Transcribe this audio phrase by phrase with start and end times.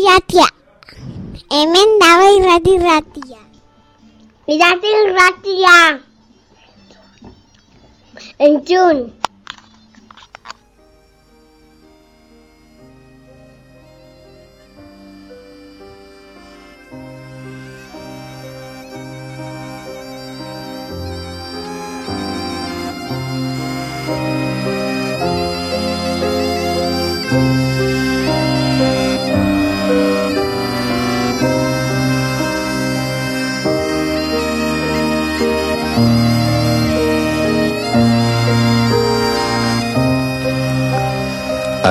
[0.00, 0.48] iratia.
[1.50, 3.40] Hemen dago irrati ratia.
[4.54, 5.76] Irrati ratia.
[8.38, 9.19] Entzun.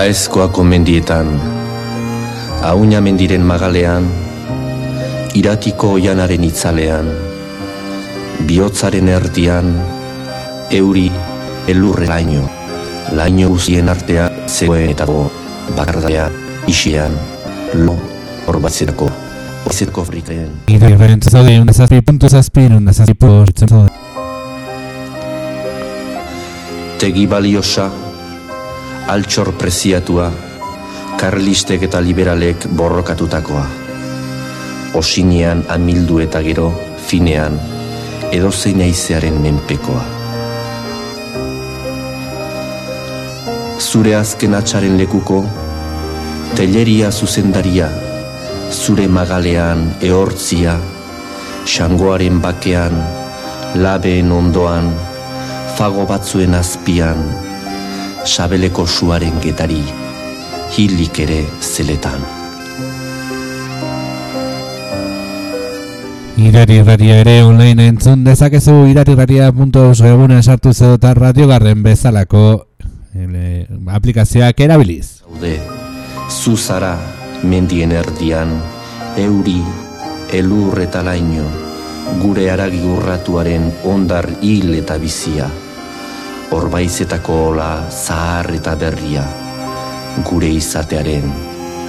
[0.09, 1.27] Aezkoako mendietan,
[2.65, 4.07] Auña mendiren magalean,
[5.37, 7.11] Iratiko oianaren itzalean,
[8.49, 9.69] Biotzaren erdian,
[10.73, 11.11] Euri,
[11.69, 12.47] elurre laino,
[13.13, 15.27] Laino uzien artea, zegoen eta go,
[15.77, 16.25] Bakardea,
[16.65, 17.13] isian,
[17.77, 17.93] Lo,
[18.47, 19.13] horbatzerako,
[19.61, 20.51] Horbatzerako frikaen.
[20.73, 23.89] Ira irren zaude, un zazpi puntu zazpi, un zazpi puntu zaude.
[26.97, 27.91] Tegi baliosa,
[29.09, 30.27] altxor preziatua,
[31.17, 33.65] karlistek eta liberalek borrokatutakoa.
[34.99, 36.67] Osinean amildu eta gero,
[37.07, 37.57] finean,
[38.29, 40.05] edozein aizearen menpekoa.
[43.81, 45.41] Zure azken atxaren lekuko,
[46.53, 47.89] telleria zuzendaria,
[48.69, 50.77] zure magalean ehortzia,
[51.65, 53.01] xangoaren bakean,
[53.73, 54.93] labeen ondoan,
[55.77, 57.48] fago batzuen azpian,
[58.29, 59.81] sabeleko suaren getari,
[60.77, 62.21] hilik ere zeletan.
[66.39, 66.77] Irari
[67.11, 72.65] ere online entzun dezakezu irarirraria.eus webuna sartu zedota radiogarren bezalako
[73.13, 75.19] ele, aplikazioak erabiliz.
[75.25, 75.57] Zaude,
[76.29, 76.95] zuzara
[77.43, 78.53] mendien erdian,
[79.17, 79.59] euri,
[80.31, 81.47] elur eta laino,
[82.21, 85.49] gure aragi urratuaren ondar hil eta bizia,
[86.51, 89.25] orbaizetako ola zahar eta berria,
[90.25, 91.33] gure izatearen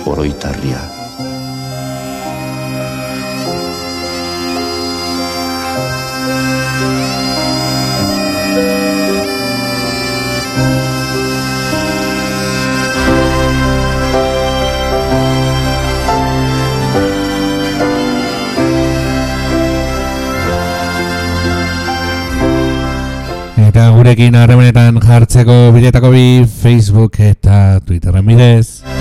[0.06, 0.99] oroitarria.
[23.80, 28.99] Eta gurekin harremanetan jartzeko biletako bi Facebook eta Twitterren bidez.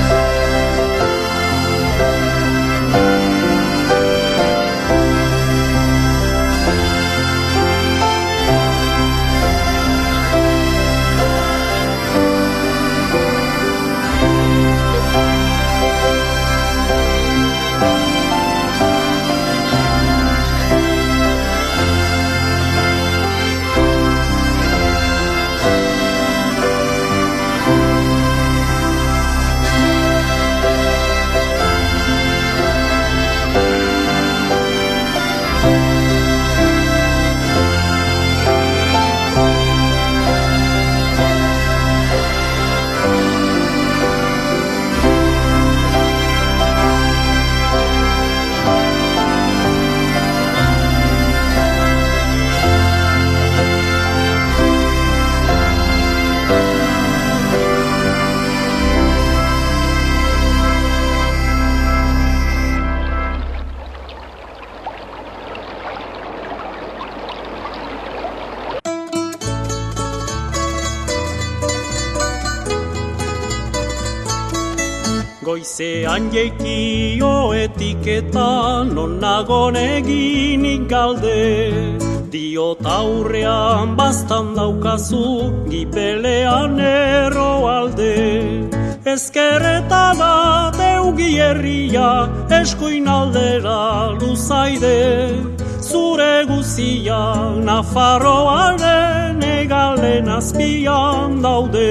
[84.29, 88.69] Bastan daukazu gipelean erro alde.
[89.05, 92.29] Ezkerreta da deugi herria
[92.61, 95.33] eskuin aldera luzaide.
[95.81, 97.21] Zure guzia
[97.65, 101.89] Nafarroaren egalen azpian daude.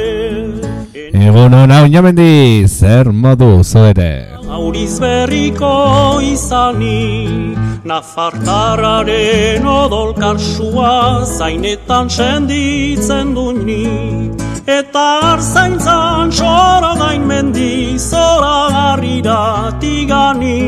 [0.95, 4.38] Egun hona oinamendi, zer modu zoere.
[4.69, 7.57] Auriz berriko izani,
[7.89, 14.29] Nafartararen odol karsua zainetan senditzen duini.
[14.69, 20.61] Eta arzaintzan soro gain mendi, zora garrira tigani.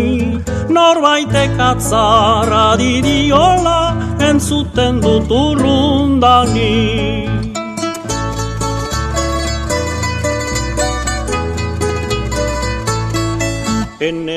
[0.78, 3.80] Norbaitek atzarra didiola,
[4.30, 7.29] entzuten dut urrundani.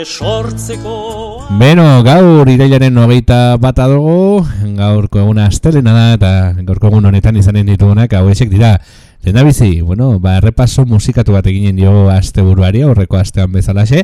[0.06, 4.44] Sortzeko Beno, gaur irailaren hogeita bat adugu,
[4.78, 6.32] gaurko eguna astelena da, eta
[6.64, 8.78] gaurko egun honetan izanen ditugunak, hau esek dira,
[9.24, 14.02] Lehendabizi, bueno, ba, repaso musikatu bat eginen dio aste buruari, aurreko astean bezalaxe,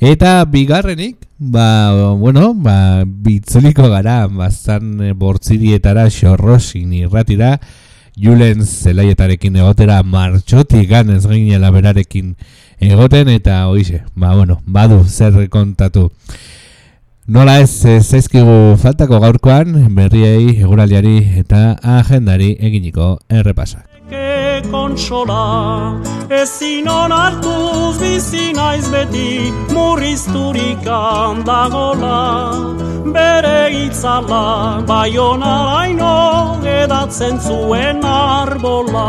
[0.00, 7.58] eta bigarrenik, ba, bueno, ba, bitzuliko gara, bazan bortzirietara, xorrosin irratira,
[8.14, 12.34] Julen zelaietarekin egotera martxotik ganez ginela berarekin
[12.78, 16.10] egoten, eta hoize, ba, bueno, badu zer kontatu.
[17.26, 17.70] Nola ez
[18.04, 23.93] zaizkigu faltako gaurkoan, berriei, eguraliari eta agendari eginiko errepasak.
[24.64, 26.00] Ke kontsola
[26.30, 32.20] Ezin onartuz bizi naiz beti Murrizturik handagola.
[33.14, 36.16] Bere itzala Baiona laino
[36.64, 39.08] Edatzen zuen arbola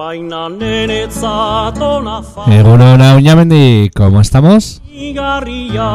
[0.00, 4.80] Baina neretzat ona fa Egun hona uñamendi, ¿cómo estamos?
[4.88, 5.88] Igarria,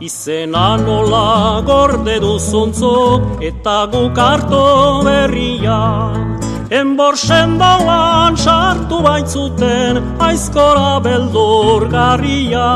[0.00, 4.62] izena nola gorde duzuntzuk eta guk hartu
[5.04, 5.80] berria.
[6.80, 10.00] Enborsen dauan sartu baitzuten
[10.30, 12.68] aizkora beldurgarria.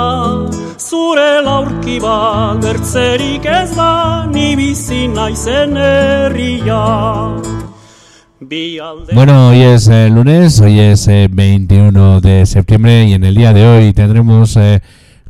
[0.76, 3.92] Zure laurki bat bertzerik ez da,
[4.28, 6.84] ni bizi naizen herria.
[9.14, 13.54] Bueno, hoy es eh, lunes, hoy es eh, 21 de septiembre y en el día
[13.54, 14.82] de hoy tendremos eh,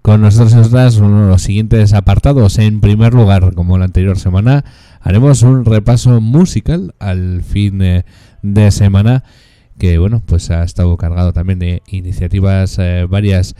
[0.03, 2.59] con nosotros nosotras uno de los siguientes apartados.
[2.59, 4.65] En primer lugar, como la anterior semana,
[5.01, 8.05] haremos un repaso musical al fin eh,
[8.43, 9.23] de semana
[9.79, 12.79] que, bueno, pues ha estado cargado también de iniciativas
[13.09, 13.55] varias.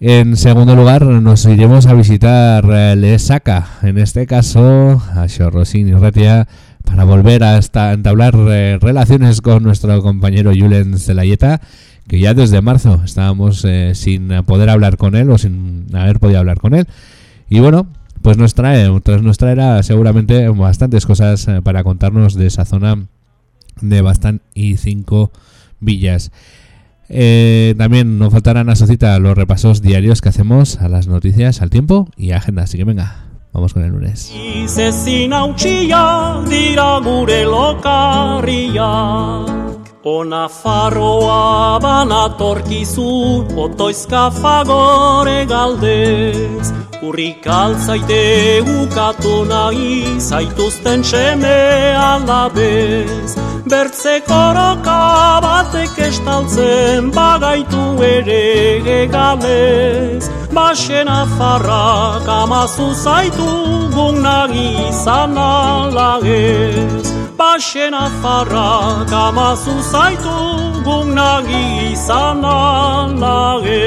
[0.00, 2.64] En segundo lugar, nos iremos a visitar
[2.96, 6.46] Lesaca, en este caso a Xorrosin y Ratia,
[6.88, 7.60] para volver a
[7.92, 11.60] entablar eh, relaciones con nuestro compañero Julen Zelayeta,
[12.06, 16.38] que ya desde marzo estábamos eh, sin poder hablar con él o sin haber podido
[16.38, 16.86] hablar con él.
[17.50, 17.88] Y bueno,
[18.22, 23.06] pues nos trae, tras nos traerá seguramente bastantes cosas eh, para contarnos de esa zona
[23.82, 25.30] de Bastán y cinco
[25.80, 26.32] villas.
[27.08, 31.70] También nos faltarán a su cita los repasos diarios que hacemos a las noticias, al
[31.70, 32.64] tiempo y a agenda.
[32.64, 33.27] Así que venga,
[33.58, 34.32] vamos con el lunes.
[34.32, 38.78] Izezin hautsia dira gure lokarriak
[40.08, 43.08] Ona farroa banatorkizu
[43.64, 46.70] otoizka fagore galdez.
[47.06, 48.22] Urrik altzaite
[48.76, 49.90] ukatu nahi
[50.28, 51.58] zaituzten seme
[52.06, 53.36] alabez.
[53.68, 57.84] Bertze koroka batek estaltzen bagaitu
[58.14, 58.44] ere
[59.02, 63.50] egalez Baxen afarrak amazu zaitu
[63.96, 70.38] gunagi izan alagez Baxen afarrak amazu zaitu
[70.82, 73.78] gunagi izan alagez.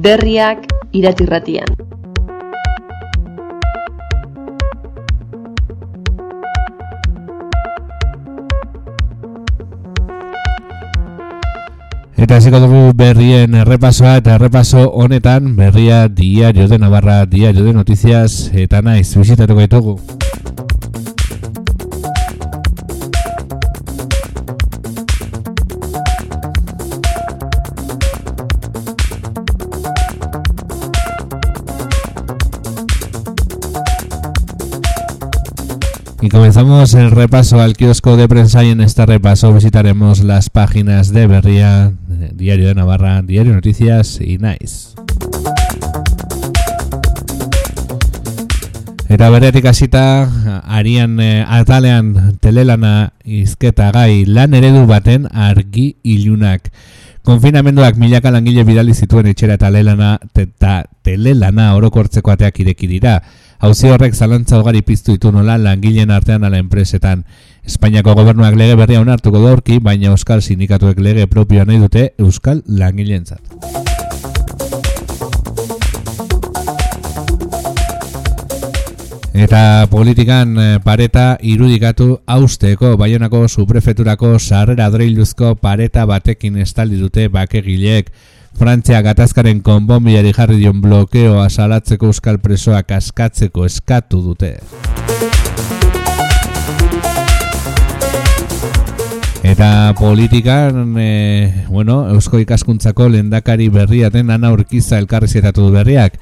[0.00, 0.58] Berriak
[0.96, 1.76] iratirratian.
[12.16, 18.50] Eta hasiko dugu berrien errepasoa eta errepaso honetan berria diario de Navarra, diario de noticias
[18.52, 20.00] eta naiz bizitatuko ditugu.
[36.36, 41.26] Comenzamos el repaso al kiosco de prensa y en este repaso visitaremos las páginas de
[41.26, 44.90] Berría, de Diario de Navarra, Diario Noticias y Nice.
[49.08, 50.28] Eta beretik hasita
[50.66, 56.68] arian eh, atalean telelana izketa gai lan eredu baten argi ilunak.
[57.26, 63.16] Konfinamenduak milaka langile bidali zituen etxera eta telelana, eta telelana orokortzeko ateak ireki dira.
[63.58, 67.24] Hauzi horrek zalantza ugari piztu ditu nola langileen artean ala enpresetan.
[67.66, 72.62] Espainiako gobernuak lege berria onartuko da aurki, baina Euskal Sindikatuek lege propioa nahi dute Euskal
[72.68, 73.85] langileentzat.
[79.36, 88.08] Eta politikan eh, pareta irudikatu austeko Baionako suprefeturako sarrera dreiluzko pareta batekin estaldi dute bakegilek
[88.56, 94.54] Frantzia gatazkaren konbonbiari jarri dion blokeoa salatzeko euskal presoak askatzeko eskatu dute.
[99.46, 106.16] Eta politikan, e, bueno, Eusko ikaskuntzako lendakari berriaten ana urkiza elkarri du berriak.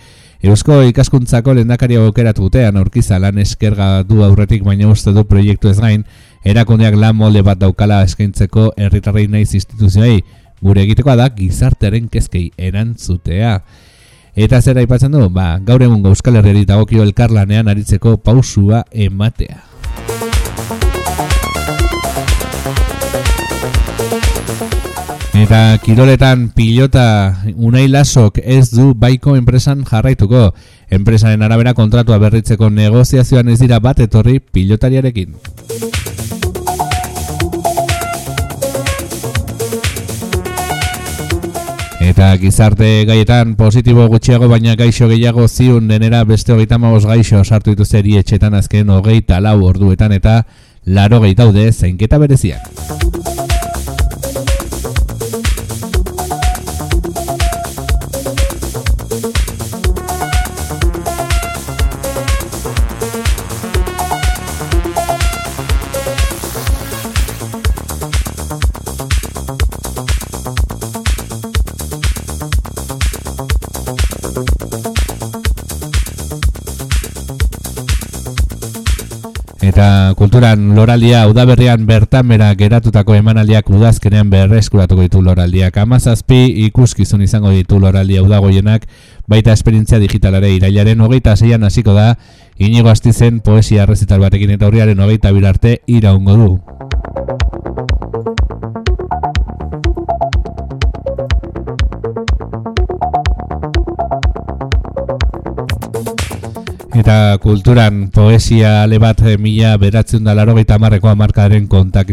[0.45, 5.71] Eusko ikaskuntzako lendakaria aukeratu dute ana urkiza lan eskerga du aurretik baina uste du proiektu
[5.71, 6.05] ez gain,
[6.45, 10.21] erakundeak lan molde bat daukala eskaintzeko herritarrei naiz instituzioei,
[10.61, 13.57] gure egitekoa da gizartearen kezkei erantzutea.
[14.37, 19.74] Eta zera aipatzen du, ba, gaur egun Euskal Herriari dagokio elkarlanean aritzeko pausua ematea.
[25.35, 30.53] Eta kiroletan pilota unai lasok ez du baiko enpresan jarraituko.
[30.95, 35.35] Enpresaren arabera kontratua berritzeko negoziazioan ez dira bat etorri pilotariarekin.
[42.05, 47.75] Eta gizarte gaietan positibo gutxiago baina gaixo gehiago ziun denera beste hogeita magos gaixo sartu
[47.75, 50.45] ditu zeri etxetan azken hogeita lau orduetan eta
[50.87, 53.54] laro geitaude zeinketa bereziak.
[79.65, 85.79] Eta kulturan loraldia udaberrian bertan bera geratutako emanaldiak udazkenean berreskuratuko ditu loraldiak.
[85.81, 88.85] Amazazpi ikuskizun izango ditu loraldia udagoienak,
[89.27, 92.19] baita esperientzia digitalare irailaren hogeita zeian hasiko da,
[92.59, 96.51] inigo astizen poesia rezital batekin eta horriaren hogeita birarte iraungo du.
[106.95, 112.13] Eta kulturan poesia ale bat eh, mila beratzen da laro gaita marreko amarkaren kontak.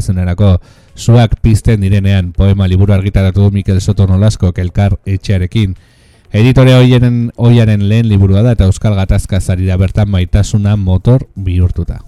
[0.97, 5.75] Zuak pizten direnean poema liburu argitaratu du Mikel Soto Nolasko kelkar etxearekin.
[6.31, 11.99] Editore hoiaren, hoiaren lehen liburua da eta Euskal Gatazka zarira bertan maitasuna motor bihurtuta.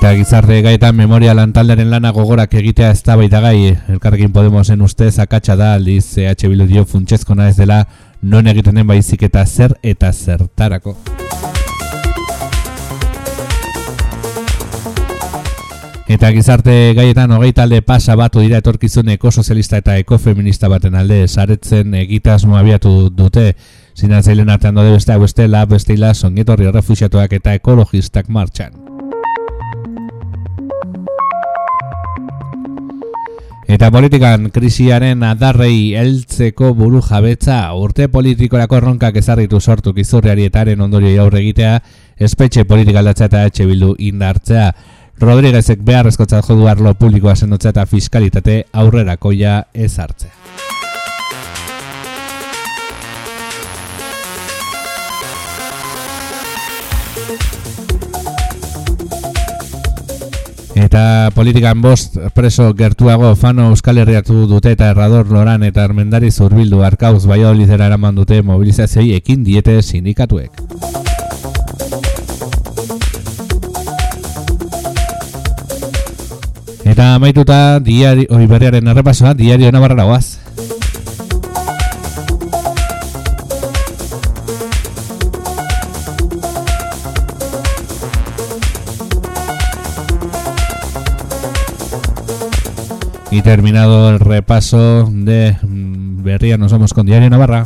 [0.00, 3.74] Eta gizarte gaetan memoria lantaldaren lana gogorak egitea ez da baita gai.
[3.92, 7.82] Elkarrekin Podemosen ustez akatsa da aldiz CH Bildu dio funtsezkona ez dela
[8.22, 10.96] non egiten den baizik eta zer eta zertarako.
[16.08, 21.92] Eta gizarte gaietan hogei talde pasa batu dira etorkizun ekosozialista eta ekofeminista baten alde saretzen
[22.06, 23.50] egitasmo abiatu dute
[23.94, 28.99] zinatzailen artean dode beste beste la beste ila songetorri refusiatuak eta ekologistak martxan.
[33.70, 41.22] Eta politikan krisiaren adarrei heltzeko buru jabetza urte politikorako erronkak ezarritu sortu gizurriari etaren ondorio
[41.22, 41.76] aurre egitea,
[42.18, 44.66] espetxe politika aldatza eta etxe bildu indartzea.
[45.22, 50.79] Rodríguezek beharrezkotzat jodu arlo publikoa sendotzea eta fiskalitate aurrerakoia ezartzea.
[60.80, 66.80] Eta politikan bost preso gertuago fano euskal herriatu dute eta errador loran eta armendari zurbildu
[66.86, 70.56] arkauz bai olizera eraman dute mobilizazioi ekin diete sindikatuek.
[76.90, 80.49] Eta amaituta diari, oi berriaren errepasoa, diario nabarra guaz.
[93.32, 97.64] Y terminado el repaso de mm, Berría, nos vamos con Diario Navarra.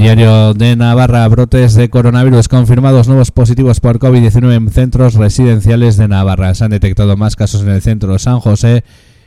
[0.00, 6.08] Diario de Navarra, brotes de coronavirus confirmados nuevos positivos por COVID-19 en centros residenciales de
[6.08, 6.54] Navarra.
[6.54, 8.82] Se han detectado más casos en el centro San José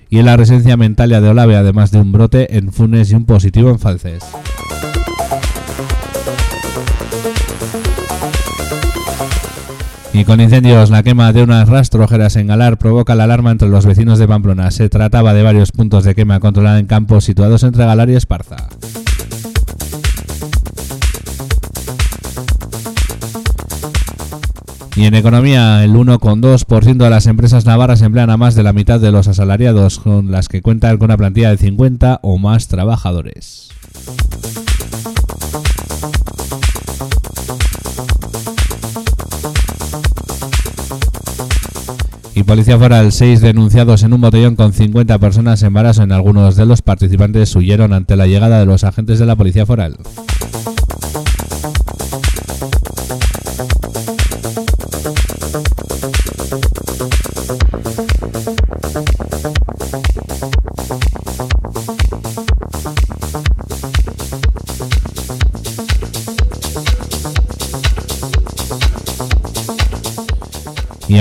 [0.09, 3.25] y en la residencia Mentalia de Olave, además de un brote en Funes y un
[3.25, 4.23] positivo en Falces.
[10.11, 13.85] Y con incendios, la quema de unas rastrojeras en Galar provoca la alarma entre los
[13.85, 14.71] vecinos de Pamplona.
[14.71, 18.69] Se trataba de varios puntos de quema controlada en campos situados entre Galar y Esparza.
[24.95, 28.99] Y en economía, el 1,2% de las empresas navarras emplean a más de la mitad
[28.99, 33.69] de los asalariados, con las que cuentan con una plantilla de 50 o más trabajadores.
[42.35, 46.03] Y Policía Foral, seis denunciados en un botellón con 50 personas en embarazo.
[46.03, 49.65] En algunos de los participantes huyeron ante la llegada de los agentes de la Policía
[49.65, 49.97] Foral.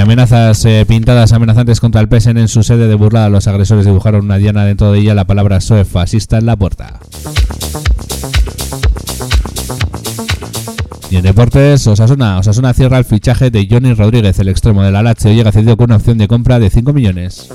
[0.03, 3.29] Amenazas eh, pintadas amenazantes contra el PSN en su sede de burla.
[3.29, 6.99] Los agresores dibujaron una diana dentro de ella la palabra SOE fascista en la puerta.
[11.09, 12.39] Y en deportes, Osasuna.
[12.39, 15.85] Osasuna cierra el fichaje de Johnny Rodríguez, el extremo de la Lazio, llega cedido con
[15.85, 17.49] una opción de compra de 5 millones.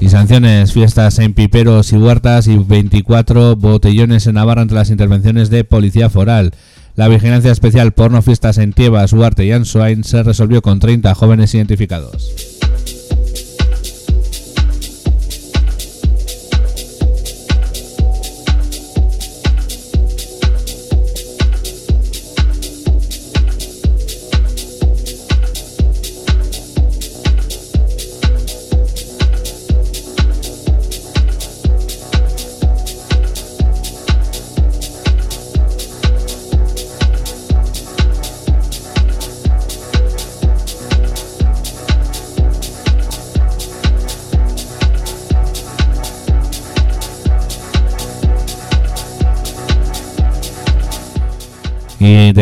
[0.00, 5.48] Y sanciones, fiestas en piperos y huertas y 24 botellones en Navarra entre las intervenciones
[5.48, 6.52] de Policía Foral.
[6.96, 11.54] La vigilancia especial porno fiestas en Tiebas, Huarte y Ansoain se resolvió con 30 jóvenes
[11.54, 12.55] identificados.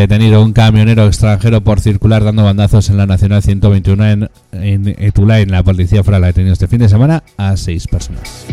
[0.00, 5.50] Detenido un camionero extranjero por circular dando bandazos en la Nacional 121 en, en.
[5.50, 8.46] La policía foral ha detenido este fin de semana a seis personas.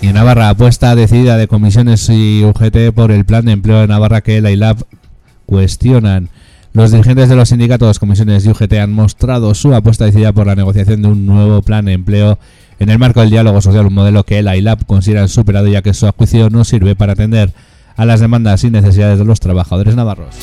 [0.00, 3.86] Y en Navarra, apuesta decidida de comisiones y UGT por el plan de empleo de
[3.86, 4.84] Navarra que la ILAB
[5.46, 6.28] cuestionan.
[6.74, 10.56] Los dirigentes de los sindicatos, comisiones y UGT han mostrado su apuesta decidida por la
[10.56, 12.38] negociación de un nuevo plan de empleo
[12.78, 15.94] en el marco del diálogo social, un modelo que la ILAB considera superado ya que
[15.94, 17.52] su juicio no sirve para atender
[17.96, 20.34] a las demandas y necesidades de los trabajadores navarros.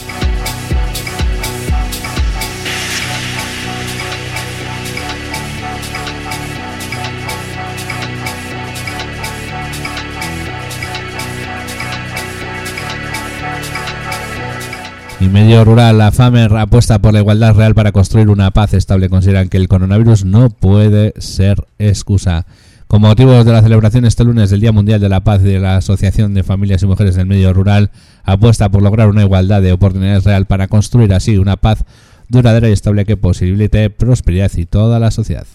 [15.21, 19.07] Y medio rural, la FAMER apuesta por la igualdad real para construir una paz estable.
[19.07, 22.47] Consideran que el coronavirus no puede ser excusa.
[22.87, 25.77] Con motivo de la celebración este lunes del Día Mundial de la Paz de la
[25.77, 27.91] Asociación de Familias y Mujeres del Medio Rural,
[28.23, 31.85] apuesta por lograr una igualdad de oportunidades real para construir así una paz
[32.27, 35.45] duradera y estable que posibilite prosperidad y toda la sociedad.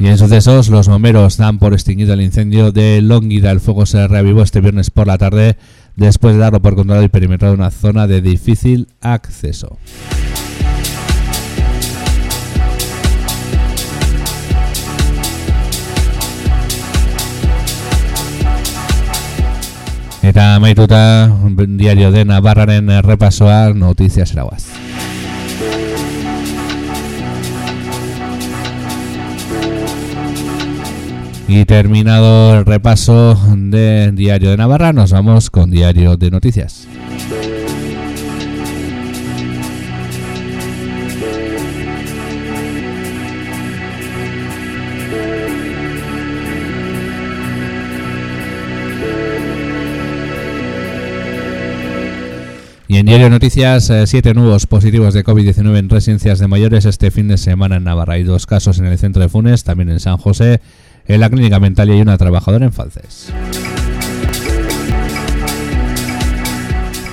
[0.00, 3.50] Y en sucesos, los bomberos dan por extinguido el incendio de Longida.
[3.50, 5.58] El fuego se reavivó este viernes por la tarde
[5.94, 9.76] después de darlo por controlado y perimetrado una zona de difícil acceso.
[20.22, 21.30] Eta amaituta
[21.68, 24.64] diario de Navarraren errepasoa noticias eraguaz.
[31.52, 36.86] Y terminado el repaso de Diario de Navarra, nos vamos con Diario de Noticias.
[52.86, 56.84] Y en Diario de Noticias, eh, siete nuevos positivos de COVID-19 en residencias de mayores
[56.84, 58.14] este fin de semana en Navarra.
[58.14, 60.60] Hay dos casos en el centro de Funes, también en San José,
[61.14, 63.32] en la clínica mental y hay una trabajadora en Falces.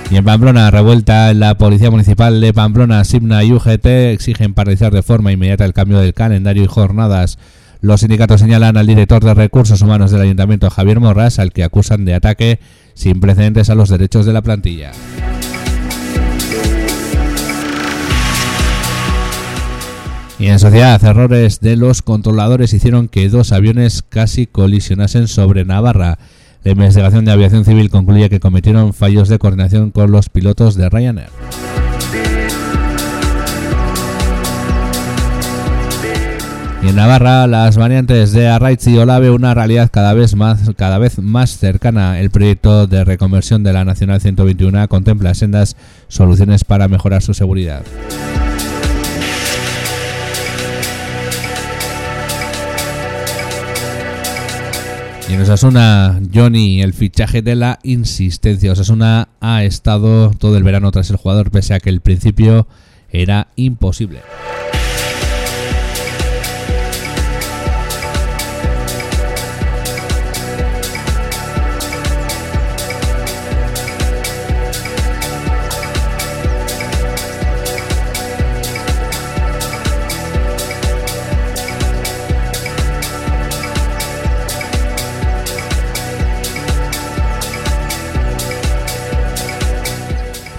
[0.09, 5.03] Y en Pamplona, revuelta, la Policía Municipal de Pamplona, Simna y UGT exigen paralizar de
[5.03, 7.39] forma inmediata el cambio del calendario y jornadas.
[7.81, 12.05] Los sindicatos señalan al director de Recursos Humanos del Ayuntamiento, Javier Morras, al que acusan
[12.05, 12.59] de ataque
[12.93, 14.91] sin precedentes a los derechos de la plantilla.
[20.39, 26.19] Y en sociedad, errores de los controladores hicieron que dos aviones casi colisionasen sobre Navarra.
[26.63, 30.89] La investigación de aviación civil concluye que cometieron fallos de coordinación con los pilotos de
[30.89, 31.29] Ryanair.
[36.83, 40.99] Y en Navarra, las variantes de Arraiz y Olave, una realidad cada vez más, cada
[40.99, 42.19] vez más cercana.
[42.19, 45.75] El proyecto de reconversión de la Nacional 121 contempla sendas
[46.09, 47.81] soluciones para mejorar su seguridad.
[55.29, 58.71] Y en Osasuna, Johnny, el fichaje de la insistencia.
[58.71, 62.65] Osasuna ha estado todo el verano tras el jugador, pese a que el principio
[63.11, 64.21] era imposible.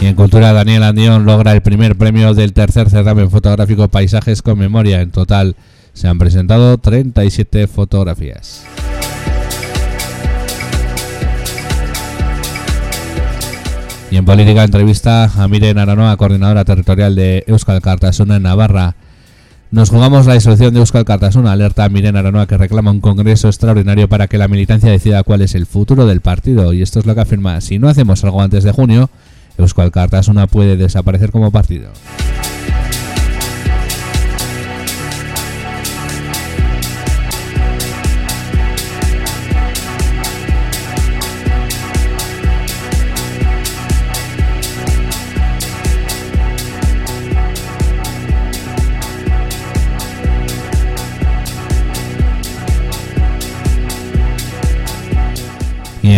[0.01, 4.57] Y en cultura, Daniel Andión logra el primer premio del tercer certamen fotográfico Paisajes con
[4.57, 5.01] Memoria.
[5.01, 5.57] En total
[5.93, 8.65] se han presentado 37 fotografías.
[14.11, 18.95] Y en política, entrevista a Miren Aranoa, coordinadora territorial de Euskal Cartasuna en Navarra.
[19.71, 23.49] Nos jugamos la disolución de Euskal Cartasuna, alerta a Miren Aranoa que reclama un congreso
[23.49, 26.73] extraordinario para que la militancia decida cuál es el futuro del partido.
[26.73, 29.11] Y esto es lo que afirma, si no hacemos algo antes de junio,
[29.59, 31.91] los cual Cartasona puede desaparecer como partido.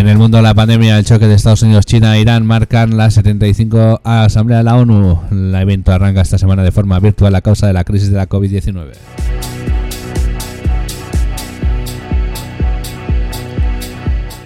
[0.01, 2.97] En el mundo de la pandemia, el choque de Estados Unidos, China e Irán marcan
[2.97, 5.21] la 75 Asamblea de la ONU.
[5.31, 8.27] El evento arranca esta semana de forma virtual a causa de la crisis de la
[8.27, 8.93] COVID-19.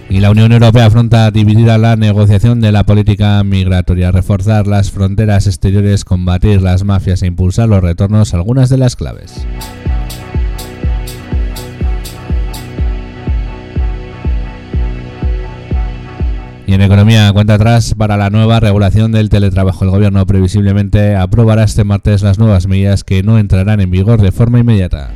[0.09, 5.47] Y la Unión Europea afronta dividida la negociación de la política migratoria, reforzar las fronteras
[5.47, 9.47] exteriores, combatir las mafias e impulsar los retornos, algunas de las claves.
[16.67, 19.85] Y en economía, cuenta atrás para la nueva regulación del teletrabajo.
[19.85, 24.31] El gobierno previsiblemente aprobará este martes las nuevas medidas que no entrarán en vigor de
[24.31, 25.11] forma inmediata.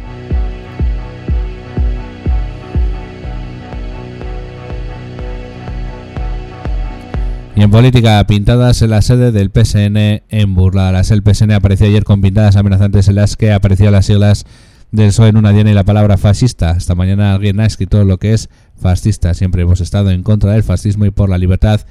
[7.56, 9.98] Y en política, pintadas en la sede del PSN
[10.30, 11.12] en Burladas.
[11.12, 14.46] El PSN apareció ayer con pintadas amenazantes en las que aparecían las siglas
[14.92, 16.72] del PSOE en una diana y la palabra fascista.
[16.72, 19.34] Esta mañana alguien ha escrito lo que es fascista.
[19.34, 21.82] Siempre hemos estado en contra del fascismo y por la libertad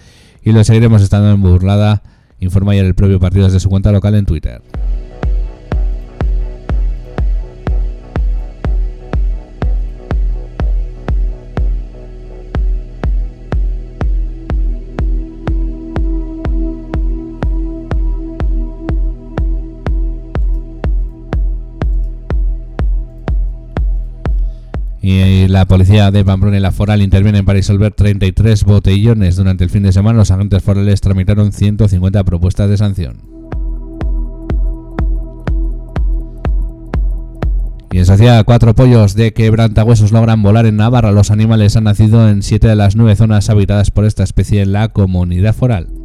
[0.42, 2.02] y lo seguiremos estando en burlada,
[2.40, 4.62] informa ayer el propio partido desde su cuenta local en Twitter.
[25.10, 29.36] Y la policía de Pamplona y la Foral intervienen para disolver 33 botellones.
[29.36, 33.22] Durante el fin de semana los agentes forales tramitaron 150 propuestas de sanción.
[37.90, 41.10] Y en sociedad, cuatro pollos de quebrantahuesos logran volar en Navarra.
[41.10, 44.72] Los animales han nacido en siete de las nueve zonas habitadas por esta especie en
[44.72, 45.97] la comunidad foral.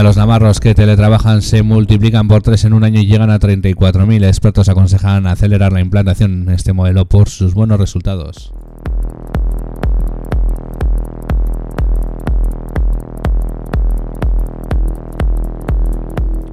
[0.00, 4.26] Los navarros que teletrabajan se multiplican por tres en un año y llegan a 34.000.
[4.26, 8.54] Expertos aconsejan acelerar la implantación de este modelo por sus buenos resultados.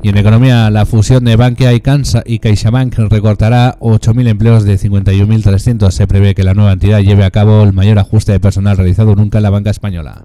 [0.03, 4.77] Y en economía, la fusión de Bankia y, Cansa y CaixaBank recortará 8.000 empleos de
[4.77, 5.91] 51.300.
[5.91, 9.15] Se prevé que la nueva entidad lleve a cabo el mayor ajuste de personal realizado
[9.15, 10.23] nunca en la banca española.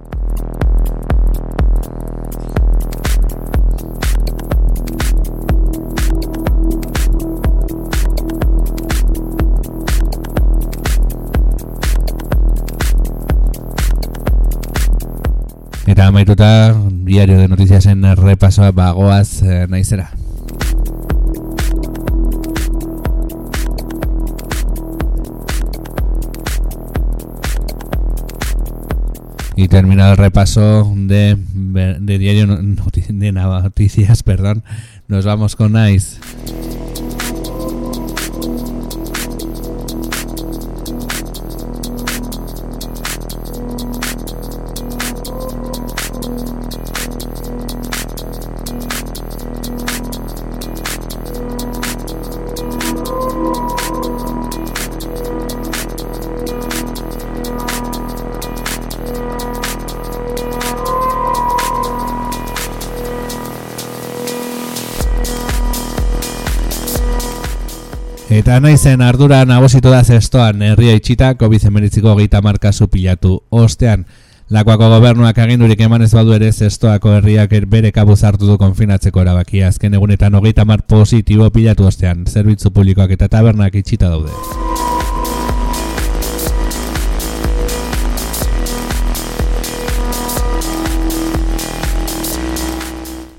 [16.04, 20.10] Eta amaituta, diario de noticias en repaso bagoaz eh, naizera.
[29.56, 32.46] Y terminado el repaso de, de diario
[33.08, 34.62] de noticias, perdón,
[35.08, 36.18] nos vamos con Nice.
[68.34, 73.44] Eta naizen ardura nagusitu da zestoan herria itxita COVID-19 geita marka pilatu.
[73.48, 74.06] Ostean,
[74.50, 79.20] lakoako gobernuak agindurik eman ez badu ere zestoako herriak er- bere kabuz hartu du konfinatzeko
[79.22, 79.68] erabakia.
[79.68, 84.32] Azken egunetan hogeita mar positibo pilatu ostean, zerbitzu publikoak eta tabernak itxita daude.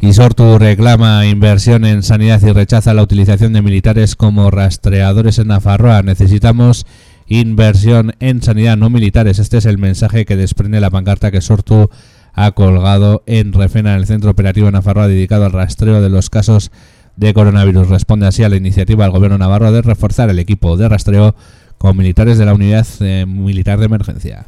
[0.06, 5.48] Y Sortu reclama inversión en sanidad y rechaza la utilización de militares como rastreadores en
[5.48, 6.04] Nafarroa.
[6.04, 6.86] Necesitamos
[7.26, 9.40] inversión en sanidad, no militares.
[9.40, 11.90] Este es el mensaje que desprende la pancarta que Sortu
[12.34, 16.30] ha colgado en Refena, en el centro operativo de Nafarroa dedicado al rastreo de los
[16.30, 16.72] casos
[17.16, 17.90] de coronavirus.
[17.90, 21.36] Responde así a la iniciativa del gobierno navarro de reforzar el equipo de rastreo
[21.80, 24.46] con militares de la unidad eh, militar de emergencia.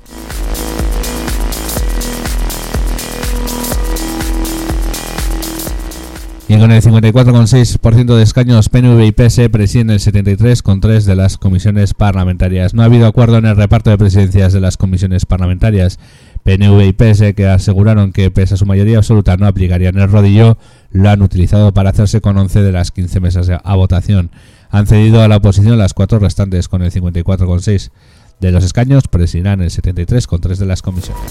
[6.50, 11.94] Y con el 54,6% de escaños, PNV y PS presiden el 73,3% de las comisiones
[11.94, 12.74] parlamentarias.
[12.74, 16.00] No ha habido acuerdo en el reparto de presidencias de las comisiones parlamentarias.
[16.44, 20.58] PNV y PS, que aseguraron que pese a su mayoría absoluta no aplicarían el rodillo,
[20.92, 24.32] lo han utilizado para hacerse con 11 de las 15 mesas a votación.
[24.70, 27.92] Han cedido a la oposición las cuatro restantes, con el 54,6%
[28.40, 31.24] de los escaños, presidirán el 73,3% de las comisiones.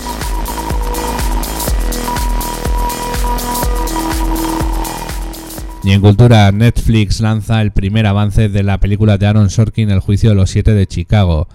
[5.87, 10.01] Y en cultura, Netflix lanza el primer avance de la película de Aaron Sorkin, El
[10.01, 11.47] juicio de los siete de Chicago.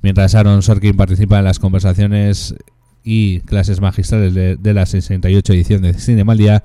[0.00, 2.54] Mientras Aaron Sorkin participa en las conversaciones
[3.02, 6.62] y clases magistrales de, la 68 edición de Cinemalia,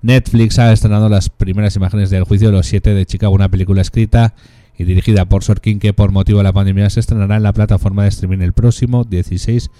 [0.00, 3.82] Netflix ha estrenado las primeras imágenes del juicio de los siete de Chicago, una película
[3.82, 4.34] escrita
[4.78, 8.04] y dirigida por Sorkin que por motivo de la pandemia se estrenará en la plataforma
[8.04, 9.70] de streaming el próximo 16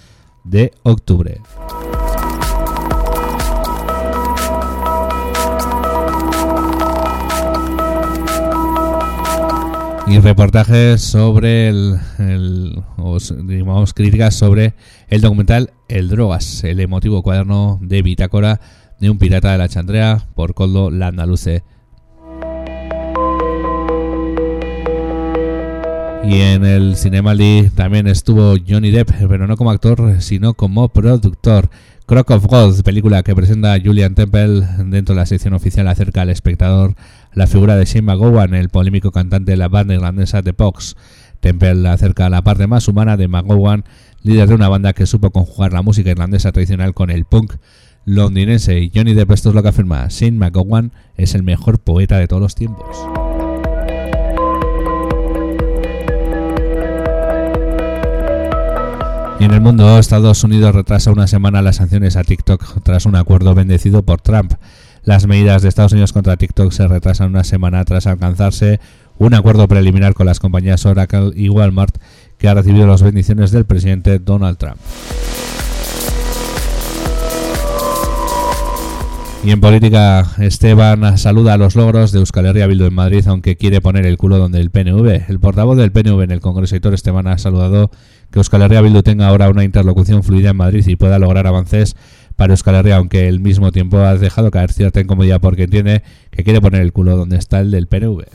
[0.43, 1.41] de octubre.
[10.07, 14.75] Y reportajes sobre el, el o digamos críticas sobre
[15.07, 18.61] el documental El Drogas, el emotivo cuaderno de bitácora
[18.99, 21.63] de un pirata de la Chandrea por Coldo Landaluce.
[26.23, 31.69] Y en el Cinemaldi también estuvo Johnny Depp, pero no como actor, sino como productor.
[32.07, 36.29] Crock of Gold, película que presenta Julian Temple dentro de la sección oficial acerca al
[36.29, 36.93] espectador
[37.35, 40.95] la figura de Shane McGowan, el polémico cantante de la banda irlandesa The Pox.
[41.41, 43.83] Temple acerca la parte más humana de McGowan,
[44.23, 47.55] líder de una banda que supo conjugar la música irlandesa tradicional con el punk
[48.05, 48.79] londinense.
[48.79, 52.27] Y Johnny Depp esto es lo que afirma, Shane McGowan es el mejor poeta de
[52.27, 52.97] todos los tiempos.
[59.37, 63.17] Y en el mundo, Estados Unidos retrasa una semana las sanciones a TikTok tras un
[63.17, 64.53] acuerdo bendecido por Trump.
[65.05, 68.79] Las medidas de Estados Unidos contra TikTok se retrasan una semana tras alcanzarse
[69.19, 71.95] un acuerdo preliminar con las compañías Oracle y Walmart
[72.39, 74.77] que ha recibido las bendiciones del presidente Donald Trump.
[79.45, 83.79] Y en política, Esteban saluda los logros de Euskal Herria Bildu en Madrid, aunque quiere
[83.79, 85.29] poner el culo donde el PNV.
[85.29, 87.91] El portavoz del PNV en el Congreso, Hitor Esteban, ha saludado
[88.31, 91.95] que Euskal Herria Bildu tenga ahora una interlocución fluida en Madrid y pueda lograr avances
[92.35, 96.43] para Euskal Herria, aunque al mismo tiempo ha dejado caer cierta incomodidad porque entiende que
[96.43, 98.25] quiere poner el culo donde está el del PNV.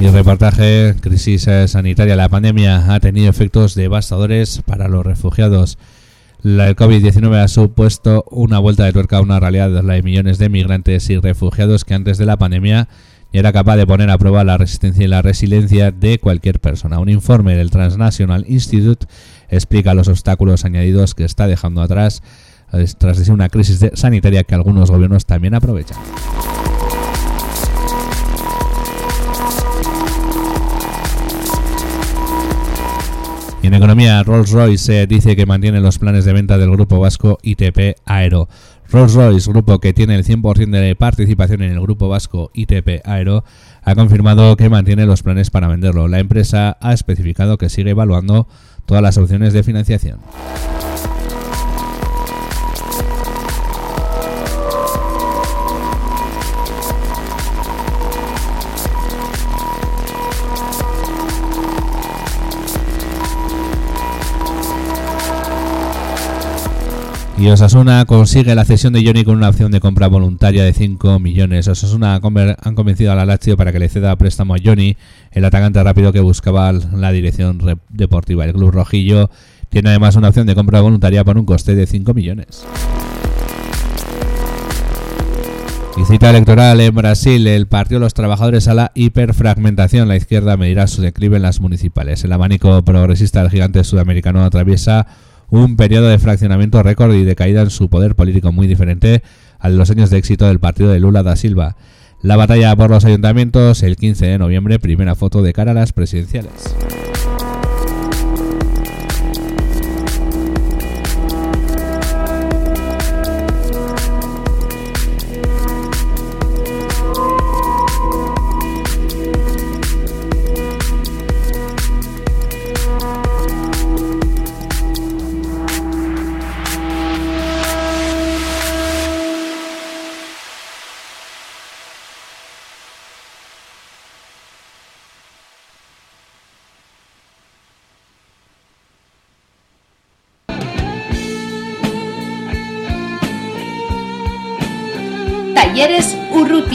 [0.00, 5.76] Y el reportaje, crisis sanitaria, la pandemia ha tenido efectos devastadores para los refugiados.
[6.40, 10.38] La, el COVID-19 ha supuesto una vuelta de tuerca a una realidad, la de millones
[10.38, 12.88] de migrantes y refugiados que antes de la pandemia
[13.34, 16.98] era capaz de poner a prueba la resistencia y la resiliencia de cualquier persona.
[16.98, 19.06] Un informe del Transnational Institute
[19.50, 22.22] explica los obstáculos añadidos que está dejando atrás
[22.72, 25.98] eh, tras de una crisis sanitaria que algunos gobiernos también aprovechan.
[33.62, 37.38] Y en economía, Rolls-Royce eh, dice que mantiene los planes de venta del grupo vasco
[37.42, 38.48] ITP Aero.
[38.90, 43.44] Rolls-Royce, grupo que tiene el 100% de participación en el grupo vasco ITP Aero,
[43.82, 46.08] ha confirmado que mantiene los planes para venderlo.
[46.08, 48.48] La empresa ha especificado que sigue evaluando
[48.86, 50.20] todas las opciones de financiación.
[67.40, 71.18] Y Osasuna consigue la cesión de Johnny con una opción de compra voluntaria de 5
[71.18, 71.68] millones.
[71.68, 72.16] Osasuna
[72.62, 74.98] han convencido a la Lazio para que le ceda préstamo a Johnny,
[75.32, 78.44] el atacante rápido que buscaba la dirección re- deportiva.
[78.44, 79.30] El club rojillo
[79.70, 82.62] tiene además una opción de compra voluntaria por un coste de 5 millones.
[85.96, 90.08] Y cita electoral en Brasil, el Partido de los Trabajadores a la hiperfragmentación.
[90.08, 92.22] La izquierda medirá su declive en las municipales.
[92.22, 95.06] El abanico progresista del gigante sudamericano atraviesa
[95.50, 99.22] un periodo de fraccionamiento récord y de caída en su poder político muy diferente
[99.58, 101.76] a los años de éxito del partido de Lula da Silva.
[102.22, 105.92] La batalla por los ayuntamientos el 15 de noviembre, primera foto de cara a las
[105.92, 106.74] presidenciales.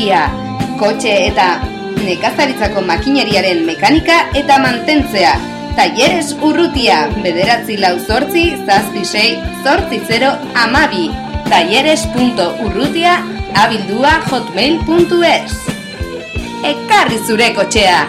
[0.05, 0.29] Urrutia,
[0.77, 1.45] kotxe eta
[2.05, 5.31] nekazaritzako makineriaren mekanika eta mantentzea.
[5.73, 9.31] Talleres Urrutia, bederatzi lau zortzi, zazpi sei,
[9.63, 11.09] zortzi zero, amabi.
[11.49, 13.17] Talleres.urrutia,
[13.57, 15.57] abildua hotmail.es.
[16.61, 18.05] Ekarri zure kotxea!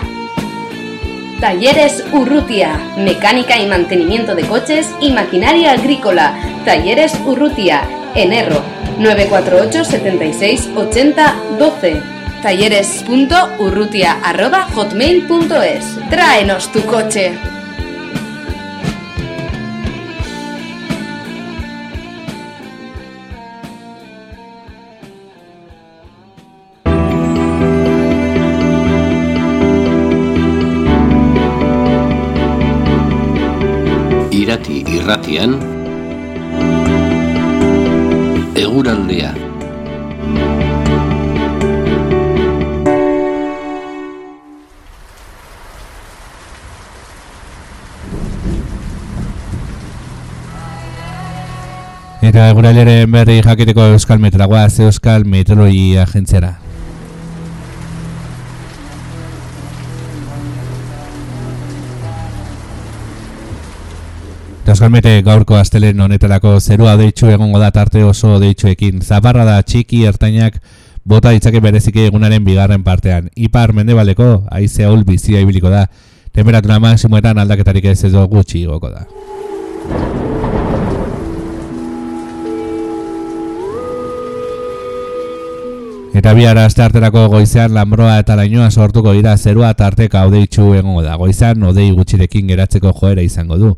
[1.40, 6.34] Talleres Urrutia, mecánica y mantenimiento de coches y maquinaria agrícola.
[6.66, 8.62] Talleres Urrutia, en Erro,
[8.98, 12.02] 948 76 80 12.
[12.42, 15.84] Talleres.urrutia arroba hotmail.es.
[16.10, 17.32] Tráenos tu coche.
[34.30, 35.75] Irati irratian
[38.56, 39.34] Eguraldea
[52.26, 56.65] Eta guraleren berri jakiteko Euskal Metragoaz Euskal Meteorologia Agentziara.
[64.66, 68.98] Eta Euskal Mete gaurko astelen honetarako zerua deitxu egongo da tarte oso deitxuekin.
[68.98, 70.56] Zaparra da txiki ertainak
[71.06, 73.28] bota ditzake bereziki egunaren bigarren partean.
[73.36, 75.84] Ipar mendebaldeko haize ahul bizia ibiliko da.
[76.34, 79.04] Temperatura maksimoetan aldaketarik ez edo gutxi igoko da.
[86.18, 91.14] Eta bihar aste arterako goizean lambroa eta lainoa sortuko dira zerua tarteka odeitzu egongo da.
[91.22, 93.70] Goizan odei gutxirekin geratzeko joera izango du.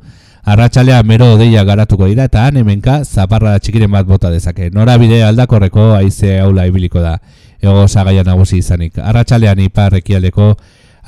[0.45, 4.71] Arratxalea mero odeia garatuko dira eta han hemenka zaparra txikiren bat bota dezake.
[4.71, 7.19] Norabide aldakorreko haize aula ibiliko da.
[7.61, 8.99] Ego zagaia nagusi izanik.
[8.99, 10.55] Arratxalean ipar ekialdeko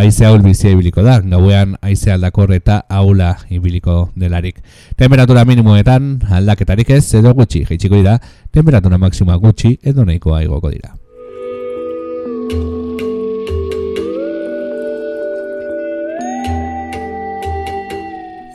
[0.00, 1.20] haize aul bizia ibiliko da.
[1.20, 4.60] Gauean haize aldakor eta aula ibiliko delarik.
[4.96, 8.18] Temperatura minimoetan aldaketarik ez edo gutxi jaitsiko dira.
[8.50, 10.99] Temperatura maksima gutxi edo nahikoa igoko dira.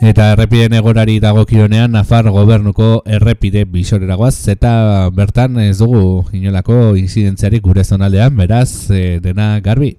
[0.05, 7.81] Eta errepiden egorari dagokionean Nafar gobernuko errepide bisoreragoaz eta bertan ez dugu inolako inzidentziarik gure
[7.83, 9.95] zonaldean, beraz e, dena garbi.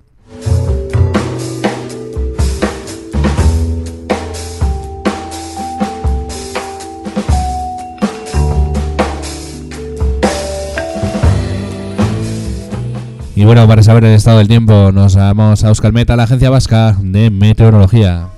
[13.34, 16.48] Y bueno, para saber el estado del tiempo, nos vamos a Euskal Meta, la agencia
[16.48, 18.35] vasca de meteorología.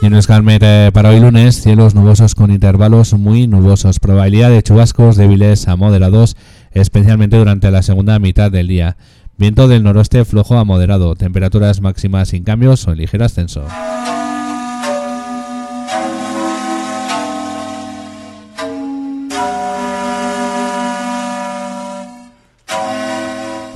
[0.00, 4.62] Y en Euskalmet eh, para hoy lunes, cielos nubosos con intervalos muy nubosos, probabilidad de
[4.62, 6.36] chubascos débiles a moderados,
[6.70, 8.96] especialmente durante la segunda mitad del día.
[9.36, 13.66] Viento del noroeste flojo a moderado, temperaturas máximas sin cambios o en ligero ascenso.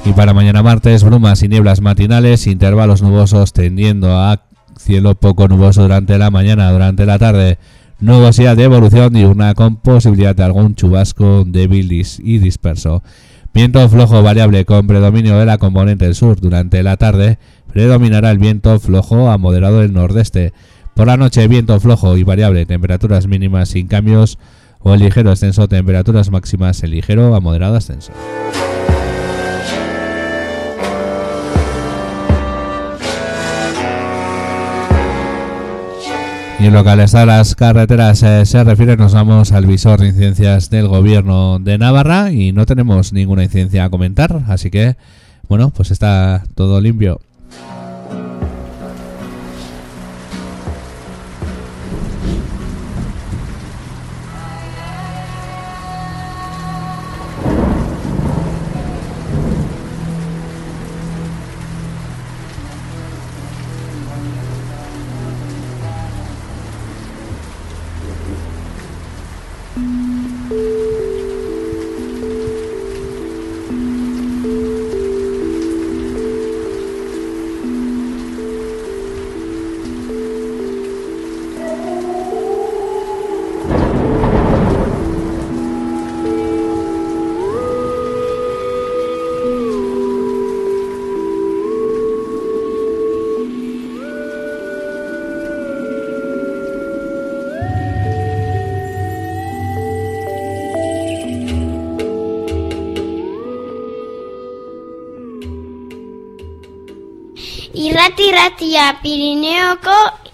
[0.05, 5.83] Y para mañana martes, brumas y nieblas matinales, intervalos nubosos tendiendo a cielo poco nuboso
[5.83, 7.59] durante la mañana, durante la tarde,
[8.01, 13.03] nubosidad de evolución diurna con posibilidad de algún chubasco débil y disperso.
[13.55, 17.39] Viento flojo variable con predominio de la componente sur durante la tarde,
[17.71, 20.53] predominará el viento flojo a moderado del nordeste.
[20.95, 24.39] Por la noche, viento flojo y variable, temperaturas mínimas sin cambios
[24.81, 28.13] o en ligero ascenso, temperaturas máximas en ligero a moderado ascenso.
[36.63, 40.71] Y en lo que las carreteras eh, se refiere, nos vamos al visor de incidencias
[40.71, 44.95] del gobierno de Navarra y no tenemos ninguna incidencia a comentar, así que,
[45.49, 47.21] bueno, pues está todo limpio.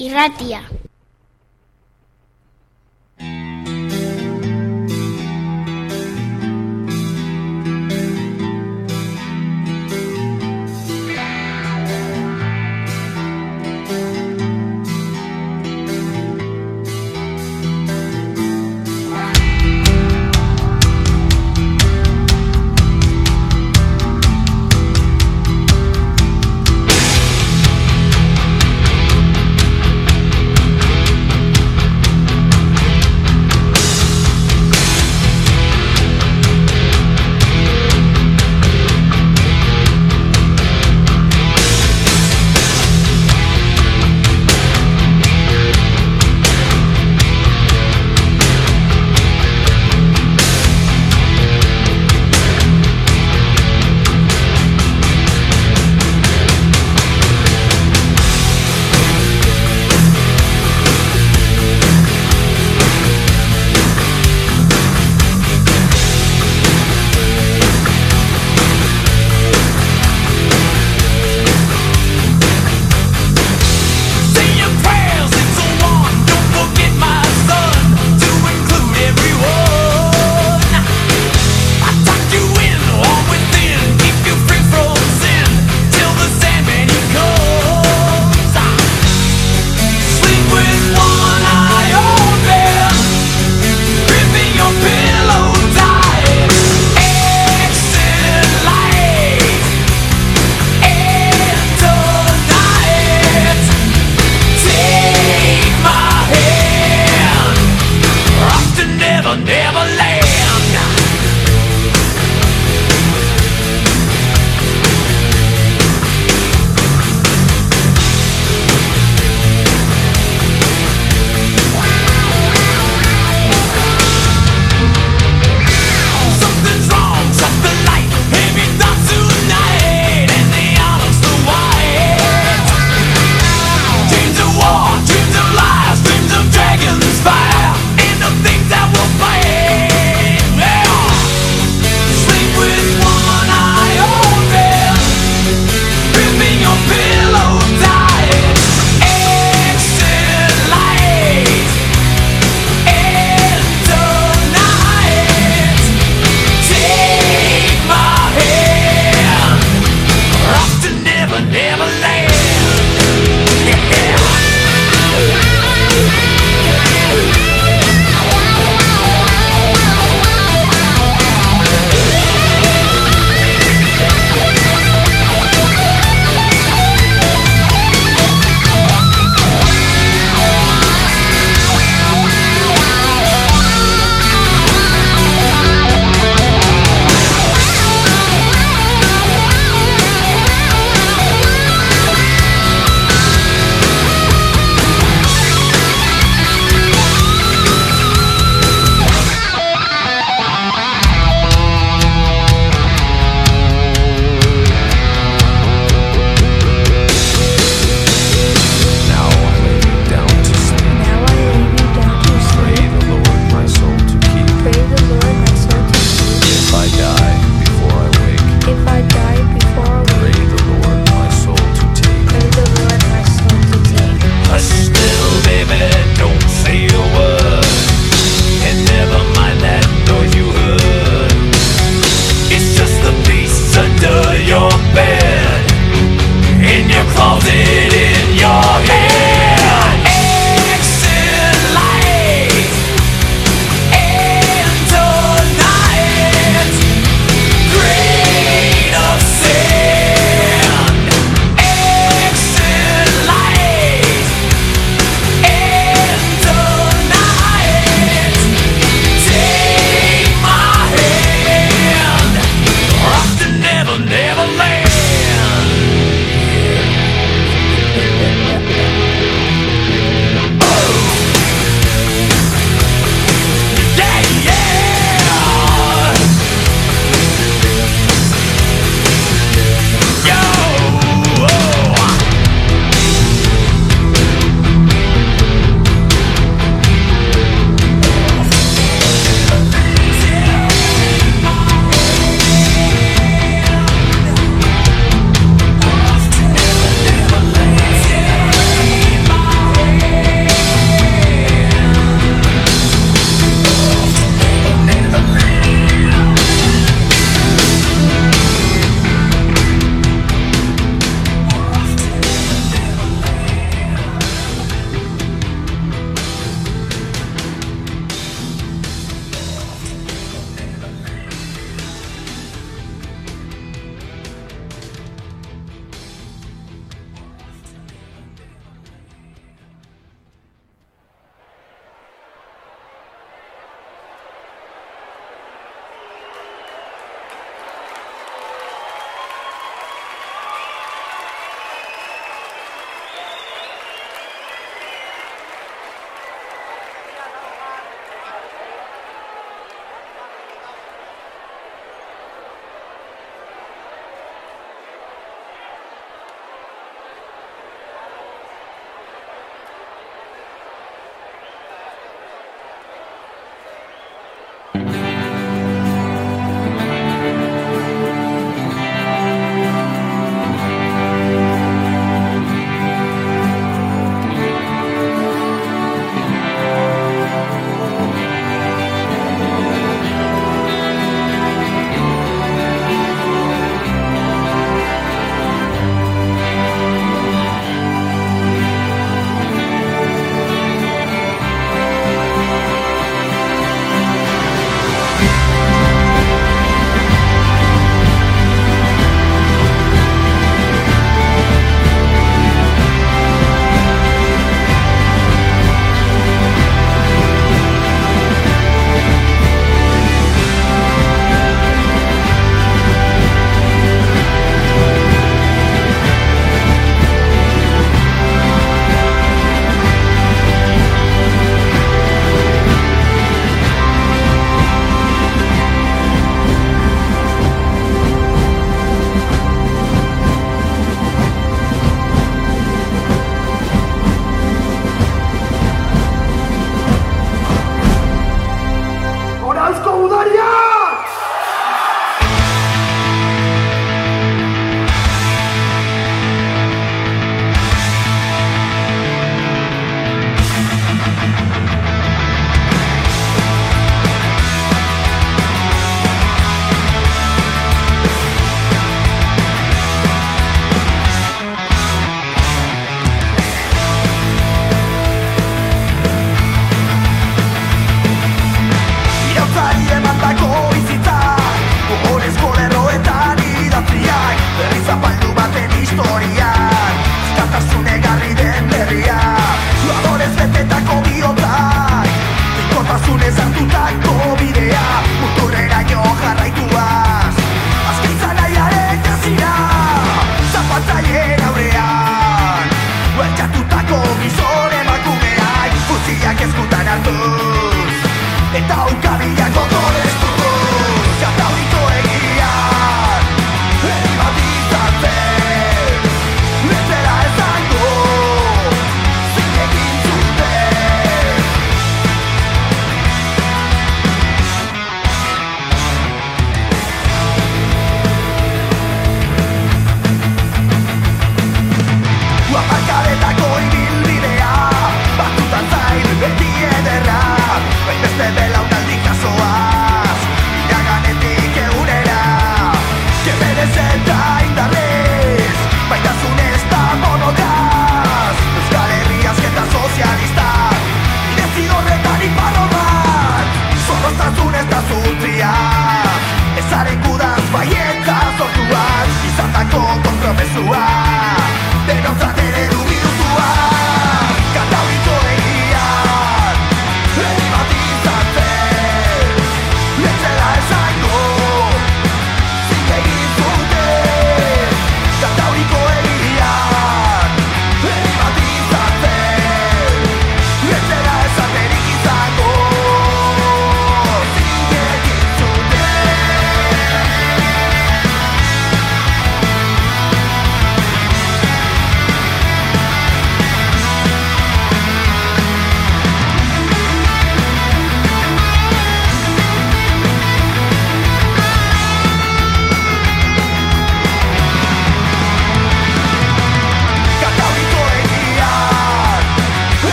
[0.00, 0.79] Irratia.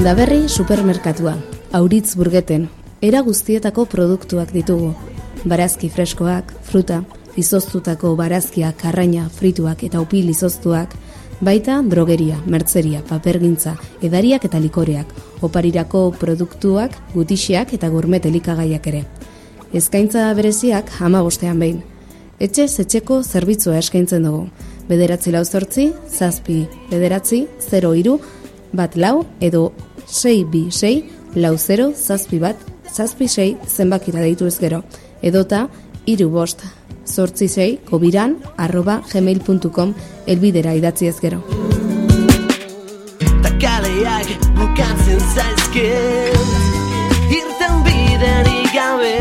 [0.00, 1.34] Denda berri supermerkatua,
[1.76, 2.62] auritz burgeten,
[3.04, 4.94] era guztietako produktuak ditugu.
[5.44, 7.02] Barazki freskoak, fruta,
[7.36, 10.96] izoztutako barazkiak, arraina, frituak eta upil izoztuak,
[11.44, 15.12] baita drogeria, mertzeria, papergintza, edariak eta likoreak,
[15.44, 19.04] oparirako produktuak, gutixiak eta gourmet elikagaiak ere.
[19.74, 21.84] Eskaintza bereziak hama bostean behin.
[22.40, 24.46] Etxe etxeko zerbitzua eskaintzen dugu.
[24.88, 28.20] Bederatzi lau zortzi, zazpi, bederatzi, 0 iru,
[28.72, 29.70] bat lau edo
[30.10, 32.56] 6 bi 6 lau 0 zazpi bat
[32.92, 34.82] zazpi 6 zenbakira deitu ez gero
[35.22, 35.68] edota
[36.06, 36.64] iru bost
[37.06, 39.94] zortzi 6 kobiran arroba gmail.com
[40.26, 41.42] elbidera idatzi ez gero.
[43.42, 46.38] Ta kaleak bukatzen zaizkit
[47.38, 49.16] Irten biderik gabe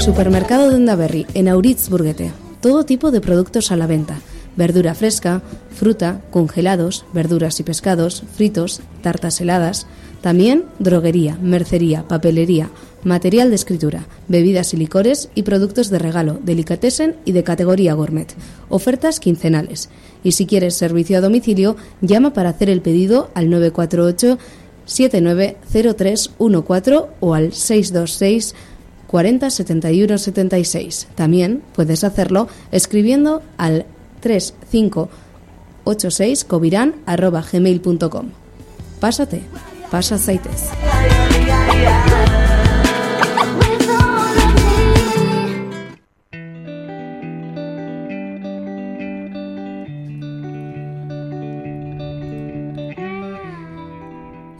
[0.00, 2.32] Supermercado Denda Berri, en Auritz Burguete.
[2.62, 4.16] Todo tipo de productos a la venta.
[4.58, 5.40] Verdura fresca,
[5.70, 9.86] fruta, congelados, verduras y pescados, fritos, tartas heladas.
[10.20, 12.68] También droguería, mercería, papelería,
[13.04, 18.34] material de escritura, bebidas y licores y productos de regalo, delicatessen y de categoría gourmet.
[18.68, 19.90] Ofertas quincenales.
[20.24, 24.38] Y si quieres servicio a domicilio, llama para hacer el pedido al 948
[24.86, 28.56] 790314 o al 626
[29.06, 31.06] 40 71 76.
[31.14, 33.86] También puedes hacerlo escribiendo al
[34.28, 38.26] 3586 covirán arroba gmail.com.
[39.00, 39.40] Pásate,
[39.90, 40.68] pasa zaitez.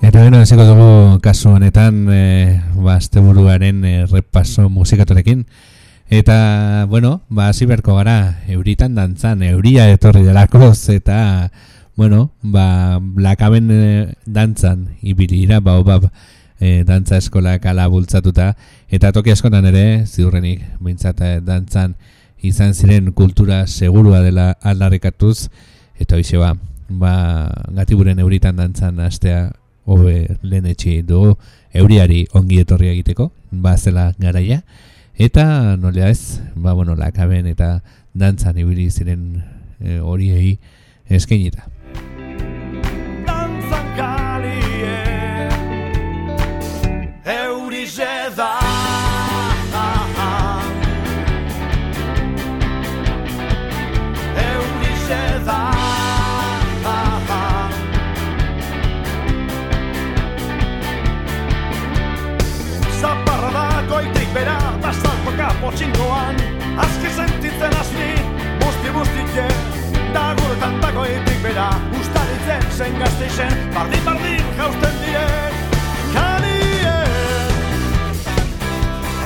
[0.01, 5.45] Eta beno, hasiko dugu kasu honetan e, ba, asteburuaren e, repaso musikatorekin.
[6.11, 11.53] Eta, bueno, ba, hasi beharko gara, euritan dantzan, euria etorri delakoz, eta,
[11.97, 16.01] bueno, ba, lakaben e, dantzan, ibilira, ba, ba,
[16.61, 18.55] e, dantza eskolak ala bultzatuta,
[18.89, 21.99] eta toki askotan ere, ziurrenik, bintzat e, dantzan
[22.41, 25.49] izan ziren kultura segurua dela aldarrikatuz.
[25.99, 26.55] Eta hoxe ba,
[26.89, 27.15] ba
[27.75, 29.51] gatiburen euritan dantzan astea
[29.85, 31.35] hobe lehenetxi dugu
[31.75, 34.63] euriari ongi etorria egiteko, ba zela garaia
[35.19, 37.81] eta nolea ez, ba bueno, lakaben eta
[38.15, 39.43] dantzan ibili ziren
[39.81, 40.59] e, horiei
[41.11, 41.67] eskainita.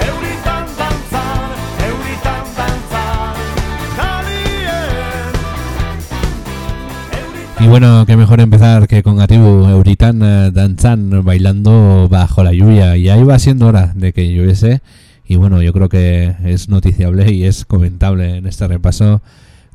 [0.07, 0.67] Euritan
[1.87, 2.43] Euritan
[7.61, 12.97] Y bueno, qué mejor empezar que con Gatibu Euritán eh, danzan, bailando bajo la lluvia.
[12.97, 14.81] Ya iba siendo hora de que lloviese.
[15.27, 19.23] Y bueno, yo creo que es noticiable y es comentable en este repaso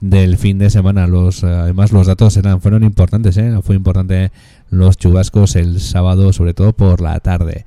[0.01, 1.07] del fin de semana.
[1.07, 3.37] Los, eh, además, los datos eran, fueron importantes.
[3.37, 3.57] ¿eh?
[3.63, 4.31] Fue importante
[4.69, 7.65] los chubascos el sábado, sobre todo por la tarde.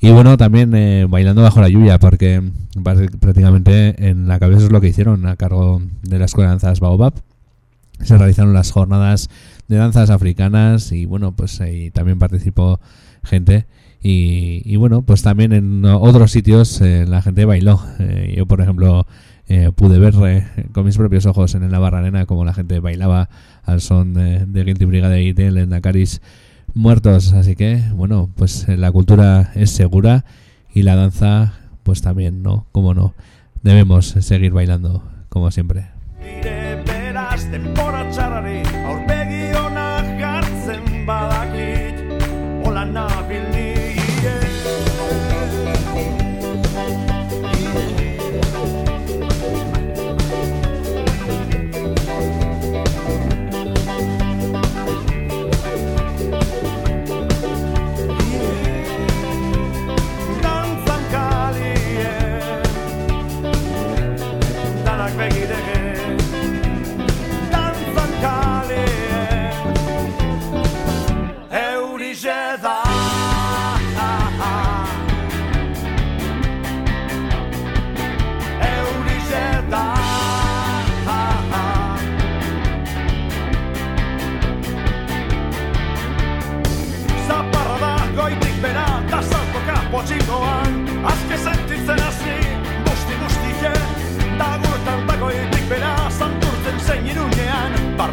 [0.00, 2.42] Y bueno, también eh, bailando bajo la lluvia, porque
[2.82, 6.78] prácticamente en la cabeza es lo que hicieron a cargo de la Escuela de Danzas
[6.78, 7.14] Baobab
[8.02, 9.28] se realizaron las jornadas
[9.66, 12.80] de danzas africanas y bueno, pues ahí también participó
[13.24, 13.66] gente
[14.00, 17.82] y, bueno, pues también en otros sitios eh, la gente bailó.
[17.98, 19.08] Eh, yo, por ejemplo,
[19.48, 22.80] eh, pude ver eh, con mis propios ojos en el Navarra Arena como la gente
[22.80, 23.30] bailaba
[23.64, 26.20] al son de, de Guilty Brigade y de Lendacaris
[26.74, 27.32] muertos.
[27.32, 30.24] Así que, bueno, pues eh, la cultura es segura
[30.74, 32.66] y la danza, pues también, ¿no?
[32.72, 33.14] Como no,
[33.62, 35.86] debemos seguir bailando, como siempre.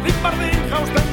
[0.06, 1.05] Dick Martin,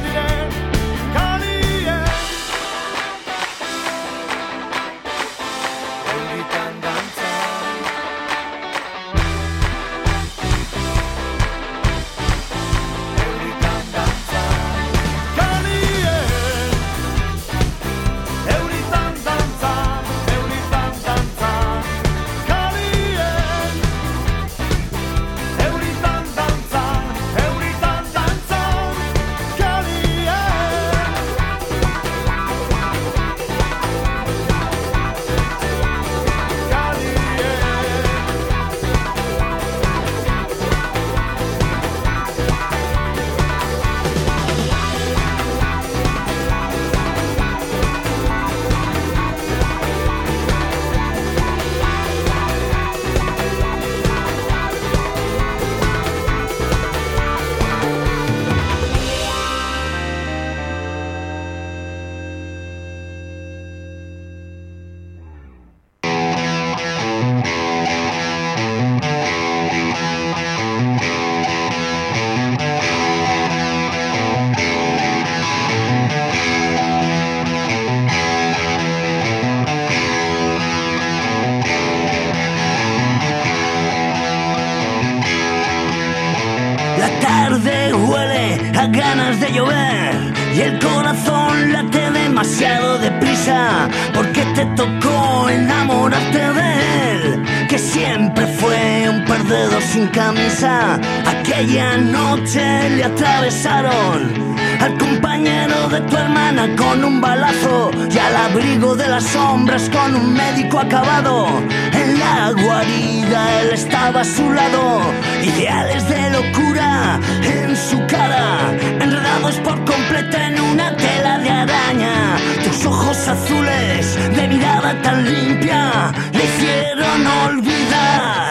[101.64, 104.34] Aquella noche le atravesaron
[104.82, 110.14] al compañero de tu hermana con un balazo y al abrigo de las sombras con
[110.14, 111.48] un médico acabado.
[111.94, 115.04] En la guarida él estaba a su lado,
[115.42, 122.36] ideales de locura en su cara, enredados por completo en una tela de araña.
[122.66, 128.43] Tus ojos azules de mirada tan limpia le hicieron olvidar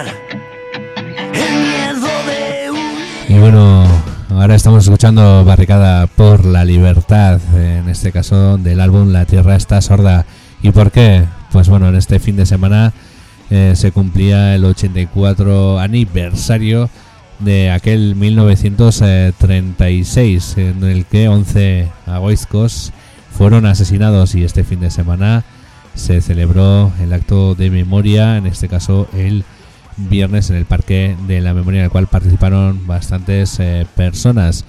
[3.33, 3.87] Y bueno,
[4.29, 9.81] ahora estamos escuchando Barricada por la Libertad, en este caso del álbum La Tierra está
[9.81, 10.27] sorda.
[10.61, 11.25] ¿Y por qué?
[11.51, 12.93] Pues bueno, en este fin de semana
[13.49, 16.91] eh, se cumplía el 84 aniversario
[17.39, 22.93] de aquel 1936 en el que 11 agoiscos
[23.31, 25.43] fueron asesinados y este fin de semana
[25.95, 29.47] se celebró el acto de memoria, en este caso el
[29.97, 34.65] viernes en el Parque de la Memoria, en el cual participaron bastantes eh, personas.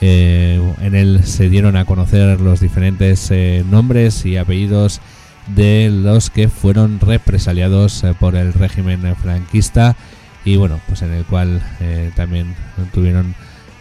[0.00, 5.00] Eh, en él se dieron a conocer los diferentes eh, nombres y apellidos
[5.46, 9.96] de los que fueron represaliados eh, por el régimen franquista
[10.44, 12.54] y bueno, pues en el cual eh, también
[12.92, 13.34] tuvieron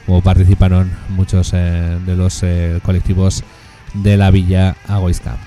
[0.08, 2.44] o participaron muchos eh, de los
[2.84, 3.44] colectivos
[3.94, 5.38] de la Villa Agoizca.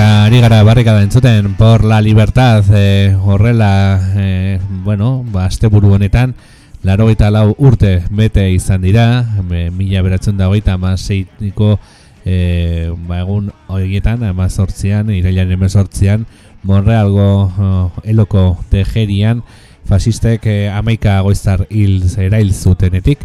[0.00, 6.34] Eta ari gara barrikada entzuten por la libertad eh, horrela, eh, bueno, ba, asteburu honetan,
[6.82, 11.78] laro lau urte bete izan dira, me, mila beratzen da hogeita amaseitiko
[12.24, 16.24] eh, ba, egun horietan, amazortzian, irailaren emezortzian,
[16.62, 19.42] Monrealgo oh, eloko tejerian,
[19.84, 23.18] fasistek eh, amaika goiztar hil erail zutenetik,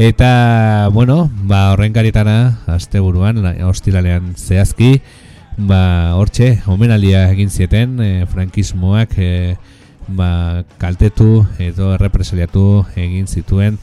[0.00, 5.02] Eta, bueno, ba, horren karitana, asteburuan, la- ostiralean zehazki,
[5.68, 9.56] ba, hortxe, omenalia egin zieten, e, frankismoak e,
[10.08, 13.78] ba, kaltetu edo errepresaliatu egin zituen,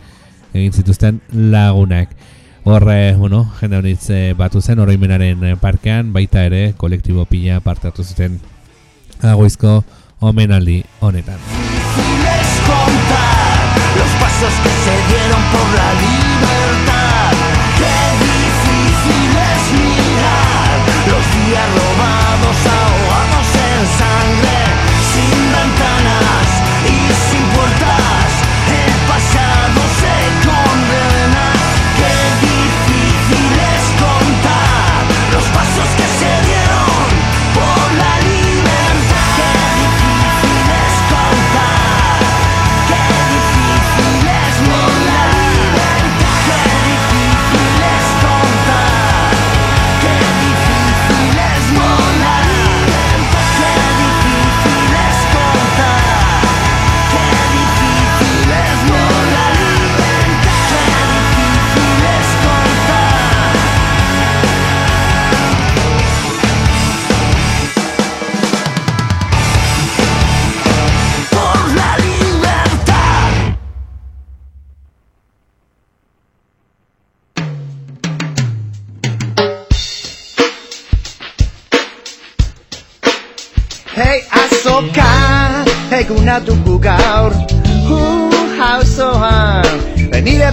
[0.54, 2.16] egin zituzten lagunak.
[2.68, 8.42] Horre, bueno, jende honitz batu zen, oroimenaren parkean, baita ere, kolektibo pila parte hartu zuten
[9.24, 9.84] agoizko
[10.20, 11.40] omenaldi honetan.
[13.98, 16.97] los pasos que se dieron por la libertad.
[21.50, 21.87] Los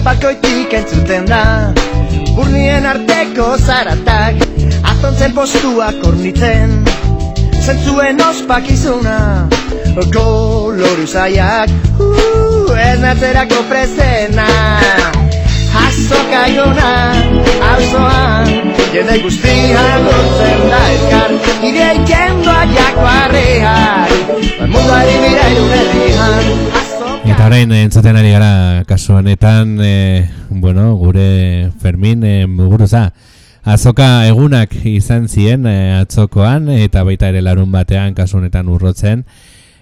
[0.05, 1.73] bakoitik entzuten da.
[2.35, 4.41] Burnien arteko zaratak,
[4.91, 6.83] azontzen postuak ornitzen
[7.65, 9.47] Zentzuen ospakizuna,
[10.13, 14.45] koloru zaiak uh, Ez natzerako prezena.
[15.85, 16.91] Azoka jona,
[17.71, 21.35] auzoan Jende guztia lotzen da elkar.
[21.63, 24.13] Nire ikendua jako arreak
[24.69, 26.94] Munduari bira irunerian
[27.25, 33.13] Eta orain entzuten ari gara kasu honetan, e, bueno, gure Fermin e, muguruza.
[33.65, 39.25] Azoka egunak izan ziren e, atzokoan eta baita ere larun batean kasu honetan urrotzen.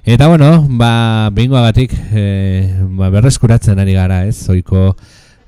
[0.08, 2.24] Eta bueno, ba, bingoagatik e,
[2.96, 4.94] ba, berreskuratzen ari gara, ez, zoiko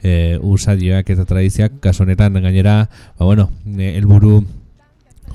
[0.03, 4.43] e, usadioak eta tradizioak kasu honetan gainera, ba, bueno, e, helburu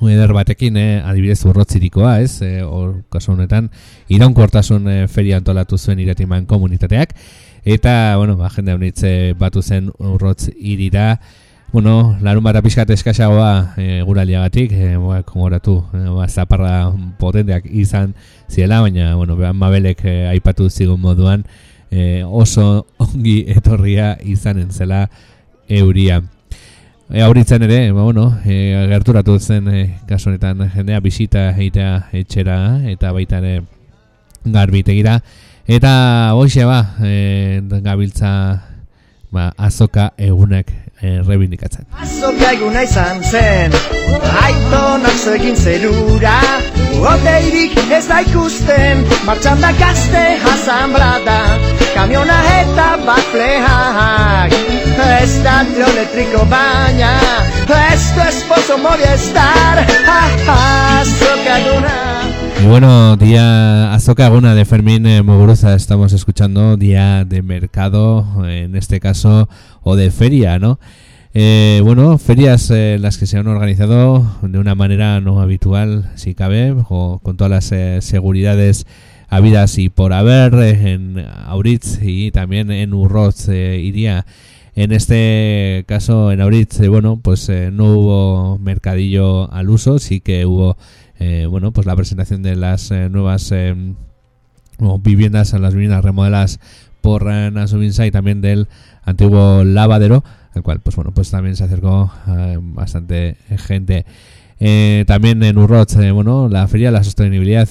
[0.09, 3.69] eder batekin, eh, adibidez urrotzirikoa, ez, eh, or, kasu honetan,
[4.09, 7.13] iraunkortasun eh, feria antolatu zuen iratiman komunitateak,
[7.63, 11.19] eta, bueno, ba, jende honitze batu zen urrotz irira,
[11.71, 18.15] bueno, larun bat pixkat eskaxagoa e, guraliagatik, e, ba, kongoratu, e, ba, zaparra potenteak izan
[18.51, 21.45] ziela, baina, bueno, behan mabelek e, aipatu zigun moduan,
[21.91, 25.05] e, oso ongi etorria izanen zela
[25.69, 26.21] euria.
[27.13, 32.55] E, auritzen ere, ba, bueno, e, gerturatu zen e, kasu honetan jendea bisita egitea etxera
[32.87, 33.65] eta baita ere
[34.45, 35.17] garbitegira.
[35.67, 35.91] Eta
[36.39, 38.31] hoxe ba, e, gabiltza
[39.27, 40.71] ba, azoka egunek
[41.01, 41.85] e, rebindikatzen.
[42.01, 43.73] Azoka eguna izan zen
[44.41, 46.37] Aitonak zo egin zerura.
[47.11, 50.21] Oteirik ez da ikusten Martxan da gazte
[50.53, 51.39] asamblada
[51.95, 54.53] Kamiona eta baflehak
[55.21, 57.15] Ez da trioletriko baina.
[57.91, 59.85] Esto es pozo Movistar
[60.47, 62.30] Azoka eguna
[62.61, 68.75] Y bueno, día Azoka Aguna de Fermín eh, Muguruza estamos escuchando, día de mercado, en
[68.75, 69.49] este caso,
[69.81, 70.79] o de feria, ¿no?
[71.33, 76.35] Eh, bueno, ferias eh, las que se han organizado de una manera no habitual, si
[76.35, 78.85] cabe, o con todas las eh, seguridades
[79.27, 84.25] habidas y por haber eh, en Auritz y también en Urroz eh, iría.
[84.75, 90.77] En este caso, en Auritz, bueno, pues no hubo mercadillo al uso, sí que hubo
[91.23, 93.53] eh, bueno, pues la presentación de las eh, nuevas
[94.79, 96.59] o viviendas, las viviendas remodeladas
[97.01, 98.67] por eh, Nasubinsa y también del
[99.03, 100.23] antiguo lavadero,
[100.55, 102.11] al cual, pues bueno, pues también se acercó
[102.73, 104.07] bastante gente.
[105.05, 107.69] También en Urroz, eh, bueno, la feria de la sostenibilidad,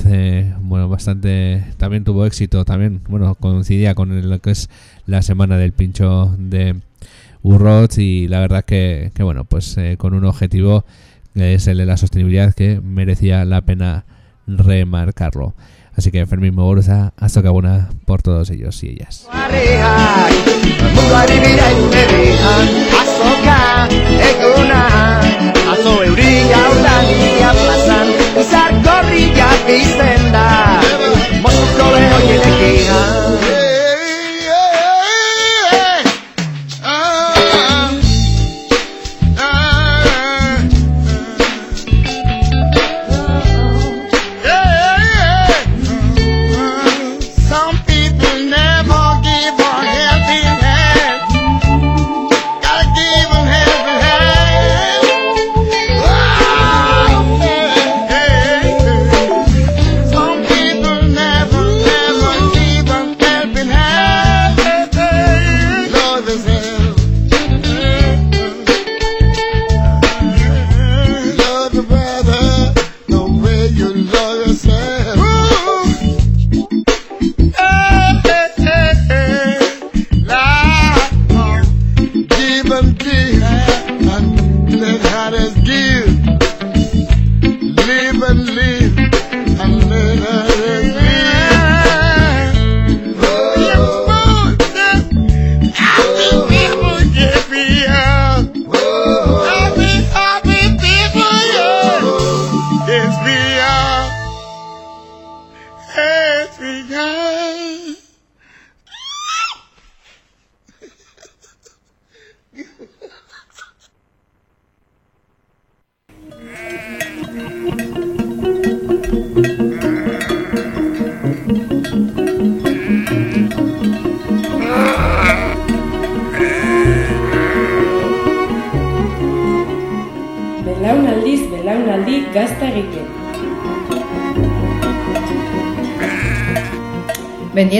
[0.61, 4.71] bueno, bastante, también tuvo éxito, también, bueno, coincidía con lo que es
[5.07, 6.77] la semana del pincho de
[7.43, 10.85] Urroz y la verdad que, que bueno, pues con un objetivo
[11.35, 14.05] es el de la sostenibilidad que merecía la pena
[14.47, 15.55] remarcarlo.
[15.97, 19.29] Así que Fermín Moguruza, hasta Cabuna por todos ellos y ellas.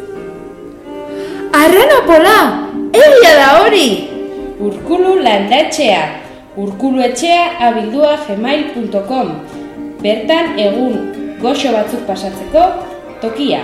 [1.61, 2.39] Arrena pola!
[2.93, 3.89] Egia da hori!
[4.59, 6.03] Urkulu landatxea.
[6.57, 9.27] Urkulu etxea abildua gmail.com
[10.01, 10.93] Bertan egun
[11.43, 12.63] goxo batzuk pasatzeko
[13.21, 13.61] tokia.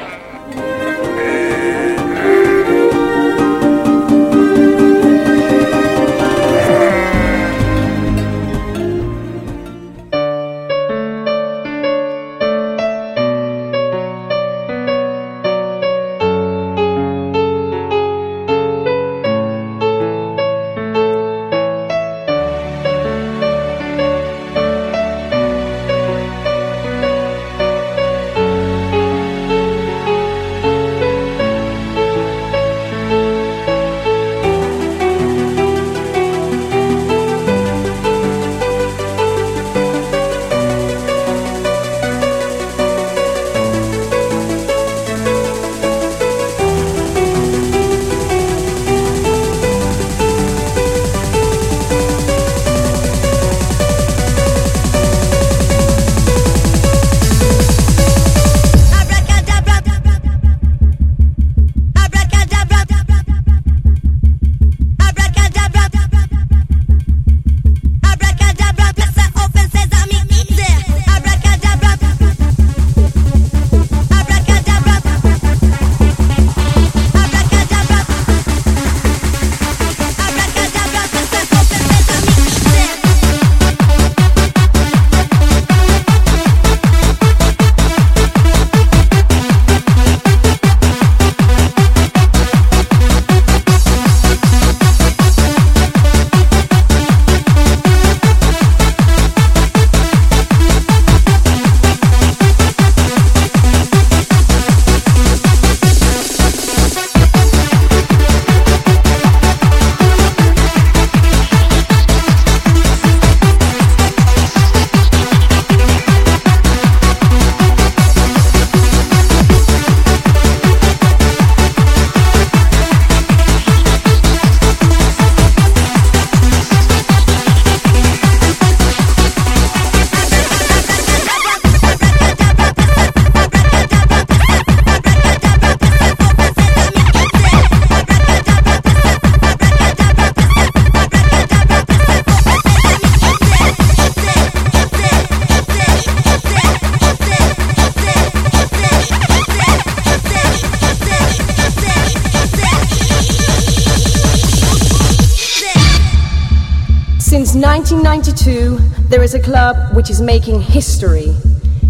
[159.73, 161.33] club which is making history.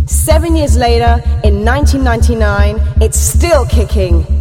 [0.05, 4.34] Seven years later, in 1999, it's still kicking.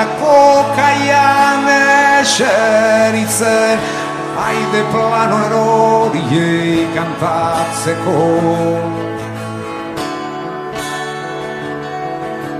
[0.00, 1.66] Badiako kaian
[2.20, 3.78] eseritzen
[4.40, 8.16] Haide plano eroriei kantatzeko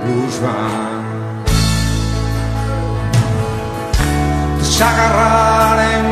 [0.03, 1.49] Blues band
[4.75, 6.07] Sagarraren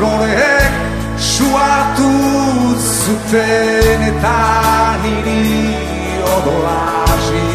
[0.00, 0.72] loreek
[1.18, 2.10] suatu
[3.04, 4.36] zuten eta
[5.04, 5.44] niri
[6.38, 7.46] odolasi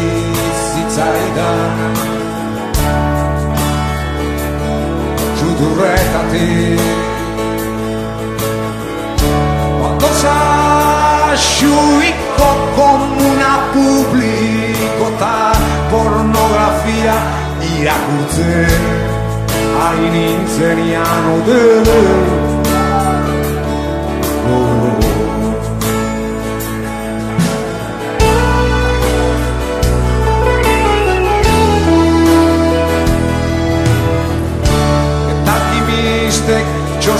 [0.70, 1.95] zitzaidan
[5.76, 6.80] Judurretatik
[9.82, 10.36] Badoza
[11.36, 15.52] xuiko komuna publikota
[15.90, 17.16] pornografia
[17.76, 18.88] irakurtzen
[19.76, 21.24] Hain nintzen ian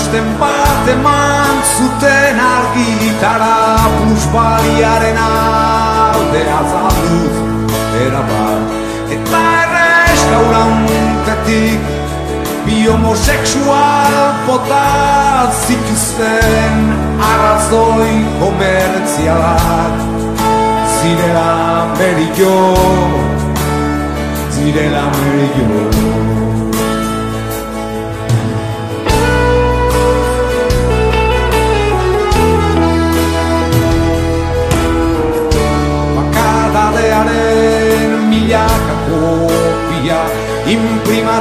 [0.07, 7.35] txosten bat eman zuten argitara plusbaliaren alde azalduz
[8.05, 8.61] erabat
[9.11, 11.81] Eta errestaurantetik
[12.65, 14.13] bi homosexual
[14.47, 14.87] bota
[15.65, 16.75] zituzten
[17.31, 19.95] arrazoi komertzialak.
[20.97, 21.51] Zirela
[21.99, 22.57] merillo
[24.55, 26.56] zirela merillo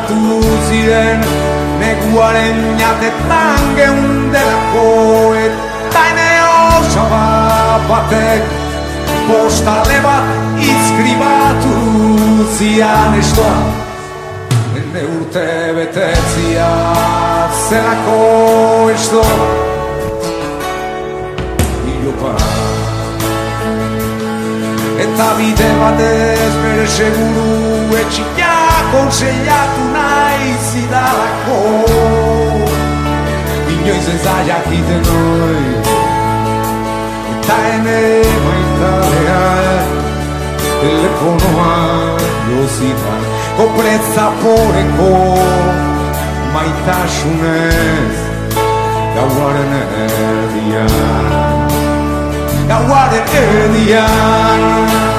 [0.08, 1.20] imprimatu ziren
[1.80, 6.30] neguaren jatetan geundelako eta ene
[6.78, 8.42] osaba batek
[9.28, 10.24] postale bat
[10.58, 11.76] izkribatu
[12.56, 13.56] zian estoa.
[14.76, 16.70] Ene urte betetzia
[17.68, 19.36] zelako estoa.
[21.86, 22.36] Ilopa
[24.96, 28.45] Eta bide batez bere seguru etxia
[28.92, 31.58] konseiatu nahi zidalako
[33.74, 35.70] Inoiz ez da jakiten hori
[37.32, 38.00] Eta ene
[38.44, 39.42] maitadea
[40.80, 41.74] telefonoa
[42.50, 43.16] jozita
[43.56, 45.12] Kopletza poreko
[46.54, 48.16] maitasunez
[49.16, 50.96] Gauaren erdian
[52.68, 55.15] Gauaren erdian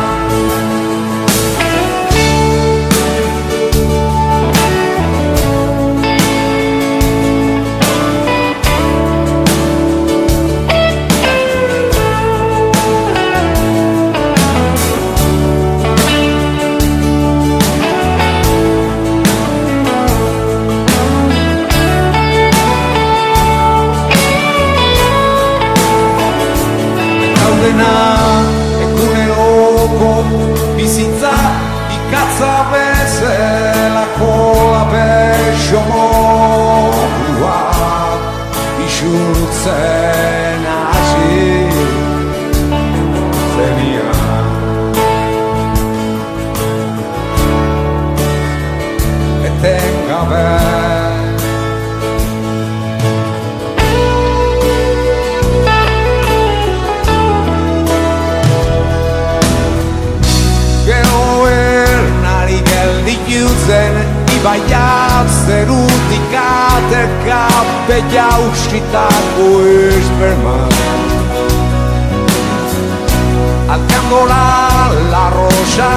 [27.78, 27.94] gaudena
[28.82, 30.12] eguneroko
[30.76, 31.34] bizitza
[31.98, 34.32] ikatza bezelako
[34.74, 37.52] labexo moduak
[38.88, 39.97] isurtzen
[66.98, 67.48] ateka
[67.88, 69.48] Bella usitako
[69.90, 70.58] esperma
[73.70, 75.92] Alkandora la rosa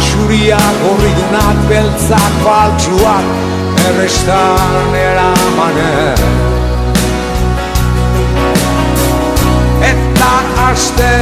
[0.00, 3.26] Txuria gorridunak beltzak faltsuak
[3.88, 6.24] Errestan eramanen
[9.92, 10.32] Eta
[10.70, 11.12] aste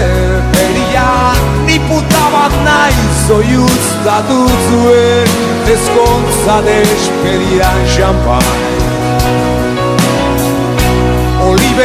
[0.54, 5.36] berian Ni puta bat nahi zoiuz da duzuen
[5.76, 8.75] Ezkontza despedian xampan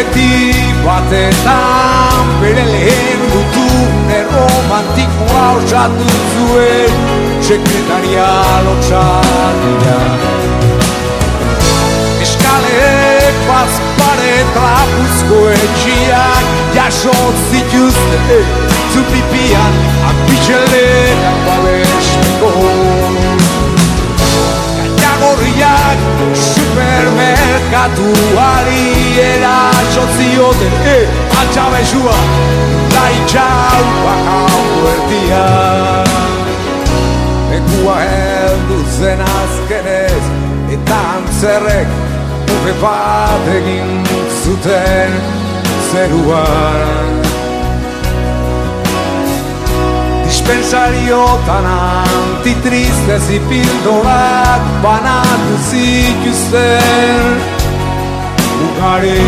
[0.01, 0.53] Olibeti
[0.85, 6.95] batetan Bere lehen gutune romantikoa osatu zuen
[7.41, 8.29] Sekretaria
[8.65, 9.99] lotxatia
[12.25, 17.15] Eskaleek bazpare trapuzko etxiak Jaso
[17.51, 18.41] zituzte
[18.93, 19.79] zupipian
[20.09, 23.00] Apitxelerak babesteko
[25.91, 28.85] Gainagorriak supermerkatuari
[29.19, 31.05] eraso zioten eh,
[31.39, 32.17] altxabezua
[32.93, 34.61] da itxau bakau
[34.93, 36.09] erdian
[37.57, 40.23] Ekua heldu zen azkenez
[40.77, 41.89] eta antzerrek
[42.55, 43.89] urre bat egin
[44.43, 45.11] zuten
[45.91, 47.20] zeruan
[50.41, 57.27] Dispensariotan antitriztez ipildorak banatu zituzten.
[58.65, 59.21] Ugari.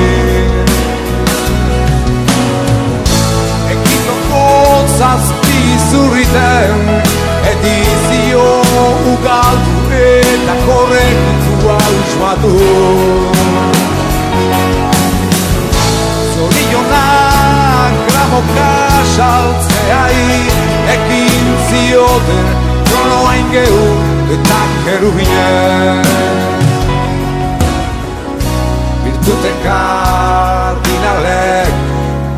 [3.76, 4.41] Ekitoko
[4.98, 5.61] zazpi
[5.91, 6.81] zurriten
[7.53, 8.49] edizio
[9.14, 12.56] ugaldu eta korrektua usmatu.
[16.34, 18.73] Zorionak gramoka
[19.15, 22.47] saltzeai ekin zioten
[22.89, 23.85] kronoain gehu
[24.35, 26.05] eta kerubinen
[29.03, 31.73] Virtute kardinalek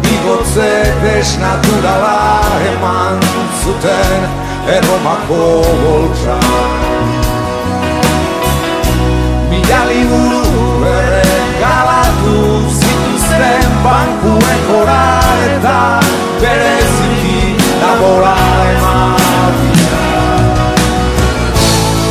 [0.02, 0.72] bigotze
[1.04, 2.20] desnaturala
[2.72, 3.18] eman
[3.64, 4.22] zuten
[4.78, 5.44] erromako
[5.84, 6.38] boltsa
[9.50, 10.46] Mila liburu
[10.94, 11.26] ere
[11.62, 12.38] galatu
[12.80, 15.80] zituzten bankuen korar eta
[16.42, 17.05] bereziki
[18.06, 18.36] labora
[18.72, 20.02] ematia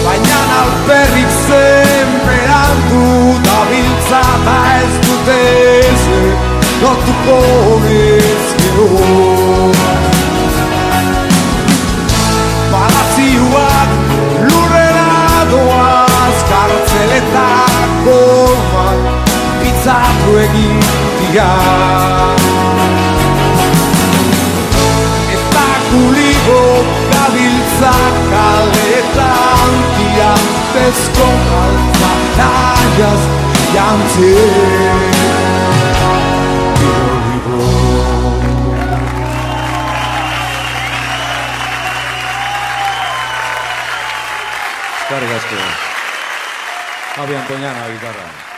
[0.04, 3.04] Baina alperrik zen berandu
[3.46, 5.38] da biltza eta ez dute
[5.92, 6.26] ezer
[6.82, 7.38] lotuko
[8.00, 8.88] ezkero
[12.72, 13.90] Palazioak
[14.48, 18.18] lurrera doaz kartzeletako
[18.50, 19.00] orman
[19.62, 20.80] pizzatu egin
[21.20, 21.52] dira
[27.84, 33.20] Sacale plantiantes con alfanallas
[33.74, 35.14] y antes ansiedad.
[45.10, 47.20] Cargas que.
[47.20, 47.46] Había
[47.80, 48.53] la guitarra.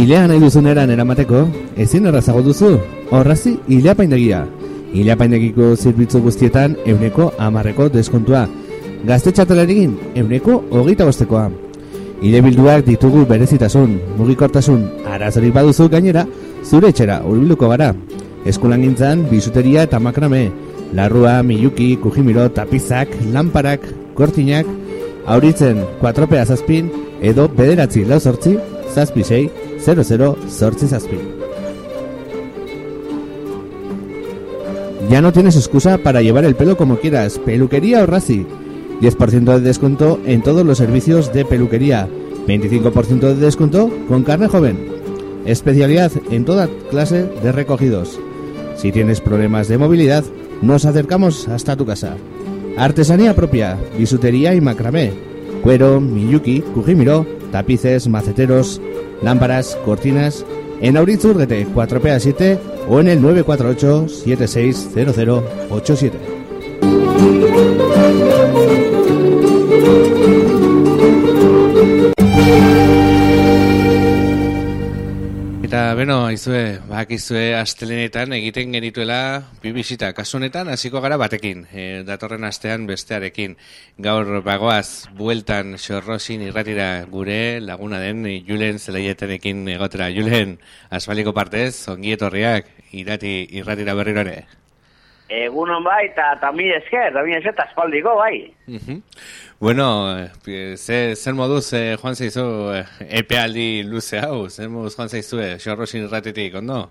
[0.00, 1.40] Ilea nahi duzun eran eramateko,
[1.76, 2.68] ezin errazago duzu,
[3.12, 4.46] horrazi ilea paindegia.
[5.76, 8.46] Zerbitzu guztietan euneko amarreko deskontua.
[9.04, 11.50] Gazte txatelarekin euneko hogeita bostekoa.
[12.22, 16.26] Ile bilduak ditugu berezitasun, mugikortasun, arazorik baduzu gainera,
[16.64, 17.94] zure etxera hurbilduko gara.
[18.46, 20.50] Eskulan gintzan, bisuteria eta makrame,
[20.94, 24.66] larrua, miyuki, kujimiro, tapizak, lamparak, kortinak,
[25.26, 26.90] auritzen, kuatropea zazpin,
[27.20, 28.56] edo bederatzi lau sortzi,
[28.94, 29.50] zazpi sei,
[29.84, 31.18] 00 sortzi zazpi.
[35.10, 37.38] Ya no tienes excusa para llevar el pelo como quieras.
[37.38, 38.46] Peluquería Orrazi.
[39.00, 42.08] 10% de descuento en todos los servicios de peluquería.
[42.46, 44.88] 25% de descuento con carne joven.
[45.46, 48.20] Especialidad en toda clase de recogidos.
[48.76, 50.24] Si tienes problemas de movilidad,
[50.62, 52.16] nos acercamos hasta tu casa.
[52.76, 55.12] Artesanía propia, bisutería y macramé.
[55.62, 58.80] Cuero, miyuki, kujimiro, tapices, maceteros,
[59.22, 60.44] lámparas, cortinas.
[60.80, 66.39] En Auritzurrete 4PA7 o en el 948 760087.
[75.90, 79.16] Eta, beno, aizue, bakizue astelenetan egiten genituela
[79.58, 80.12] bi bisita.
[80.14, 83.56] Kasu honetan, hasiko gara batekin, e, datorren astean bestearekin.
[83.98, 90.12] Gaur bagoaz, bueltan xorrosin irratira gure laguna den Julen zelaietenekin egotera.
[90.14, 90.60] Julen,
[90.94, 94.38] asfaliko partez, ongi etorriak, irati irratira berriro ere.
[95.30, 98.50] Egunon bai, eta tamil esker, tamil esker, eta espaldiko bai.
[98.66, 99.02] Mhm.
[99.60, 99.86] Bueno,
[100.18, 102.44] eh, ze, zer moduz eh, joan zaizu
[102.74, 102.86] eh,
[103.20, 106.88] epealdi luze hau, zer moduz joan zaizu eh, xorrosin irratetik, ondo?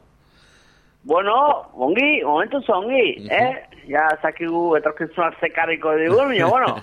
[1.03, 1.35] Bueno,
[1.73, 3.55] ongi, momentu zu ongi, eh?
[3.89, 6.75] Ja, zakigu etorkizunak zekarriko digun, baina, bueno,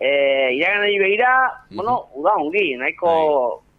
[0.00, 1.34] eh, iragan nahi begira,
[1.70, 3.12] bueno, uda ongi, nahiko,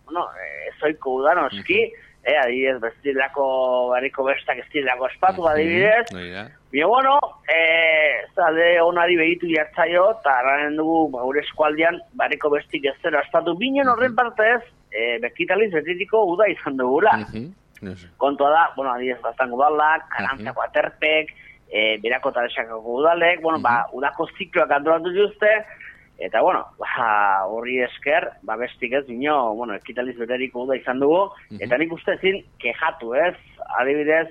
[0.06, 1.84] bueno, eh, zoiko uda noski,
[2.30, 3.45] eh, adibidez, bestilako,
[3.93, 6.45] bariko bestak estilako espatu, adibidez, Oida.
[6.72, 7.15] Baina, bueno,
[7.49, 13.23] eh, zade onari behitu jartzaio, eta garen dugu, ba, gure eskualdean, bariko bestik ez zera
[13.26, 14.61] estatu binen horren partez,
[14.91, 17.18] eh, bekitaliz betetiko uda izan dugula.
[18.18, 21.34] Kontua da, bueno, adibidez, baztango udalak, karantzako aterpek,
[21.72, 25.53] eh, berako taresakako udalek, bueno, ba, udako zikloak antolatu dituzte,
[26.20, 31.24] eta, bueno, ba, horri esker, ba, bestik ez, bino, bueno, ekitaliz beteriko uda izan dugu,
[31.60, 33.36] eta nik uste ezin kejatu, ez?
[33.80, 34.28] Adibidez,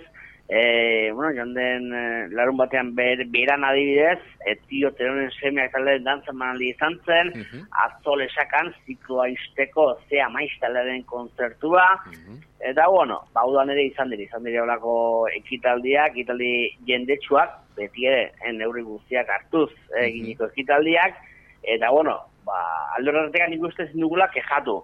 [0.51, 6.39] E, bueno, joan den eh, larun batean ber, beran adibidez, etio teronen semeak talde dantzan
[6.41, 7.35] manaldi izan zen,
[7.85, 11.85] atzo lesakan zikloa izteko zea maiz taldearen konzertua,
[12.65, 14.95] eta bueno, baudan ere izan dira, izan dira olako
[15.37, 16.53] ekitaldiak, ekitaldi
[16.89, 19.69] jendetsuak, beti ere, en neurri guztiak hartuz
[20.01, 21.21] eginiko ekitaldiak,
[21.75, 22.19] eta bueno,
[22.49, 22.59] ba,
[22.97, 24.81] alde horretik nik uste ezin dugula kejatu.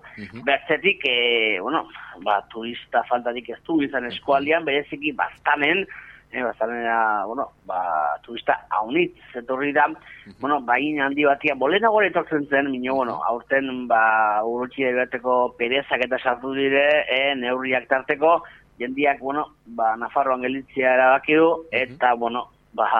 [0.47, 1.85] Bertzetik, e, bueno,
[2.27, 5.85] ba, turista faltatik ez du izan eskualdian, bereziki bastanen,
[6.31, 6.99] e, bastanera,
[7.31, 7.81] bueno, ba,
[8.25, 9.87] turista haunitz etorri da,
[10.41, 16.05] bueno, bain handi batia, bolena gore etortzen zen, minio, bueno, aurten, ba, urrutxi ebateko perezak
[16.09, 18.41] eta sartu dire, e, neurriak tarteko,
[18.81, 19.49] jendiak, bueno,
[19.79, 21.49] ba, Nafarroan gelitzea erabaki du,
[21.85, 22.91] eta, bueno, ba,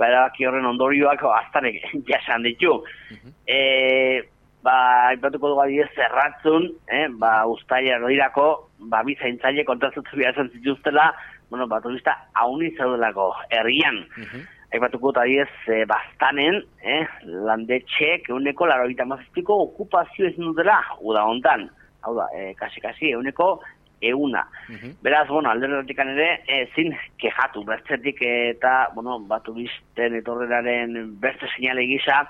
[0.00, 2.78] ba, erabaki horren ondorioak aztanek jasan ditu.
[3.46, 4.22] E,
[4.64, 4.76] ba,
[5.10, 8.46] aipatuko dugu adibidez zerratzun, eh, ba, ustaia erdirako,
[8.92, 11.10] ba, bizaintzaile kontratzatu behar zituztela,
[11.50, 14.00] bueno, ba, turista hauni zaudelako herrian.
[14.70, 17.04] Aipatuko dut adibidez, e, bastanen, eh,
[17.50, 21.68] landetxek, euneko laro mazazpiko okupazio ezin dutela, uda hontan.
[22.06, 23.58] Hau da, e, kasi-kasi, euneko
[24.00, 24.46] euna.
[25.02, 32.24] Beraz, bueno, alderretik ere, ezin kejatu, bertzetik eta, bueno, batu bizten etorreraren beste seinale gisa,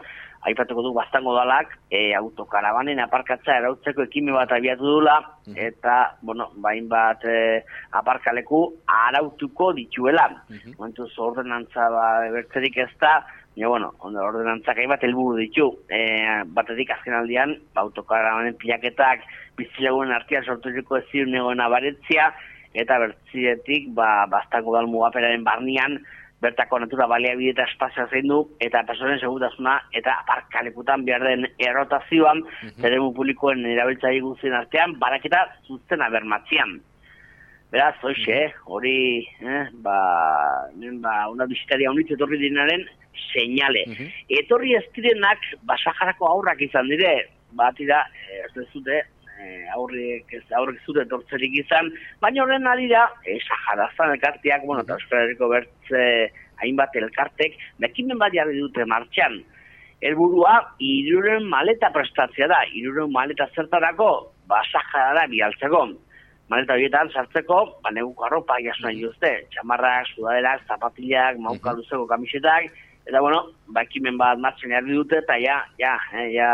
[0.48, 5.18] aipatuko du bastango dalak, e, autokarabanen aparkatza erautzeko ekime bat abiatu dula,
[5.52, 7.60] eta, bueno, bain bat e,
[8.00, 10.30] aparkaleku arautuko dituela.
[10.78, 13.18] Momentuz, ordenantza ba, bertzerik ez da,
[13.60, 15.66] Ja, bueno, ondo ordenantzak bat helburu ditu.
[15.92, 15.98] E,
[16.56, 19.26] batetik azken aldian, ba, autokarabanen pilaketak
[19.58, 22.30] bizilagunen artean sorturiko ez ziren negoen abaretzia,
[22.72, 25.98] eta bertzietik, ba, bastako dal mugaperaren barnean,
[26.40, 32.40] bertako natura baliabide eta espazioa zein du, eta personen segutasuna, eta aparkalekutan behar den errotazioan,
[32.80, 36.78] zeremu publikoen erabiltzaile guztien artean, baraketa zuztena bermatzian.
[37.76, 38.96] Beraz, hoxe, hori,
[39.44, 39.98] eh, ba,
[40.80, 42.88] nen, ba, una bisitaria honitz etorri dinaren
[43.32, 43.84] seinale.
[44.40, 47.14] Etorri ez direnak, ba, Saharako aurrak izan dire,
[47.56, 49.02] bat ira, eh, ez dezute,
[49.40, 54.94] eh, aurrek ez aurrek zure etortzerik izan, baina horren arira, eh, Saharazan elkarteak, bueno, eta
[54.94, 56.04] Euskal Herriko bertze
[56.62, 59.40] hainbat elkartek, bekimen bat jarri dute martxan.
[60.00, 65.88] Helburua iruren maleta prestatzea da, iruren maleta zertarako, ba, Saharara bialtzeko.
[66.50, 72.72] Maleta horietan sartzeko, ba, neguko arropa jasuna dituzte, txamarrak, sudaderak, zapatilak, mauka luzeko kamisetak,
[73.06, 76.50] eta bueno, ba, ekimen bat martxan jarri dute, eta ja, ja, eh, ja,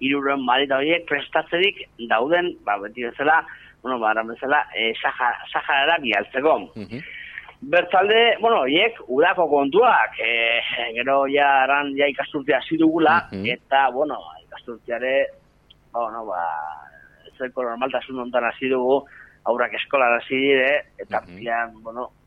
[0.00, 3.44] iruren maleta horiek prestatzerik dauden, ba, beti bezala,
[3.82, 6.56] bueno, ba, aran bezala, eh, Saha- Saharara bialtzeko.
[7.62, 10.60] Bertzalde, bueno, hiek, udako kontuak, e,
[10.96, 15.26] gero ja, aran, ja ikasturtea hasi dugula, eta, bueno, ikasturteare,
[15.92, 16.42] bueno, ba,
[17.38, 19.04] zeko normaltasun ontan hasi dugu,
[19.44, 21.24] aurrak eskolara hasi dire, eta uh
[21.82, 22.21] bueno, ba, ja,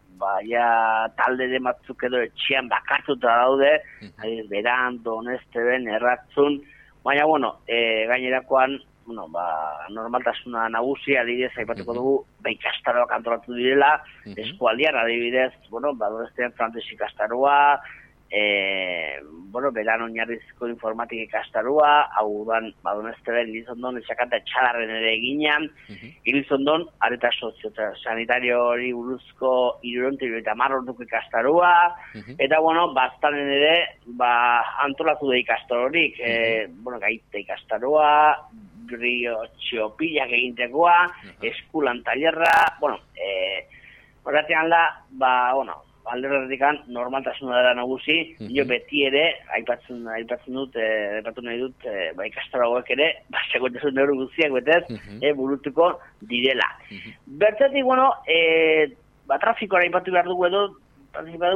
[1.15, 3.81] talde de batzuk edo etxean bakartuta daude,
[4.17, 6.61] adibidez, beran, doneste ben, erratzun,
[7.03, 9.45] baina, bueno, e, gainerakoan, bueno, ba,
[9.89, 14.01] normaltasuna nagusia, adibidez, aipatuko dugu, ba, ikastaroak antolatu direla,
[14.35, 17.81] eskualdian, adibidez, bueno, ba, donestean frantez ikastaroa,
[18.31, 19.19] e,
[19.55, 25.69] bueno, beran oinarrizko informatik ikastarua, hau dan, ba, donesteben, Ilizondon, etxakanta etxalarren ere eginan,
[26.27, 29.53] Ilizondon, areta sozio eta sanitario hori buruzko
[29.87, 31.71] iruronte eta marrorduko ikastarua,
[32.35, 33.75] eta, bueno, bastanen ere,
[34.19, 34.33] ba,
[34.83, 36.35] antolatu da ikastarorik, e,
[36.83, 38.11] bueno, gaite ikastaroa,
[38.91, 40.97] rio txopilak egintekoa,
[41.47, 43.65] eskulan tailerra, bueno, e,
[44.25, 45.79] horretean da, ba, bueno,
[46.11, 48.17] alderretikan normaltasuna dela nagusi,
[48.53, 49.23] jo beti ere,
[49.57, 54.53] aipatzen, aipatzen dut, eh, aipatu nahi dut, eh, ba, ikastaroak ere, ba, segotasun neuro guztiak
[54.55, 54.83] betez,
[55.21, 55.91] eh, burutuko
[56.29, 56.67] direla.
[57.25, 58.91] Bertatik, bueno, eh,
[59.27, 60.65] ba, trafikoa aipatu behar dugu edo,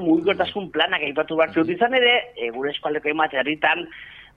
[0.05, 3.85] mugikortasun planak aipatu behar dut izan ere, eh, gure eskualdeko emat herritan,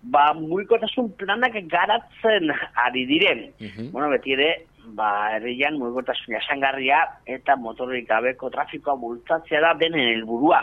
[0.02, 2.51] ba, mugikortasun planak garatzen
[2.86, 3.47] ari diren.
[3.93, 4.51] Bueno, beti ere,
[4.96, 10.62] ba, herrian mugikortasun jasangarria eta motorrik gabeko trafikoa bultzatzea da benen helburua.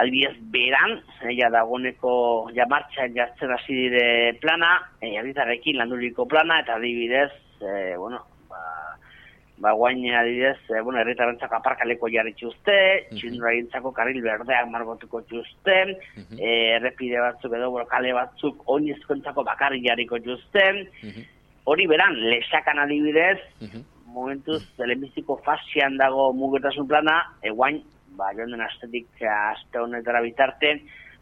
[0.00, 0.96] Adibidez, beran,
[1.36, 2.12] ja dagoneko
[2.56, 4.04] ja martxan jartzen hasi dire
[4.40, 7.28] plana, e, herritarrekin landuriko plana, eta adibidez,
[7.60, 8.62] e, bueno, ba,
[9.60, 12.78] ba guain adibidez, e, bueno, herritarrentzako aparkaleko jarri txuzte,
[13.12, 15.92] txinduragintzako karril berdeak margotuko txuzten,
[16.38, 20.86] e, errepide batzuk edo bueno, kale batzuk oinezkoentzako bakarri jarriko txuzten,
[21.64, 23.38] hori beran, lesakan adibidez,
[24.06, 27.82] momentuz, telemiziko fasian dago mugetasun plana, eguain,
[28.18, 30.74] ba, joan den astetik aste honetara bitarte,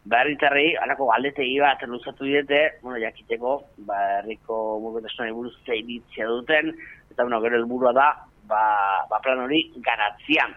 [0.05, 6.73] ba, herritarrei, alako galdetegi bat luzatu diete, bueno, jakiteko, ba, herriko mugetasunari buruz zeiritzia duten,
[7.11, 8.09] eta, bueno, gero helburua da,
[8.49, 8.65] ba,
[9.09, 10.49] ba plan hori garatzia.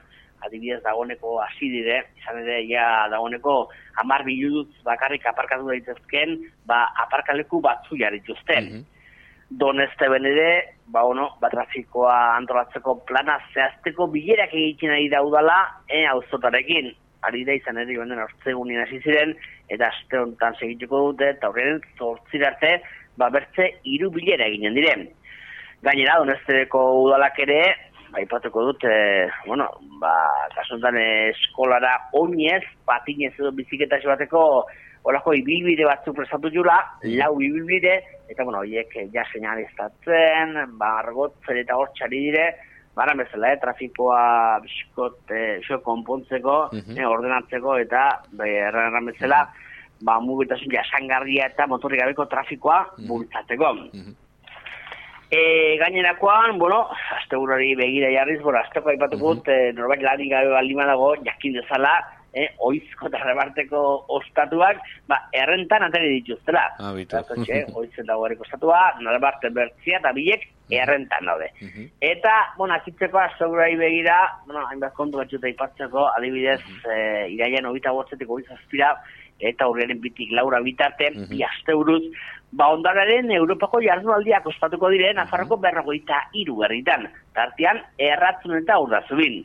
[0.45, 6.35] adibidez dagoeneko hasi dire, izan ere ja dagoeneko hamar biluduz bakarrik aparkatu daitezken,
[6.69, 8.85] ba aparkaleku batzu jarri dituzten.
[9.51, 15.59] Doneste ben ere, ba, bueno, ba, trafikoa antolatzeko plana zehazteko bilerak egiten ari da udala,
[15.89, 16.93] e, auzotarekin.
[17.25, 19.35] Ari da izan ere, joan den ortzegunien hasi ziren,
[19.73, 22.79] eta aste honetan segituko dute, eta horren zortzirarte,
[23.21, 25.09] ba, bertze hiru bilera eginen diren.
[25.85, 27.61] Gainera, donesteko udalak ere,
[28.11, 29.69] ba, ipatuko dut, e, bueno,
[30.01, 30.15] ba,
[30.57, 34.65] kasuntan eskolara oinez, patinez edo biziketa bateko
[35.05, 36.79] olako ibilbide batzuk prestatu jula,
[37.21, 37.99] lau ibilbide,
[38.29, 42.47] eta bueno, horiek eh, ja señaliztatzen, ba, argotzen eta hortxari dire,
[42.95, 49.49] bara bezala, eh, trafikoa biskot, eh, konpontzeko, eh, ordenatzeko, eta, be, erran bezala,
[50.03, 53.73] ba, mugitasun jasangarria eta motorrik gabeko trafikoa bultzatzeko.
[55.35, 57.37] E, gainerakoan, bueno, azte
[57.77, 61.95] begira jarriz, bueno, azteko aipatuko dut, e, norbait lanik gabe baldima dago, jakin dezala,
[62.35, 63.81] eh, oizko eta rebarteko
[64.19, 66.65] ostatuak, ba, errentan atari dituztela.
[66.79, 67.17] Ah, bitu.
[67.81, 71.51] Oizen dago erreko ostatua, norbarte bertzia eta bilek errentan daude.
[72.01, 74.17] Eta, bueno, akitzeko azogurai begira,
[74.47, 78.95] bueno, hainbat kontu batxuta ipatzeko, adibidez, eh, iraian hobita botzetik hobitazpira,
[79.45, 82.03] eta urriaren bitik laura bitarte, bi aste buruz,
[82.55, 89.43] ba ondararen Europako jardunaldiak ospatuko diren Nafarroko berrogeita hiru herritan, tartean erratzun eta urdazubin.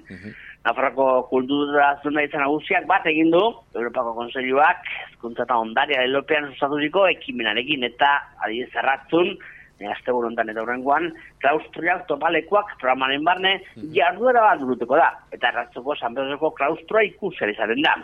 [0.70, 3.40] Nafarroko kultura zuna izan nagusiak bat egin du,
[3.74, 8.12] Europako Kontseiluak, ezkuntza eta ondaria elopean sustaturiko ekimenarekin, eta
[8.46, 9.32] adibidez erratzun,
[9.80, 11.10] e, azte honetan eta horrengoan,
[11.41, 13.56] klaustroiak topalekuak programaren barne
[13.98, 17.98] jarduera bat burutuko da, eta erratzuko San Pedroko klaustroa ikusera izaten da.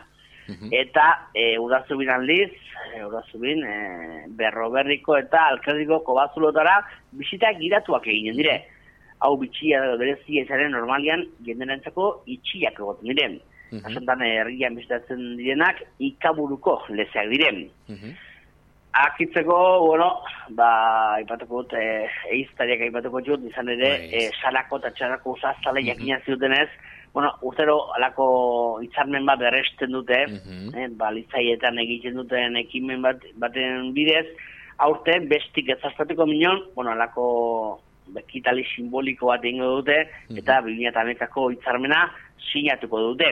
[0.74, 2.50] Eta e, udazubin aldiz,
[2.96, 3.78] e, udazubin e,
[4.42, 6.80] berroberriko eta alkerdiko kobazulotara
[7.14, 8.64] bisitak giratuak eginen dire.
[9.24, 13.38] Hau bitxia edo berezia izaren normalian jenderentzako itxiak egoten diren.
[13.84, 17.66] Asuntan herrian bizitatzen direnak ikaburuko lezeak diren.
[18.96, 20.08] Akitzeko, bueno,
[20.56, 20.68] ba,
[21.20, 26.70] ipatuko dut, e, eiztariak ipatuko dut, izan ere, e, salako eta txarako usaztale jakina ziutenez,
[27.16, 28.26] bueno, urtero alako
[28.84, 34.26] hitzarmen bat berresten dute, eh, ba, litzaietan egiten duten ekimen bat, baten bidez,
[34.84, 37.28] aurten bestik ezazpatuko minon, bueno, alako
[38.14, 39.98] bekitali simboliko bat egingo dute,
[40.38, 42.06] eta 2008ko hitzarmena
[42.52, 43.32] sinatuko dute.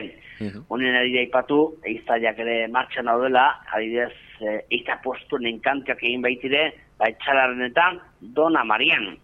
[0.68, 3.46] Honen ari aipatu, eiztariak ere martxan daudela,
[3.76, 6.64] adidez, e, eita postuen enkantiak egin baitire,
[6.98, 8.00] ba, etxalarenetan,
[8.34, 9.14] Dona Marian.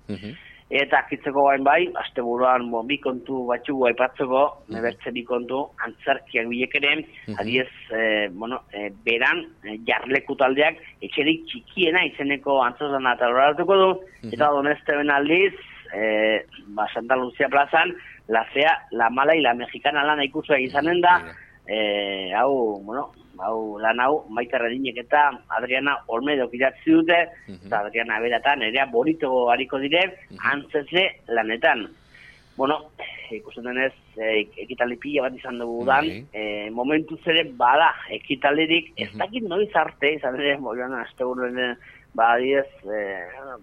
[0.71, 6.47] Eta akitzeko gain bai, azte buruan bo, bi kontu batxugu aipatzeko, nebertze bi kontu, antzerkiak
[6.47, 6.93] bilek ere,
[7.43, 13.91] adiez, e, bueno, e, beran, e, jarleku taldeak, etxerik txikiena izeneko antzozan eta horretuko du,
[14.31, 15.57] eta doneste ben aldiz,
[15.91, 16.05] e,
[16.79, 17.91] ba, Santa Lucia plazan,
[18.31, 21.17] la fea, la mala y la mexicana lana ikusua izanen da,
[21.67, 23.11] e, hau, bueno,
[23.47, 27.19] hau lan hau Maite Redinek eta Adriana Olmedo idatzi dute,
[27.49, 30.05] eta Adriana beratan nerea borito hariko dire,
[30.53, 31.89] antzesle lanetan.
[32.57, 32.77] Bueno,
[33.33, 36.43] ikusten denez, e, ekitaldi pila bat izan dugu dan, e,
[36.75, 41.77] momentu zere bada ekitaldirik, ez dakit noiz arte, izan ere, boian, azte buruen,
[42.19, 43.05] ba, diez, e,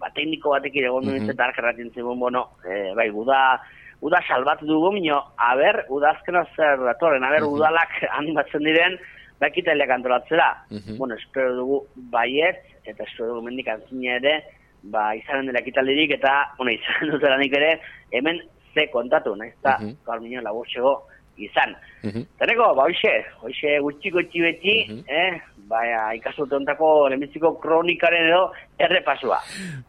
[0.00, 3.60] ba, tekniko batekin egon duen eta arkarratzen zigun, bueno, e, bai, guda,
[4.02, 8.98] uda salbatu dugu, mino, aber, udazkena zer datorren, aber, udalak animatzen diren,
[9.40, 10.48] bakitaileak antolatzera.
[10.96, 11.82] Bueno, espero dugu
[12.12, 14.34] baiet, eta espero dugu mendik antzina ere,
[14.82, 16.72] ba, izanen dela ekitaldirik, eta, bueno,
[17.12, 17.78] dutela nik ere,
[18.12, 18.42] hemen
[18.74, 20.42] ze kontatu, nahiz, eta, uh -huh.
[20.42, 21.76] laburtsego izan.
[22.02, 24.74] Teneko, ba, hoxe, hoxe gutxi gutxi beti,
[25.06, 28.42] eh, baina ikasute ontako lehenbiziko kronikaren edo
[28.80, 29.38] errepasua.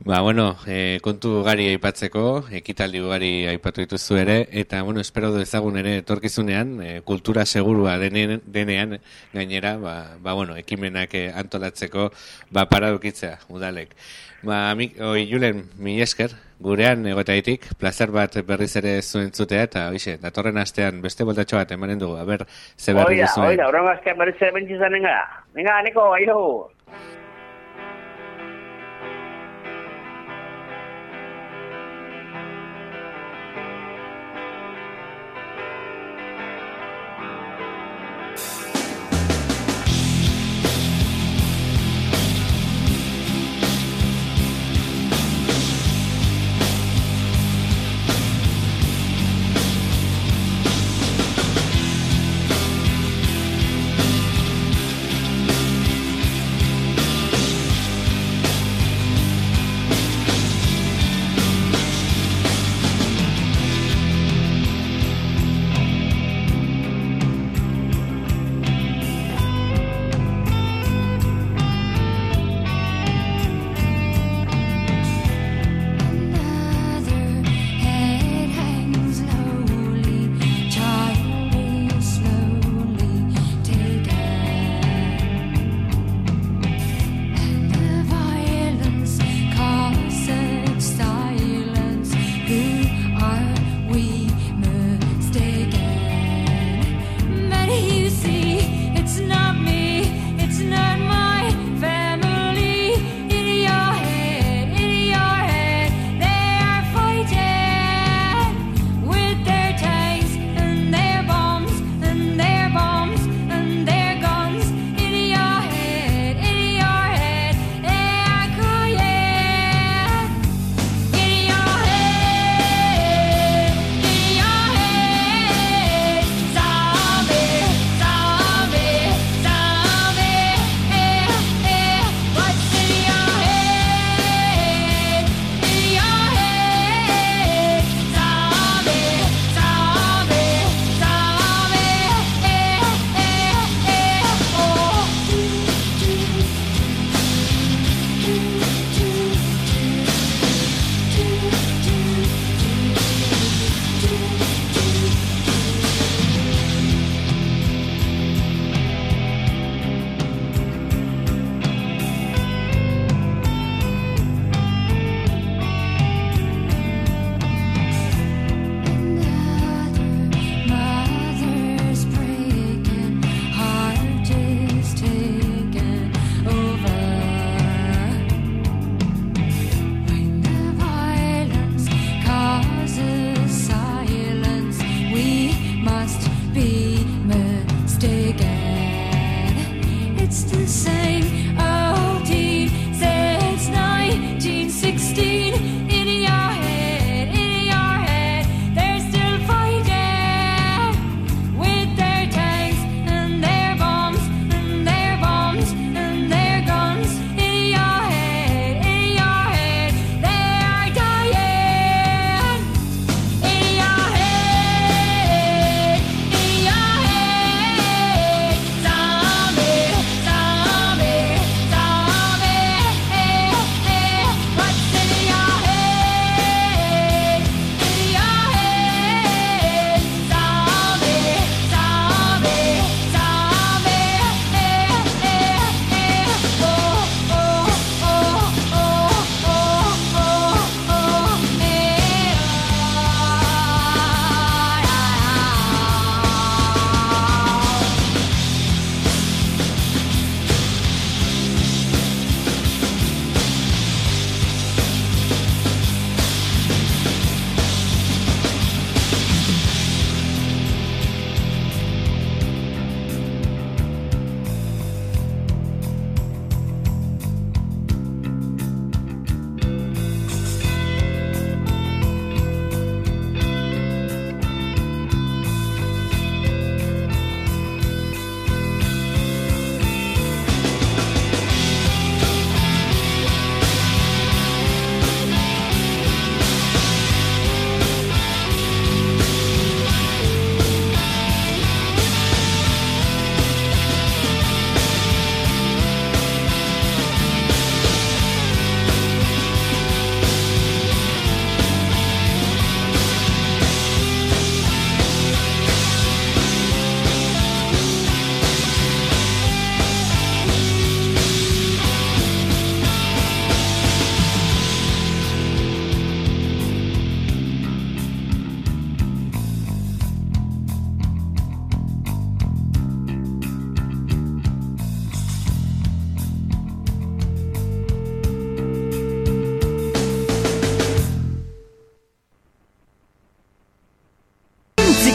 [0.05, 2.23] Ba, bueno, e, kontu ugari aipatzeko,
[2.59, 8.41] ekitaldi ugari aipatu dituzu ere, eta, bueno, espero dezagun ere etorkizunean, e, kultura segurua denean,
[8.45, 8.97] denean
[9.33, 12.09] gainera, ba, ba, bueno, ekimenak e, antolatzeko,
[12.51, 13.95] ba, paradukitzea, udalek.
[14.43, 19.87] Ba, mi, oi, Julen, mi esker, gurean egotaitik, plazer bat berriz ere zuen zutea, eta,
[19.93, 22.45] oixe, datorren astean beste boltatxo bat emanen dugu, a ber,
[22.77, 23.47] ze berri Oida, duzuen.
[23.53, 25.25] oida, horren azkean berriz ere bentzizanen gara.
[25.53, 26.39] Venga, Neko, aio!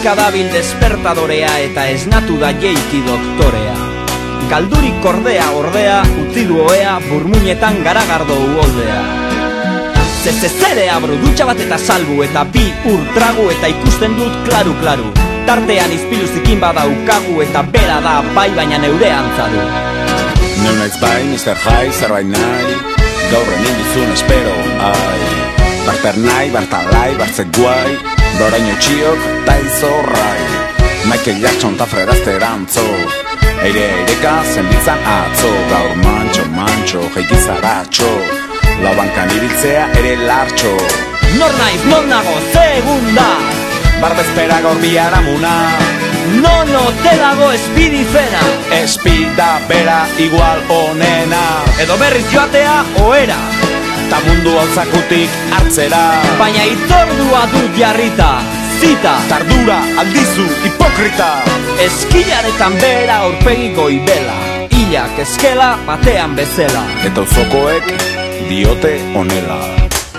[0.04, 3.72] Musika dabil despertadorea eta esnatu da jeiki doktorea.
[4.50, 8.98] Galdurik kordea ordea, utzi du oea, burmuinetan garagardo uoldea
[10.20, 15.08] Zezezerea bro dutxa bat eta salbu eta bi ur tragu eta ikusten dut klaru klaru.
[15.48, 19.62] Tartean izpilu zikin badaukagu eta bera da bai baina neure antzaru
[20.66, 21.56] Neu naiz bai, Mr.
[21.64, 22.76] High, zerbait nahi.
[23.32, 23.48] Gaur
[24.12, 24.52] espero,
[24.90, 25.22] ai.
[25.86, 30.40] Barter nahi, bartalai, bartzek guai Doraino txiok, ta izorrai
[31.06, 32.82] Michael Jackson ta fredazte erantzo
[33.64, 35.50] Eire eireka zenbitzan atzo.
[35.70, 38.08] Gaur mantxo, mantxo, jeiki zaratxo
[38.82, 40.72] Laubankan ibiltzea ere lartxo.
[41.38, 43.28] Nor naiz, non nago, segunda.
[44.02, 45.54] Barbezpera gaur biharamuna
[46.42, 48.40] No, no, te dago espidizena
[48.82, 51.44] Espida bera igual onena.
[51.84, 53.38] Edo berriz joatea, oera
[54.14, 56.00] Ta mundu hau zakutik hartzera.
[56.38, 58.28] Baina itzordua dut jarrita
[58.78, 61.30] Zita, Tardura aldizu hipokrita.
[61.82, 64.36] Eskilaretan bera aurpegi goibela
[64.70, 66.84] Ilak eskela batean bezela.
[67.08, 67.90] Eta uzokoek
[68.46, 69.56] diote onela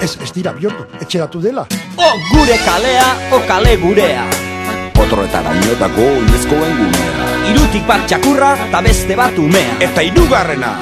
[0.03, 1.63] Ez, ez dira bihurtu, etxeratu dela.
[1.95, 4.25] O gure kalea, o kale gurea.
[4.97, 7.31] Potroetara inotako inezkoen gunea.
[7.53, 9.79] Irutik bat txakurra, eta beste bat umea.
[9.87, 10.73] Eta irugarrena,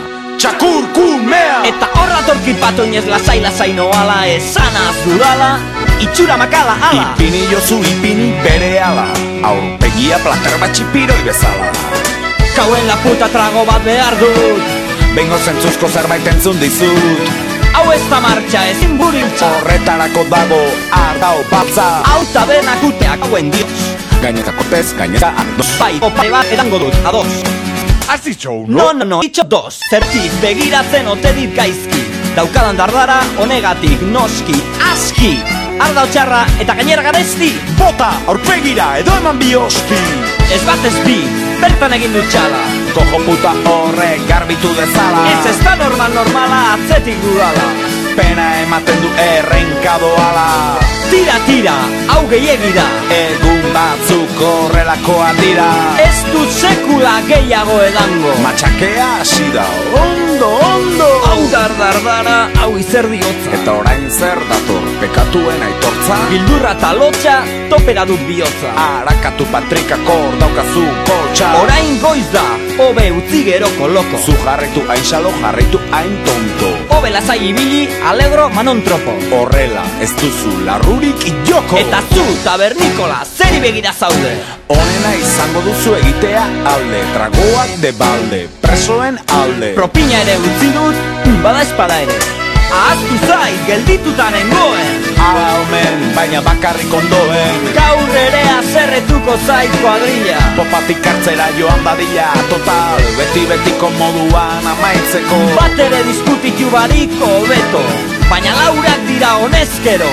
[0.44, 5.52] txakur kumea Eta horra torkit bat oinez lasai lasai noala Esanaz dudala,
[6.04, 7.06] itxura makala ala.
[7.14, 9.08] Ipini jozu ipini bere ala
[9.48, 11.72] Aurpegia plater bat txipiroi bezala.
[12.58, 14.68] Kauen la puta trago bat behar dut.
[15.16, 17.32] Bengo zentzuzko zerbait entzun dizut.
[17.74, 20.62] Hau ez da martxa ezin buriltza Horretarako dago
[21.00, 21.88] ardau batza.
[22.12, 23.90] Hau tabernak uteak hauen dios.
[24.22, 25.74] Gainetako tez, gaineta ardoz.
[25.80, 27.53] Bai, opa bat edango dut, ados
[28.08, 28.78] Has dicho uno?
[28.78, 29.80] No, no, no, itxo dos.
[29.90, 32.04] Zertik begiratzen ote dit gaizki.
[32.36, 34.56] Daukadan dardara honegatik noski
[34.90, 35.36] Aski,
[35.78, 40.00] arda txarra eta gainera garesti Bota, aurpegira, edo eman biosti
[40.50, 41.20] Ez bat ez bi,
[41.62, 42.64] bertan egin dut txala.
[42.98, 45.24] Kojo puta horrek garbitu dezala.
[45.30, 47.70] Ez ez da normal normala atzetik dudala.
[48.18, 50.50] Pena ematen du errenkado ala
[51.14, 51.74] Tira, tira,
[52.10, 52.84] hau gehiegi da.
[53.14, 55.68] Egun batzuk horrelakoa dira.
[56.02, 58.32] Ez dut sekula gehiago edango.
[58.42, 59.66] Matxakea hasi da.
[60.00, 61.10] Ondo, ondo.
[61.28, 66.18] Hau dardardara, hau izerdi hotza Eta orain zer dator, pekatuen aitortza?
[66.32, 67.36] Bildurra talotxa,
[67.70, 68.74] topera dut bihotza.
[68.88, 72.48] Arakatu patrikako daukazu koltsa Orain goiz da,
[72.78, 76.70] hobe utzi gero koloko Zu jarritu hain xalo, jarritu hain tonto.
[76.90, 79.14] Hobe lasai ibili, alegro manon tropo.
[79.36, 81.78] Horrela, ez duzu larrurik joko.
[81.78, 84.36] Eta zu, tabernikola, zeri begira zaude.
[84.68, 86.46] Honena izango duzu egitea
[86.76, 89.74] alde Tragoak de balde, presoen alde.
[89.76, 96.94] Propina ere utzi dut, bada espada ere Ahaztu zait, geldituta nengoen Ala omen, baina bakarrik
[96.94, 97.68] ondoen.
[97.76, 100.40] Gaur ere azerretuko zait kuadrilla.
[100.58, 105.40] Popatik hartzera joan badila Total, beti betiko moduan amaitzeko.
[105.60, 107.84] Bat ere diskutitu bariko beto
[108.30, 110.10] Baina laurak dira honezkero.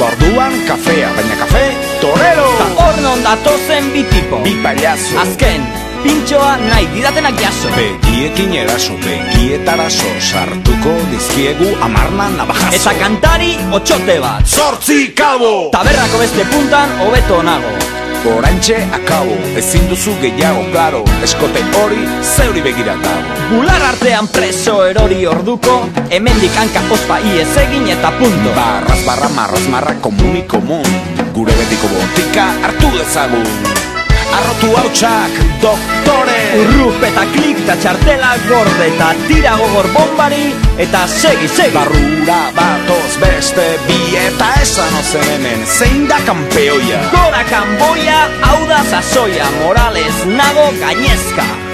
[0.00, 1.64] Borduan kafea, baina kafe
[2.00, 2.48] torero.
[2.60, 5.18] Ta hor non datozen bitipo Bi payaso.
[5.24, 5.64] Azken,
[6.02, 7.68] pintxoa nahi didatenak jaso.
[7.76, 14.46] Begiekin eraso, begietaraso Sartuko dizkiegu amarna navajazo Eta kantari otxote bat.
[14.46, 15.70] Zortzi kabo!
[15.72, 17.72] Taberrako beste puntan hobeto nago.
[18.20, 23.38] Orantxe akabo, ezin duzu gehiago claro Eskote hori zeuri begira dago.
[23.48, 28.52] Bular artean preso erori orduko Hemendik hanka ospa iez egin eta punto.
[28.56, 30.84] Barraz barra marraz marra komuni komun
[31.32, 33.89] Gure betiko botika hartu dezagun
[34.38, 36.40] Arrotu hautsak, doktore.
[36.60, 40.50] Urrup eta klik eta txartela gorde Eta tira gogor bombari
[40.82, 41.74] eta segi, segi.
[41.76, 48.20] Barrura batoz beste bi eta esan ozen hemen Zein da kampeoia Gora kanboia,
[48.50, 51.69] hau da sasoia Morales nago gainezka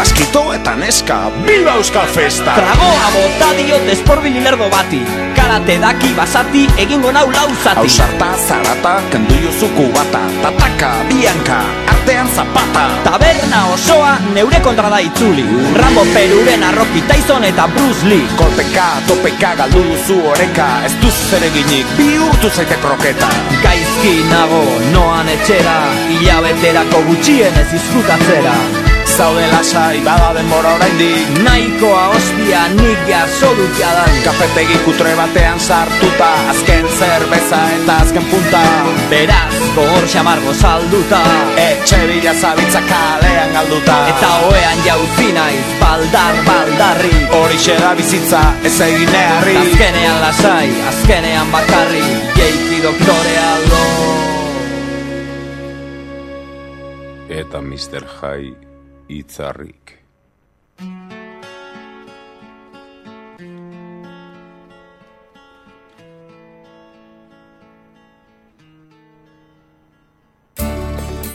[0.00, 5.00] Baskito eta neska, Bilba Euskal Festa Tragoa bota diot esporbili lerdo bati.
[5.36, 11.60] Karate daki basati egingo nau lauzati Hausarta, zarata, kendu jozuku bata Tataka, bianka,
[11.92, 12.86] artean zapata.
[13.04, 15.44] Taberna osoa neure kontra da itzuli.
[15.76, 18.24] Rambo Peruren arroki Tyson eta Bruce Lee.
[18.40, 20.70] Kolpeka, topeka, galdu duzu oreka.
[20.88, 23.28] Ez duzu zereginik, bihurtu zaite kroketa
[23.60, 24.64] Gaizki nago,
[24.96, 25.80] noan etxera.
[26.08, 28.79] Hilabeterako gutxien ez izkutatzera
[29.20, 31.40] Zaude lasai, bada denbora oraindik.
[31.44, 38.62] Nahikoa ospia nik jaso dut jadan Kafetegi kutre batean sartuta Azken zerbeza eta azken punta.
[39.10, 41.20] Beraz, gogor xamargo salduta.
[41.66, 43.98] Etxe bila zabitza kalean galduta.
[44.14, 47.12] Eta oean jauzi naiz, baldar, baldarri.
[47.36, 52.06] Horixe da bizitza, ez egin neharri Azkenean lasai, azkenean bakarri.
[52.40, 53.84] Jeiki doktorea lo
[57.30, 58.02] eta Mr.
[58.18, 58.69] High
[59.10, 60.00] itzarrik.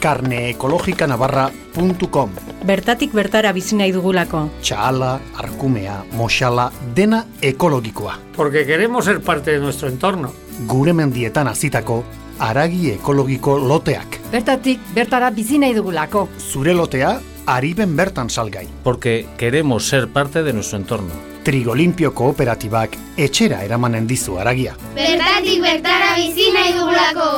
[0.06, 2.30] carneekologikanavarra.com
[2.66, 4.50] Bertatik bertara bizi nahi dugulako.
[4.62, 8.20] Txala, arkumea, moxala, dena ekologikoa.
[8.36, 10.32] Porque queremos ser parte de nuestro entorno.
[10.68, 12.04] Gure mendietan azitako,
[12.38, 14.20] aragi ekologiko loteak.
[14.32, 16.30] Bertatik bertara bizi nahi dugulako.
[16.38, 18.68] Zure lotea, ariben bertan salgai.
[18.84, 21.14] Porque queremos ser parte de nuestro entorno.
[21.44, 24.74] Trigolimpio kooperatibak etxera eramanen dizu aragia.
[24.96, 27.32] Bertatik bertara bizi nahi dugulako.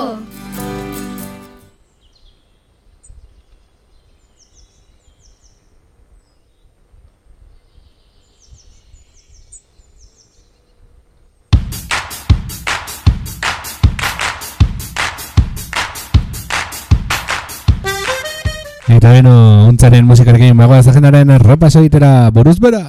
[18.97, 22.85] Eta beno, untzaren musikarekin bagoaz agendaren repaso egitera buruz bera.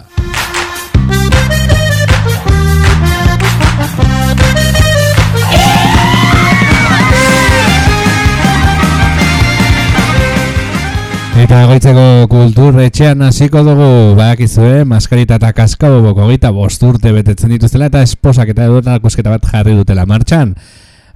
[11.39, 13.87] Eta goitzeko kultur etxean hasiko dugu
[14.19, 19.47] badakizue maskarita eta kaskabo boko goita bosturte betetzen dituztela eta esposak eta edota akusketa bat
[19.49, 20.53] jarri dutela martxan.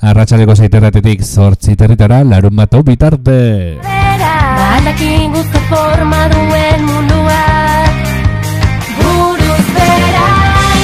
[0.02, 3.36] Arratxaleko zaiterratetik zortzi territara larun bat hau bitarte.
[3.82, 5.21] Badakin guzti
[5.72, 7.40] forma duen mundua
[8.98, 10.26] Buruz bera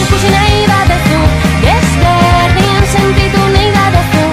[0.01, 1.21] ikusi nahi badezu
[1.65, 4.25] Desberdin sentitu nahi badezu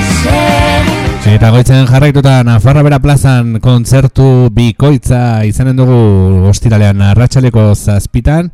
[0.00, 5.98] Eseri Eta goitzen jarraituta Nafarra Bera plazan kontzertu bikoitza izanen dugu
[6.48, 8.48] ostiralean arratsaleko zazpitan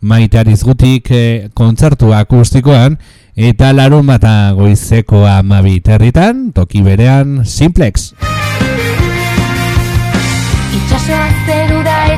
[0.00, 2.98] maite arizgutik eh, kontzertu akustikoan
[3.34, 8.12] eta larun bata goizeko amabi territan, toki berean Simplex.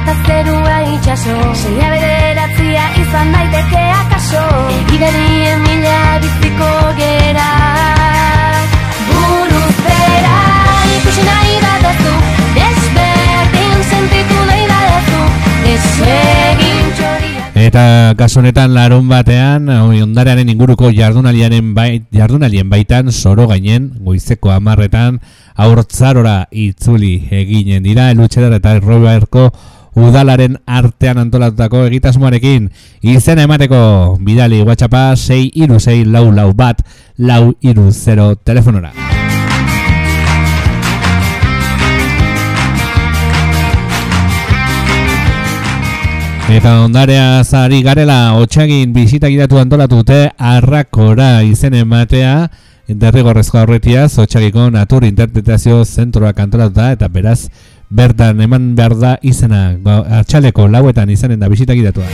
[0.01, 1.37] Eta zerua itxaso.
[1.55, 4.45] Seia bederatzia izan daiteke akaso.
[4.81, 6.71] Egiberien mila biziko
[7.01, 7.51] gera.
[9.11, 10.39] Buruz bera
[10.97, 12.13] ikusi nahi badezu
[12.57, 15.23] Desberdin sentitu nahi badezu
[15.65, 16.87] Desegin
[17.61, 17.85] Eta
[18.17, 25.21] kasu honetan larun batean ondarearen inguruko jardunaliaren bait, jardunalien baitan soro gainen goizeko amarretan
[25.61, 29.51] aurtzarora itzuli eginen dira elutxedar eta erroibaerko
[29.97, 32.71] udalaren artean antolatutako egitasmoarekin
[33.03, 36.83] izena emateko bidali whatsappa 6 iru 6 lau lau bat
[37.19, 38.93] lau iru 0 telefonora.
[46.51, 52.49] Eta ondarea zari garela otxagin bisita gidatu antolatu dute arrakora izen ematea
[52.91, 57.45] derrigorrezko aurretiaz otxagiko natur interpretazio zentroak antolatuta eta beraz
[57.91, 62.07] bertan eman behar da izena go- atxaleko lauetan izanen da bisita gidatua.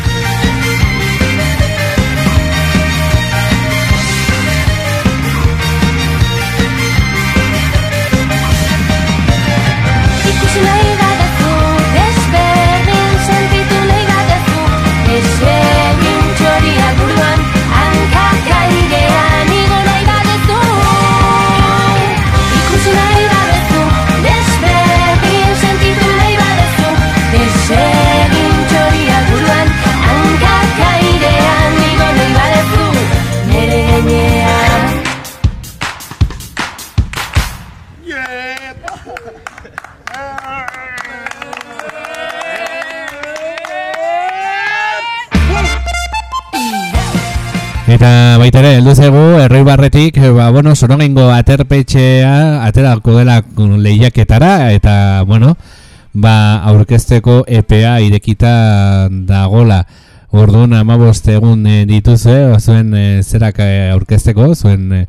[47.87, 54.73] Eta baita ere, heldu zaigu, erroi barretik, eh, ba, bueno, sorongengo aterpetxea, aterako dela lehiaketara,
[54.75, 55.53] eta, bueno,
[56.13, 59.85] ba, aurkezteko EPA irekita dagola.
[60.35, 65.07] Orduan, amabost egun e, dituzue, zuen e, zerak eh, aurkezteko, zuen, e,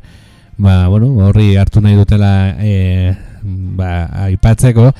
[0.56, 4.92] ba, bueno, horri hartu nahi dutela e, ba, aipatzeko.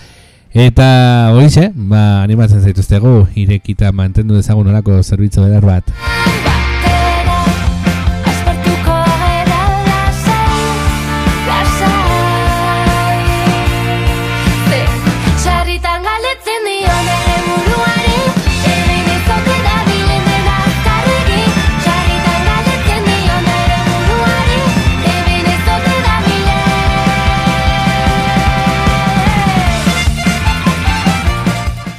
[0.50, 0.90] Eta
[1.30, 6.47] horixe, ba, animatzen zaituztegu, irekita mantendu dezagun orako zerbitzu eder bat.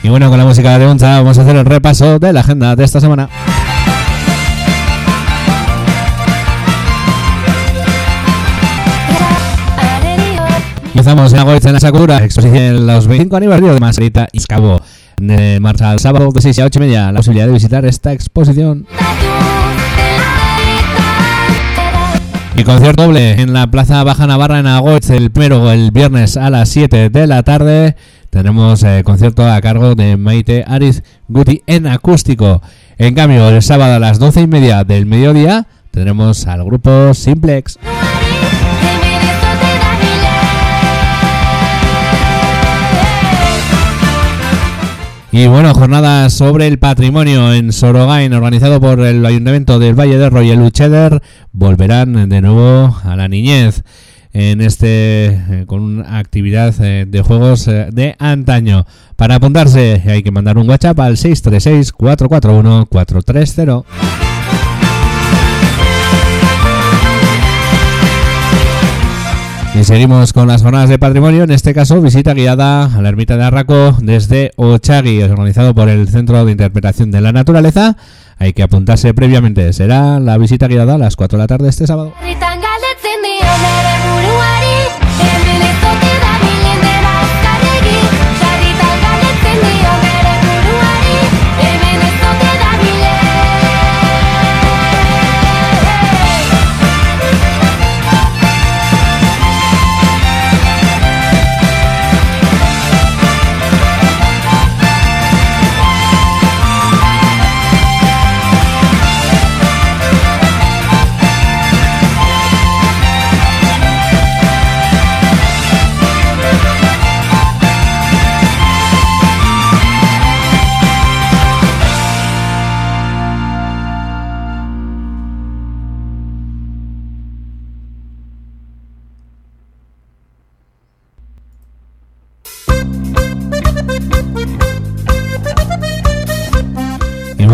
[0.09, 2.75] Y bueno, con la música de Onza vamos a hacer el repaso de la agenda
[2.75, 3.29] de esta semana.
[10.85, 14.81] Empezamos en Agoitz en la Sakura, exposición en los 25 aniversario de Masarita Iscabo.
[15.17, 18.11] De marcha al sábado de 6 a 8 y media, la posibilidad de visitar esta
[18.11, 18.87] exposición.
[22.55, 26.49] Y concierto doble en la Plaza Baja Navarra en Agoitz, el primero el viernes a
[26.49, 27.95] las 7 de la tarde.
[28.29, 32.61] Tendremos eh, concierto a cargo de Maite Ariz Guti en acústico.
[32.97, 37.79] En cambio, el sábado a las 12 y media del mediodía tendremos al grupo Simplex.
[45.31, 50.29] Y bueno, jornada sobre el patrimonio en Sorogain, organizado por el Ayuntamiento del Valle de
[50.29, 53.83] Roy y el Ucheder, volverán de nuevo a la niñez
[54.33, 58.85] en este eh, con una actividad eh, de juegos eh, de antaño.
[59.15, 63.83] Para apuntarse hay que mandar un WhatsApp al 636 441 430.
[69.75, 73.37] Y seguimos con las jornadas de patrimonio, en este caso visita guiada a la ermita
[73.37, 77.95] de Arraco desde Ochagui, organizado por el Centro de Interpretación de la Naturaleza.
[78.39, 81.87] Hay que apuntarse previamente, será la visita guiada a las 4 de la tarde este
[81.87, 82.13] sábado.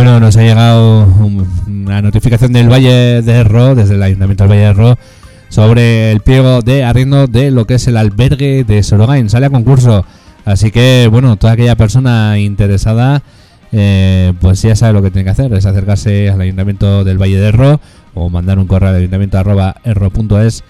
[0.06, 4.52] Bueno, nos ha llegado un- una notificación del Valle de Ro, desde el Ayuntamiento del
[4.52, 4.98] Valle de Ro,
[5.50, 9.32] sobre el pliego de arriendo de lo que es el albergue de Sorogain.
[9.32, 10.06] Sale a concurso.
[10.46, 13.24] Así que, bueno, toda aquella persona interesada,
[13.72, 15.52] eh, pues ya sabe lo que tiene que hacer.
[15.56, 17.80] Es acercarse al Ayuntamiento del Valle de Ro
[18.14, 20.64] o mandar un correo al ayuntamiento erro.es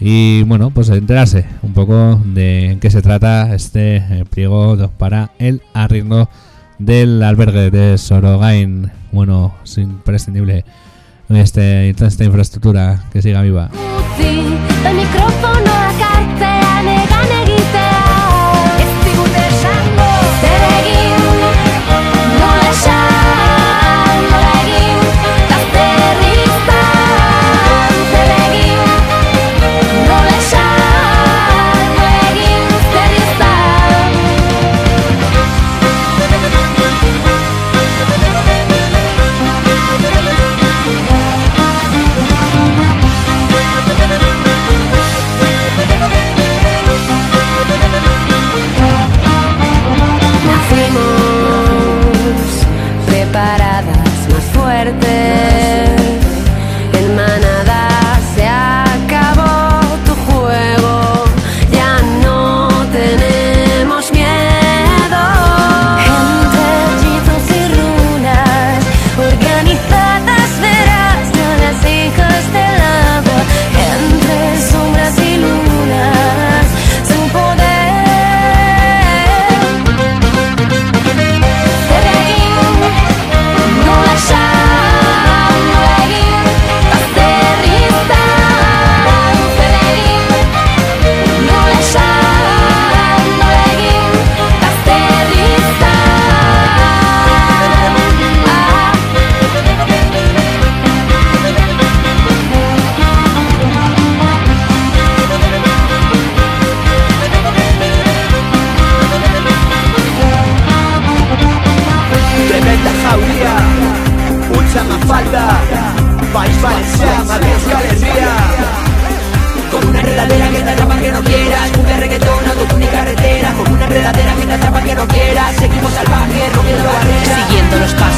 [0.00, 5.32] y, bueno, pues enterarse un poco de en qué se trata este eh, pliego para
[5.38, 6.30] el arriendo
[6.80, 8.90] del albergue de Sorogain.
[9.12, 10.64] Bueno, es imprescindible
[11.28, 13.70] este, esta infraestructura que siga viva.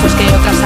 [0.02, 0.61] Pasos otras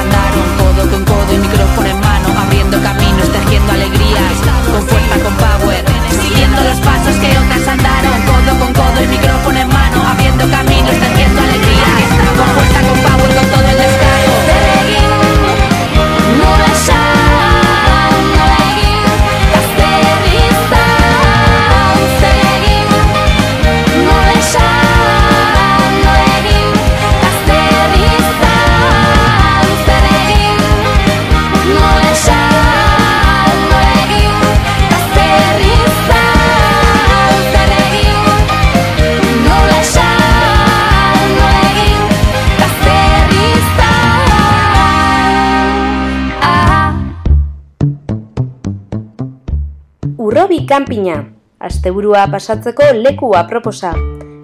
[50.67, 51.23] Urrobi kanpina,
[51.59, 53.93] asteburua pasatzeko leku aproposa.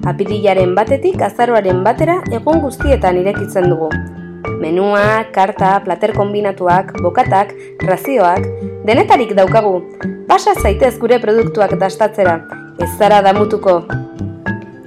[0.07, 3.89] Apirilaren batetik azaroaren batera egun guztietan irekitzen dugu.
[4.61, 7.51] Menua, karta, plater kombinatuak, bokatak,
[7.83, 8.47] razioak,
[8.85, 9.83] denetarik daukagu.
[10.25, 12.39] Pasa zaitez gure produktuak dastatzera,
[12.79, 13.83] ez zara damutuko.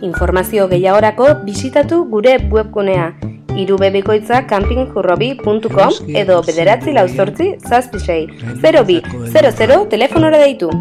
[0.01, 3.13] Informazio gehiagorako bisitatu gure webgunea
[3.57, 8.23] irubebikoitza campingjurrobi.com edo bederatzi lauzortzi zazpisei
[8.63, 9.03] 02
[9.33, 10.73] 00 telefonora deitu.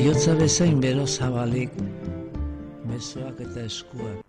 [0.06, 1.72] Biotza bezain bero zabalik,
[2.86, 4.20] mesoak eta eskuak.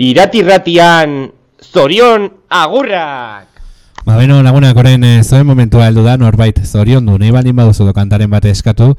[0.00, 1.12] Iratirratian,
[1.60, 3.60] zorion agurrak!
[4.06, 7.84] Ba, beno, lagunak orain eh, zoen momentua heldu da, norbait zorion du, nahi baldin baduzu
[7.84, 8.94] do kantaren bate eskatu,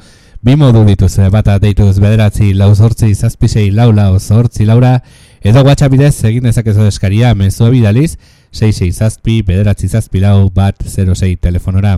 [0.45, 4.99] bi modu dituz, bata deituz bederatzi lau zortzi zazpisei lau lau zortzi laura,
[5.41, 8.19] edo WhatsApp bidez egin dezakezu eskaria mezua bidaliz,
[8.53, 11.97] 66 zazpi, bederatzi zazpi lau, bat 06 telefonora.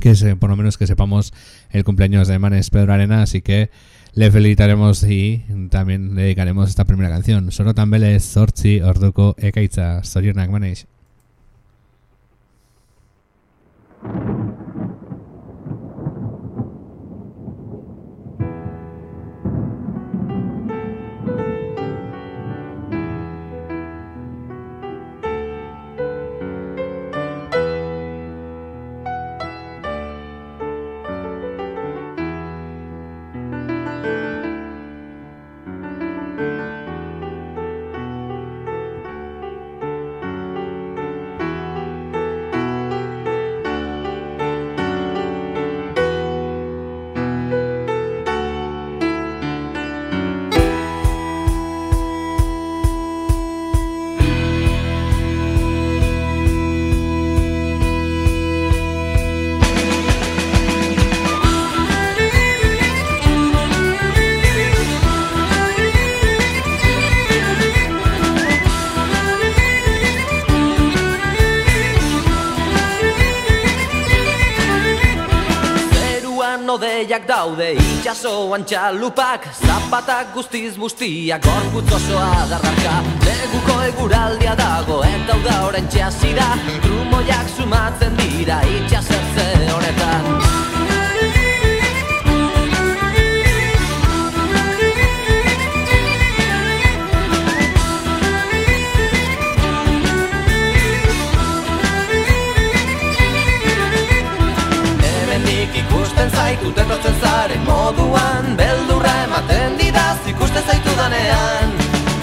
[0.00, 1.32] que se, por lo menos que sepamos
[1.70, 3.70] el cumpleaños de Manes Pedro Arena, así que
[4.14, 7.50] le felicitaremos y también le dedicaremos esta primera canción.
[7.50, 10.86] Sorotan Belez, Zortzi, Orduko, Ekaitza, Zorionak Manes.
[78.52, 86.50] Itxasoan txalupak Zapatak guztiz bustiak gorputz osoa darraka Neguko eguraldia dago eta uda orain txasira
[86.82, 90.71] Trumoiak sumatzen dira itxasertze honetan
[106.52, 111.72] zaitut etortzen zaren moduan Beldurra ematen didaz ikusten zaitu danean.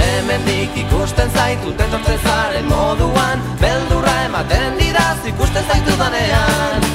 [0.02, 6.89] Hemendik ikusten zaitut etortzen zaren moduan Beldurra ematen didaz ikusten zaitu danean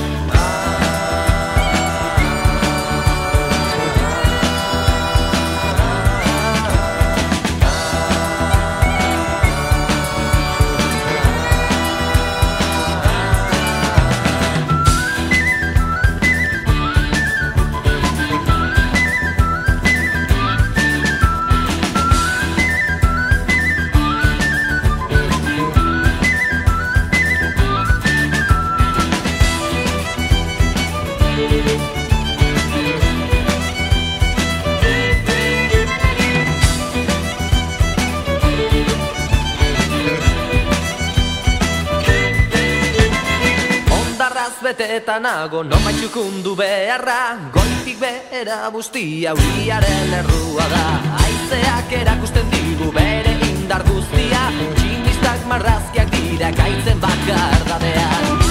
[44.95, 47.51] eta nago Noma txukundu beharra.
[47.55, 50.85] Goitik behera bustia Uriaren errua da.
[51.25, 54.47] Aizeak erakusten digu Bere indar guztia.
[54.79, 58.44] Txinistak marrazkiak dira Kaitzen bakardadean Música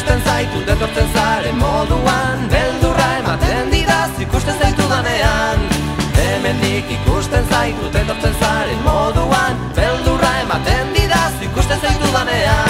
[0.00, 2.48] ikusten zaitu detortzen zaren moduan.
[2.48, 5.60] Beldurra ematen didaz ikusten zaitu danean
[6.16, 9.60] Hemendik ikusten zaitu detortzen zaren moduan.
[9.76, 12.69] Beldurra ematen didaz ikusten zaitu danean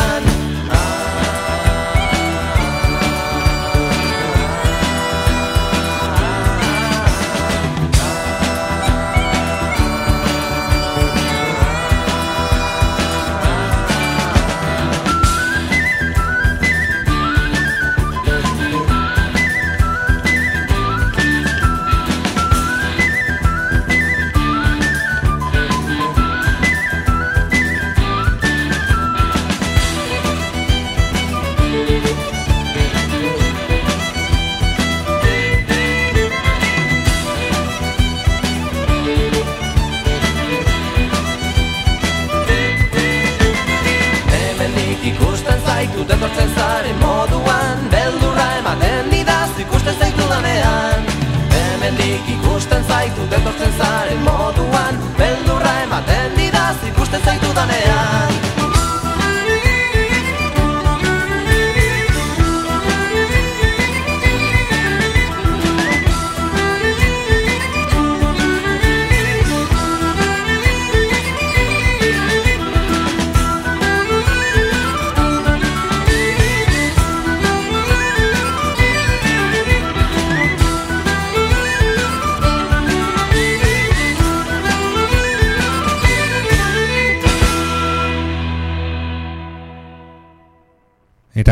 [46.15, 51.07] etortzen zaren moduan Beldurra ematen didaz ikusten zaitu danean
[51.55, 58.00] Hemendik ikusten zaitu etortzen zaren moduan Beldurra ematen didaz ikusten zaitu danean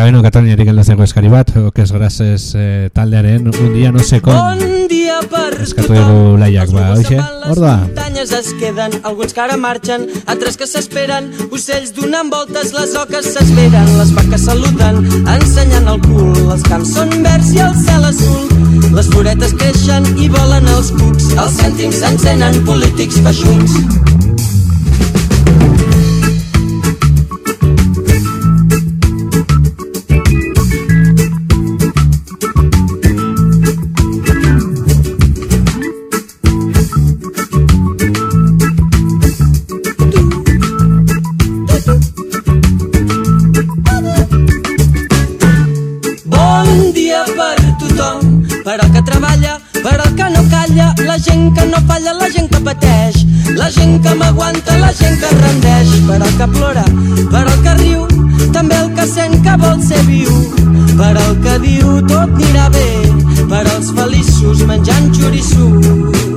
[0.08, 4.32] Eta beno, Kataliniarik aldazeko eskari bat, okez grazes eh, taldearen, un dia no sé con,
[4.32, 7.74] Bon dia per eskatu dugu laiak, ba, oixe, hor da.
[7.82, 13.28] muntanyes es queden, alguns que ara marxen, altres que s'esperen, ocells donant voltes, les oques
[13.34, 15.04] s'esperen, les vaques saluden,
[15.36, 18.48] ensenyant el cul, els camps són verds i el cel azul,
[18.96, 23.82] les floretes creixen i volen els cucs, els cèntims s'encenen, polítics feixucs.
[53.98, 56.84] Gent que m'aguanta, la gent que rendeix, per al que plora,
[57.30, 58.06] per al que riu,
[58.52, 60.30] també el que sent que vol ser viu,
[60.96, 62.88] per al que diu tot anirà bé,
[63.50, 66.27] per als feliços menjant xoriços.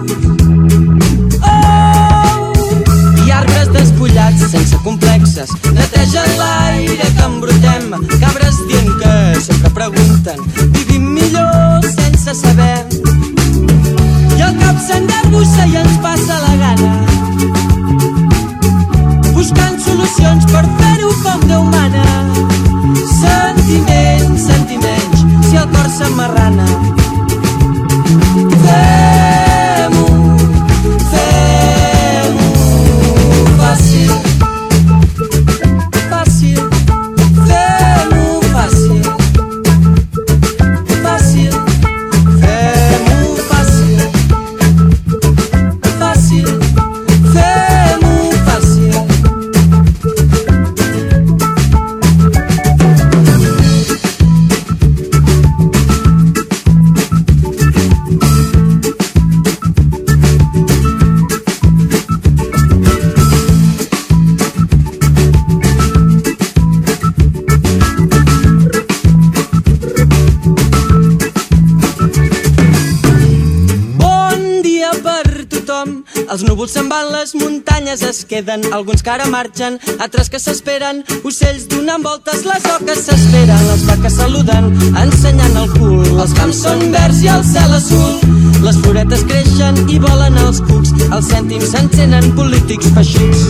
[78.26, 78.62] Queden.
[78.74, 81.04] Alguns que ara marxen, altres que s'esperen.
[81.24, 83.62] Ocells donant voltes, les oques s'esperen.
[83.70, 84.72] Les vaques saluden,
[85.04, 86.06] ensenyant el cul.
[86.20, 88.20] Els camps són verds i el cel azul.
[88.62, 90.92] Les floretes creixen i volen els cucs.
[91.12, 93.46] Els cèntims s'encenen, polítics feixucs.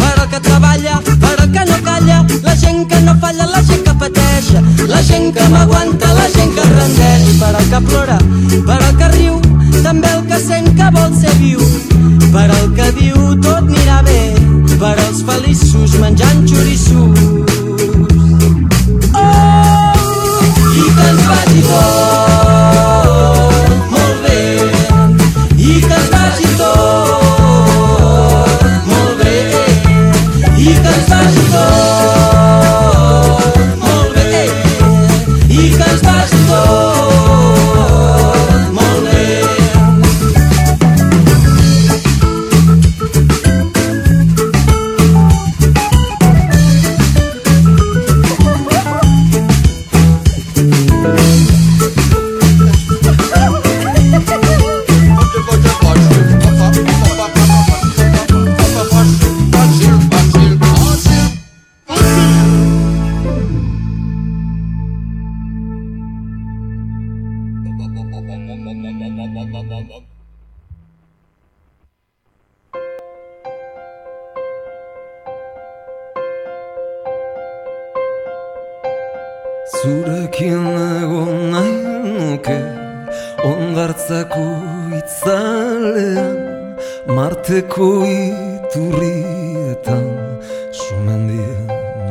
[0.00, 3.62] Per al que treballa, per al que no calla, la gent que no falla, la
[3.62, 4.50] gent que pateix,
[4.88, 5.99] la gent que m'aguanta,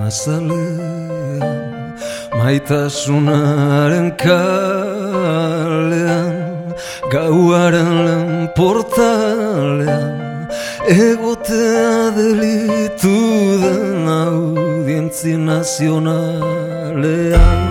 [0.10, 1.60] azalean
[2.40, 6.34] Maitasunaren kalean
[7.14, 10.08] Gauaren lehen portalean
[11.10, 13.18] Egotea delitu
[13.62, 17.62] den audientzi nazionalean.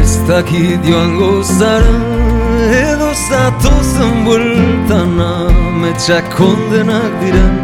[0.00, 1.98] Ez dakit joango zara
[2.88, 7.54] edo zatozen bueltan ametsak kondenak diren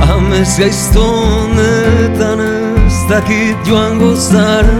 [0.00, 4.78] Amez gaiztonetan ez dakit joango zara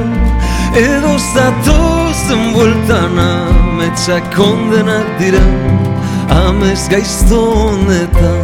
[0.74, 5.54] edo zatozen bueltan ametsak kondenak diren
[6.34, 8.42] Amez gaiztonetan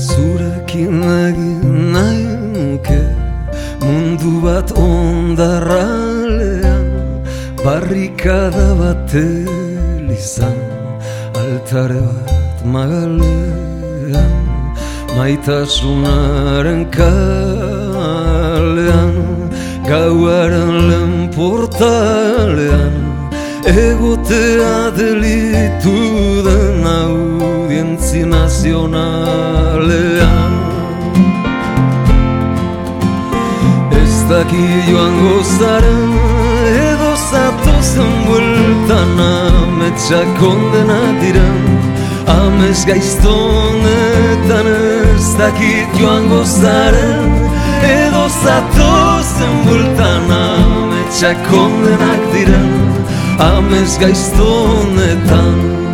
[0.00, 3.02] Zurekin egin nahi nuke
[3.84, 6.86] mundu bat ondarralean
[7.64, 10.58] Barrikada bat elizan
[11.36, 12.25] altare bat
[12.74, 14.34] magalean
[15.16, 19.14] Maitasunaren kalean
[19.88, 22.96] Gauaren lehen portalean
[23.66, 25.98] Egotea delitu
[26.46, 30.54] den audientzi nazionalean.
[34.02, 36.12] Ez daki joango zaren
[36.86, 41.60] edo zatozen bueltan ametsak kondena diren
[42.26, 47.30] Amez gaiztonetan ez dakit joango zaren
[47.86, 52.70] edo zatozen bueltan ametsak kondenak diren.
[53.38, 55.85] Amez gaiztonetan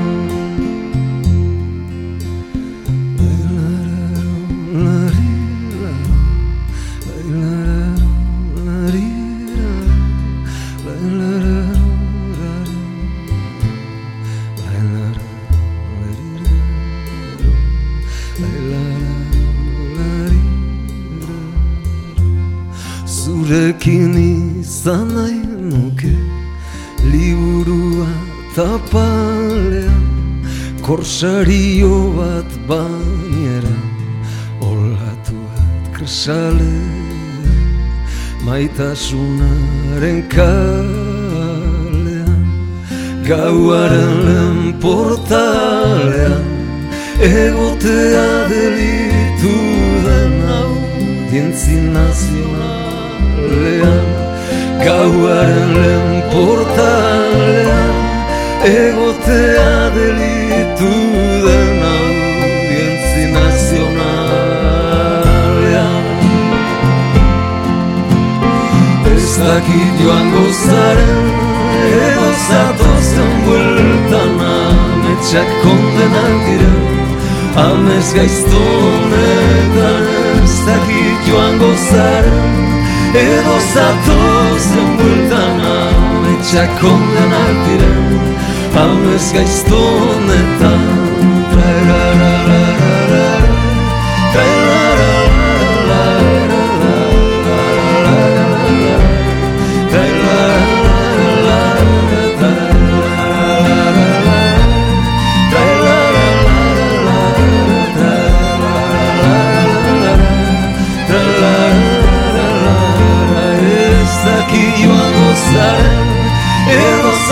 [31.13, 33.77] Korsario bat bainera
[34.65, 37.45] Olatu bat krisalean
[38.47, 42.45] Maitasunaren kalean
[43.29, 46.49] Gauaren lehen portalean
[47.21, 49.57] Egotea delitu
[50.09, 54.09] den audientzi nazionalean
[54.81, 57.12] Gauaren lehen portalean
[58.65, 60.93] Egotea delitu
[61.45, 66.05] den audientzi nazionalean
[69.15, 71.27] Ez dakit joango zaren
[71.91, 76.83] Edo zatozen bueltan ametsak kondenak diren
[77.67, 80.05] Amez gaiztonetan
[80.45, 82.47] ez dakit joango zaren
[83.27, 88.03] Edo zatozen bueltan ametsak kondenak diren
[88.75, 90.83] Amez gaiztonetan
[91.53, 92.62] Traerarararara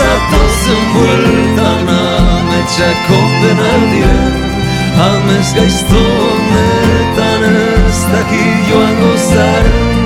[0.01, 4.35] Zatozen bueltan ametsak kondenak diren
[5.01, 9.99] Amez gaiztonetan ez daki joango zaren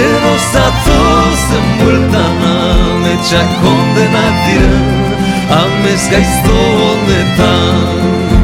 [0.00, 4.84] Edo zatozen bueltan ametsak kondenak diren
[5.62, 7.50] Amez gaiztonetan
[8.20, 8.39] Hace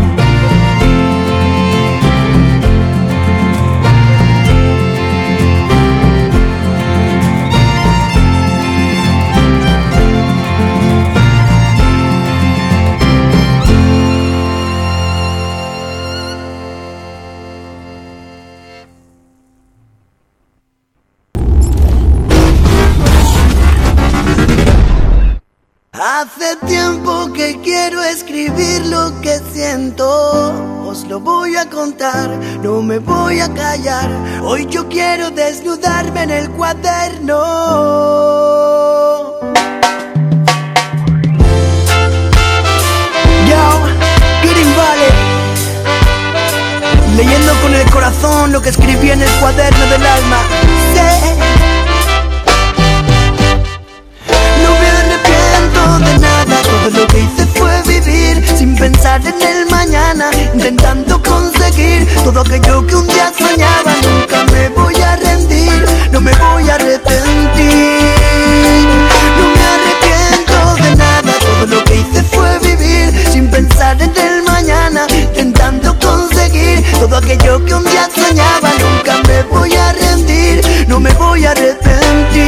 [48.52, 50.38] lo que escribí en el cuaderno del alma.
[54.62, 59.66] No me arrepiento de nada, todo lo que hice fue vivir sin pensar en el
[59.68, 63.92] mañana, intentando conseguir todo aquello que un día soñaba.
[64.02, 68.06] Nunca me voy a rendir, no me voy a arrepentir.
[69.36, 74.44] No me arrepiento de nada, todo lo que hice fue vivir sin pensar en el
[74.44, 75.08] mañana,
[77.00, 78.70] todo aquello que un día soñaba.
[78.78, 82.46] Nunca me voy a rendir, no me voy a arrepentir.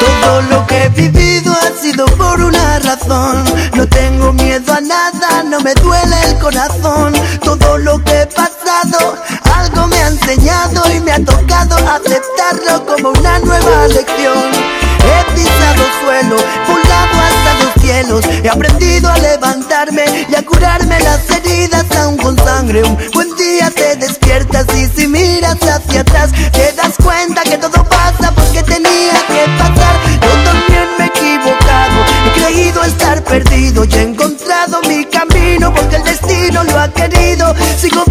[0.00, 3.44] Todo lo que he vivido ha sido por una razón.
[3.74, 7.12] No tengo miedo a nada, no me duele el corazón.
[7.42, 9.16] Todo lo que he pasado
[9.60, 14.50] algo me ha enseñado y me ha tocado aceptarlo como una nueva lección.
[15.02, 16.36] He pisado suelo,
[16.68, 18.24] volado hasta los cielos.
[18.42, 22.82] He aprendido a levantarme y a curarme las heridas aún con sangre.
[22.84, 27.82] Un buen día te despiertas y si miras hacia atrás te das cuenta que todo
[27.84, 29.94] pasa porque tenía que pasar.
[30.22, 35.96] Yo también me he equivocado, he creído estar perdido y he encontrado mi camino porque
[35.96, 37.54] el destino lo ha querido.
[37.78, 38.04] Sigo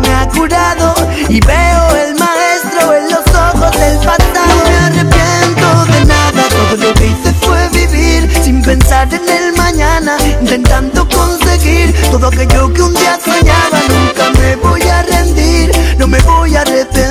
[0.00, 0.94] me ha curado
[1.28, 4.18] y veo el maestro en los ojos del pasado.
[4.48, 9.56] No me arrepiento de nada, todo lo que hice fue vivir sin pensar en el
[9.56, 13.80] mañana, intentando conseguir todo aquello que un día soñaba.
[13.88, 17.08] Nunca me voy a rendir, no me voy a arrepentir.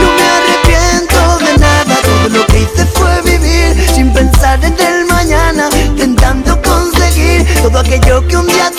[0.00, 5.06] No me arrepiento de nada, todo lo que hice fue vivir sin pensar en el
[5.06, 8.70] mañana, intentando conseguir todo aquello que un día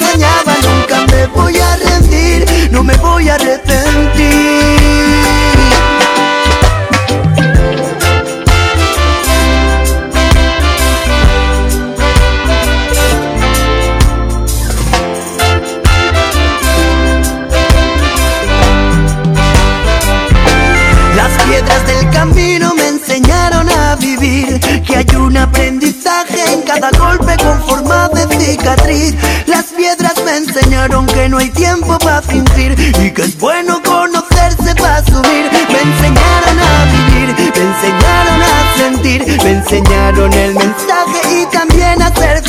[26.80, 29.16] cada golpe con forma de cicatriz.
[29.48, 34.76] Las piedras me enseñaron que no hay tiempo para fingir Y que es bueno conocerse
[34.76, 35.50] para subir.
[35.72, 41.05] Me enseñaron a vivir, me enseñaron a sentir Me enseñaron el mensaje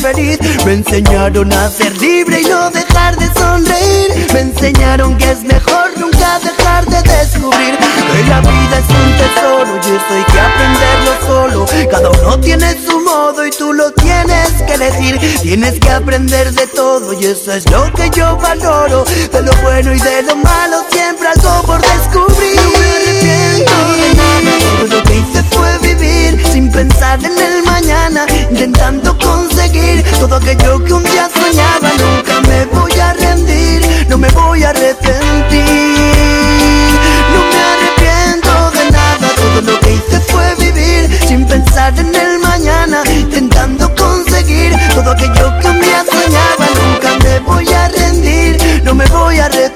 [0.06, 4.28] Me enseñaron a ser libre y no dejar de sonreír.
[4.32, 9.74] Me enseñaron que es mejor nunca dejar de descubrir Que la vida es un tesoro
[9.74, 11.66] y esto hay que aprenderlo solo.
[11.90, 15.18] Cada uno tiene su modo y tú lo tienes que elegir.
[15.42, 19.04] Tienes que aprender de todo y eso es lo que yo valoro.
[19.04, 22.60] De lo bueno y de lo malo siempre algo por descubrir.
[22.62, 25.75] No me arrepiento de todo lo que hice fue
[26.52, 31.90] Sin pensar en el mañana, intentando conseguir Todo aquello que un día soñaba.
[31.98, 35.64] Nunca me voy a rendir, no me voy a arrepentir.
[37.32, 42.38] No me arrepiento de nada, todo lo que hice fue vivir Sin pensar en el
[42.40, 46.66] mañana, intentando conseguir Todo aquello que un día soñaba.
[46.82, 49.75] Nunca me voy a rendir, no me voy a arrepentir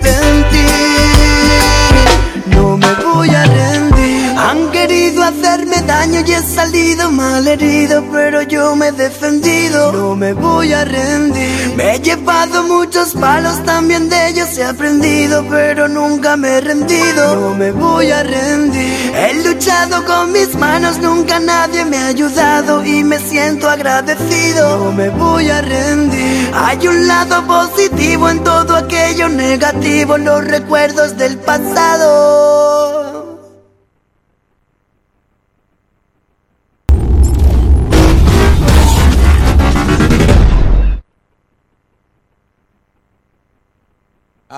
[6.29, 11.75] he salido mal herido Pero yo me he defendido, no me voy a rendir.
[11.77, 17.37] Me he llevado muchos palos, también de ellos he aprendido Pero nunca me he rendido,
[17.37, 19.13] no me voy a rendir.
[19.15, 24.93] He luchado con mis manos, nunca nadie me ha ayudado Y me siento agradecido, no
[24.93, 26.51] me voy a rendir.
[26.55, 32.70] Hay un lado positivo en todo aquello negativo Los recuerdos del pasado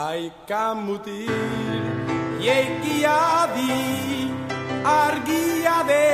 [0.02, 1.30] Ai kamuti
[2.42, 3.74] Iekiadi
[4.82, 6.06] Argia de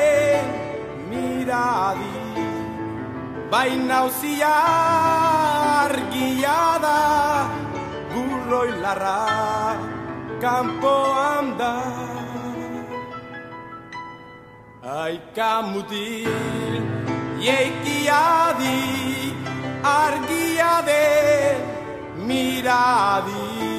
[1.09, 2.17] Miradi.
[3.51, 4.53] Baina uzia
[5.87, 6.99] argia da
[8.13, 9.23] Burroi larra
[10.43, 11.73] Kanpoan da
[14.99, 16.85] Ai kamutil
[17.41, 18.77] Iekiadi
[19.97, 21.05] Argia de
[22.29, 23.78] Miradi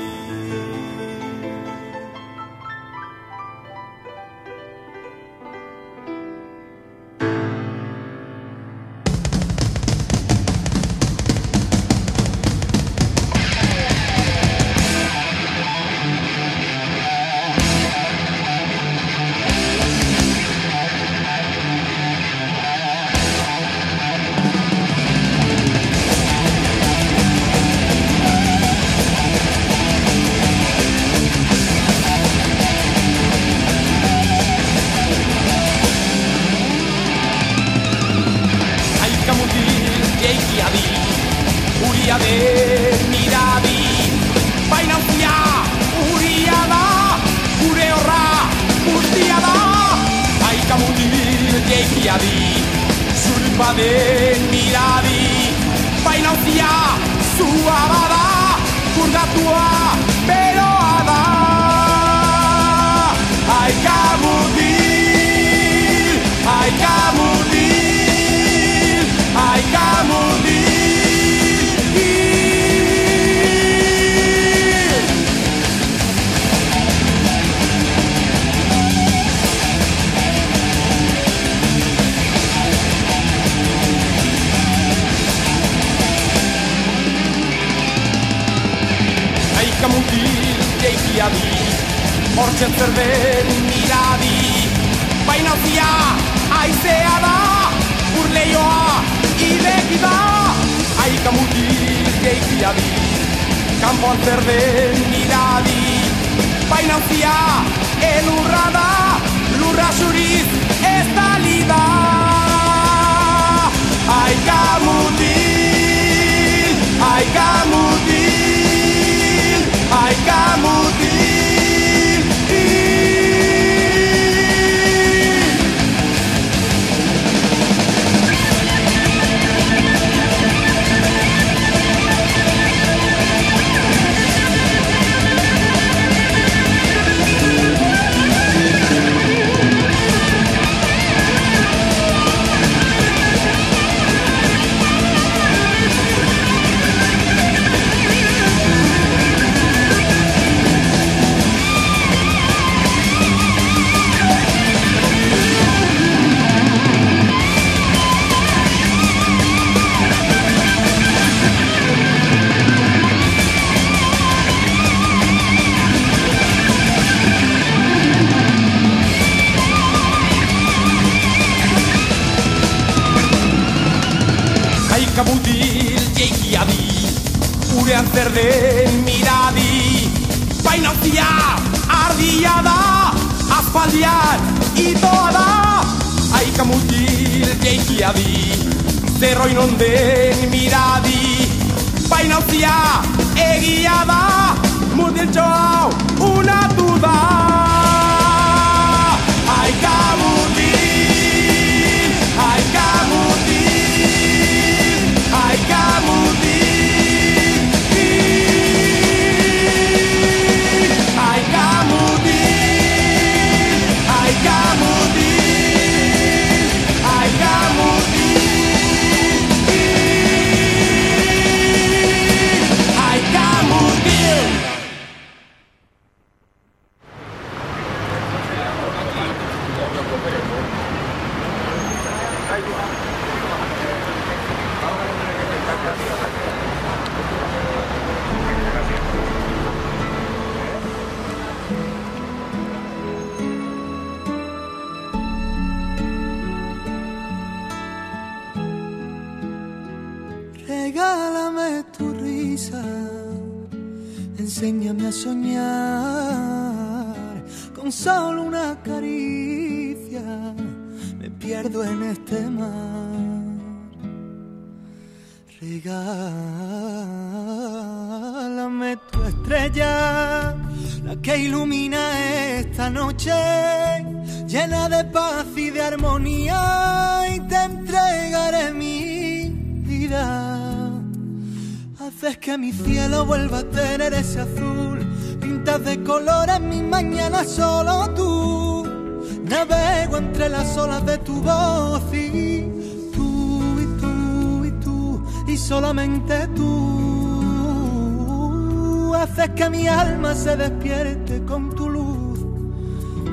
[299.32, 302.40] Haces que mi alma se despierte con tu luz.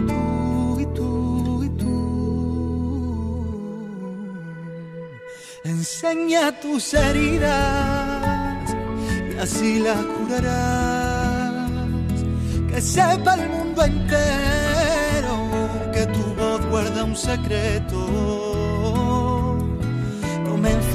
[0.07, 1.97] Tú y tú y tú.
[5.65, 8.75] Enseña tus heridas
[9.34, 11.70] y así las curarás.
[12.70, 15.36] Que sepa el mundo entero
[15.92, 18.56] que tu voz guarda un secreto.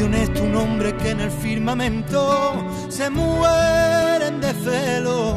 [0.01, 2.53] Menciones tu nombre que en el firmamento
[2.89, 5.35] se mueren de celo.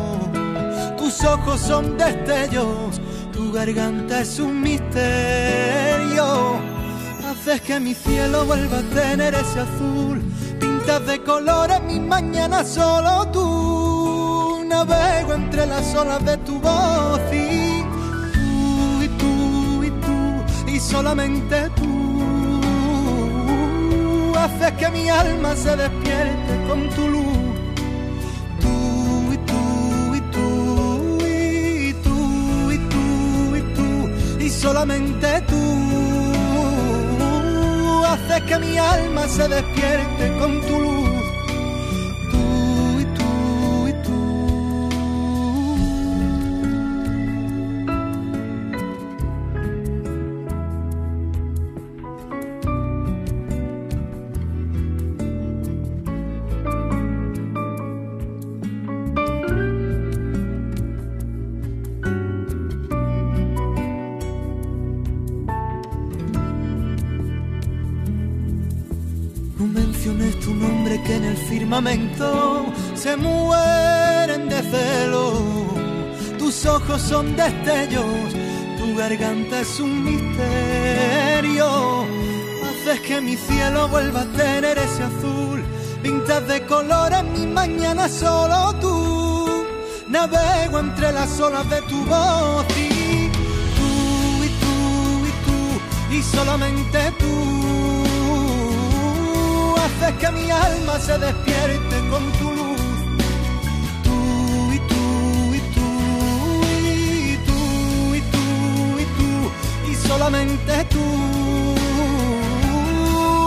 [0.96, 2.98] Tus ojos son destellos,
[3.30, 6.24] tu garganta es un misterio.
[7.28, 10.22] Haces que mi cielo vuelva a tener ese azul.
[10.58, 14.64] Pintas de colores mis mañanas solo tú.
[14.66, 17.82] Navego entre las olas de tu voz y
[18.32, 21.93] tú y tú y tú y solamente tú.
[24.54, 27.38] Haces que mi alma se despierte con tu luz.
[28.60, 33.88] Tú y tú y tú y tú y tú y tú
[34.44, 35.64] y solamente tú
[38.06, 41.03] haces que mi alma se despierte con tu luz.
[76.84, 78.32] Ojos son destellos,
[78.78, 81.66] tu garganta es un misterio.
[82.62, 85.62] Haces que mi cielo vuelva a tener ese azul.
[86.02, 89.64] Pintas de colores mi mañana solo tú.
[90.08, 93.30] Navego entre las olas de tu voz y
[93.78, 95.80] tú y tú y tú
[96.14, 97.34] y solamente tú
[99.84, 101.93] haces que mi alma se despierte
[110.08, 111.04] solamente tú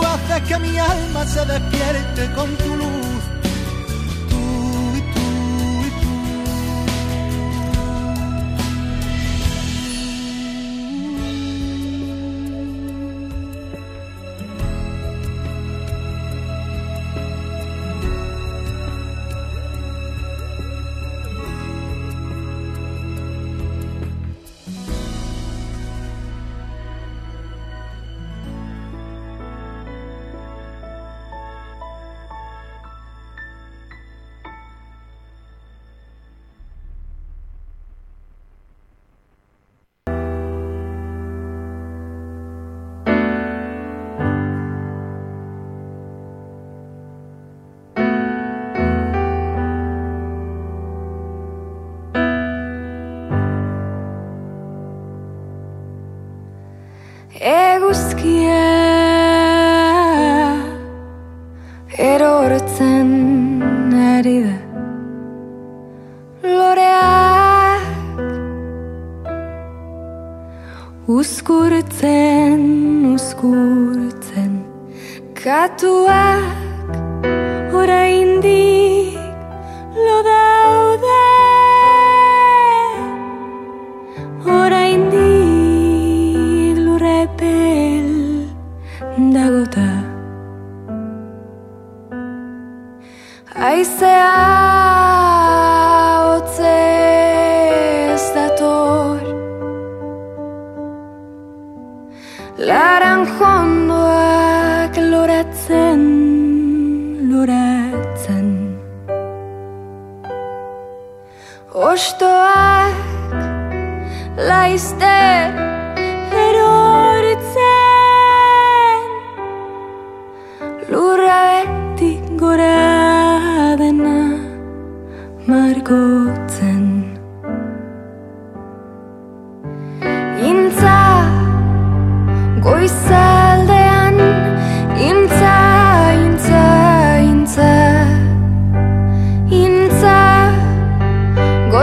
[0.06, 2.87] haces que mi alma se despierte con tu luz.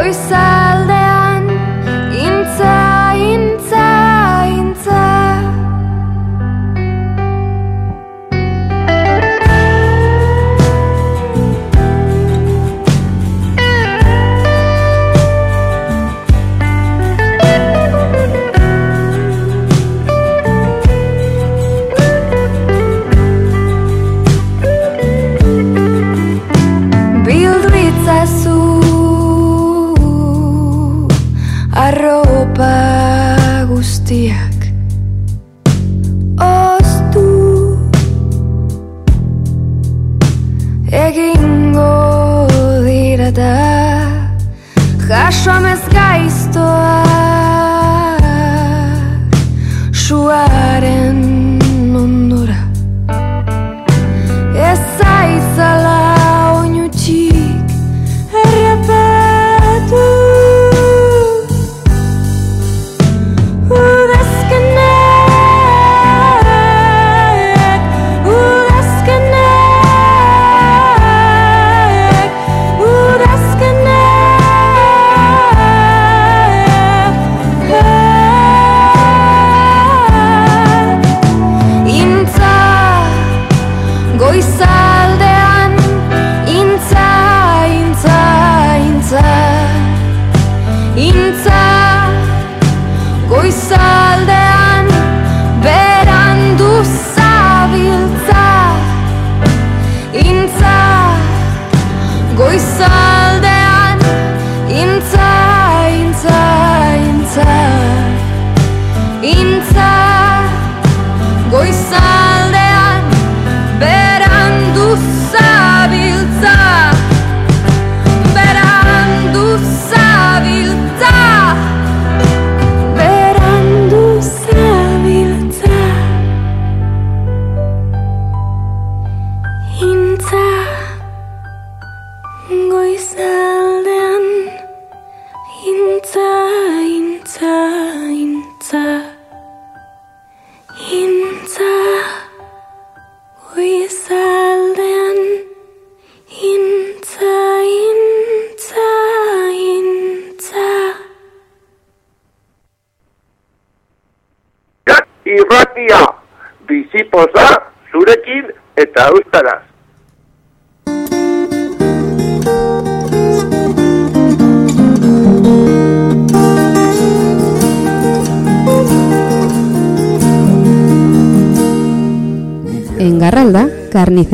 [0.06, 0.55] We're sad.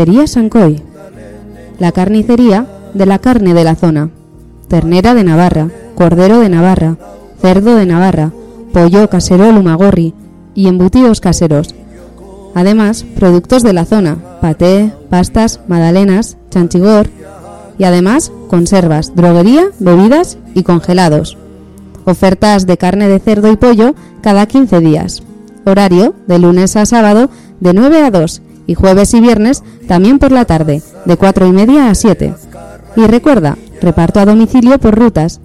[0.01, 0.81] Carnicería Sancoy.
[1.77, 2.65] La carnicería
[2.95, 4.09] de la carne de la zona.
[4.67, 6.97] Ternera de Navarra, cordero de Navarra,
[7.39, 8.31] cerdo de Navarra,
[8.73, 10.15] pollo casero lumagorri
[10.55, 11.75] y embutidos caseros.
[12.55, 17.07] Además, productos de la zona, paté, pastas, magdalenas, chanchigor
[17.77, 21.37] y además conservas, droguería, bebidas y congelados.
[22.05, 25.21] Ofertas de carne de cerdo y pollo cada 15 días.
[25.63, 28.41] Horario de lunes a sábado de 9 a 2
[28.71, 32.33] y jueves y viernes también por la tarde de 4 y media a 7.
[32.95, 35.41] Y recuerda, reparto a domicilio por rutas.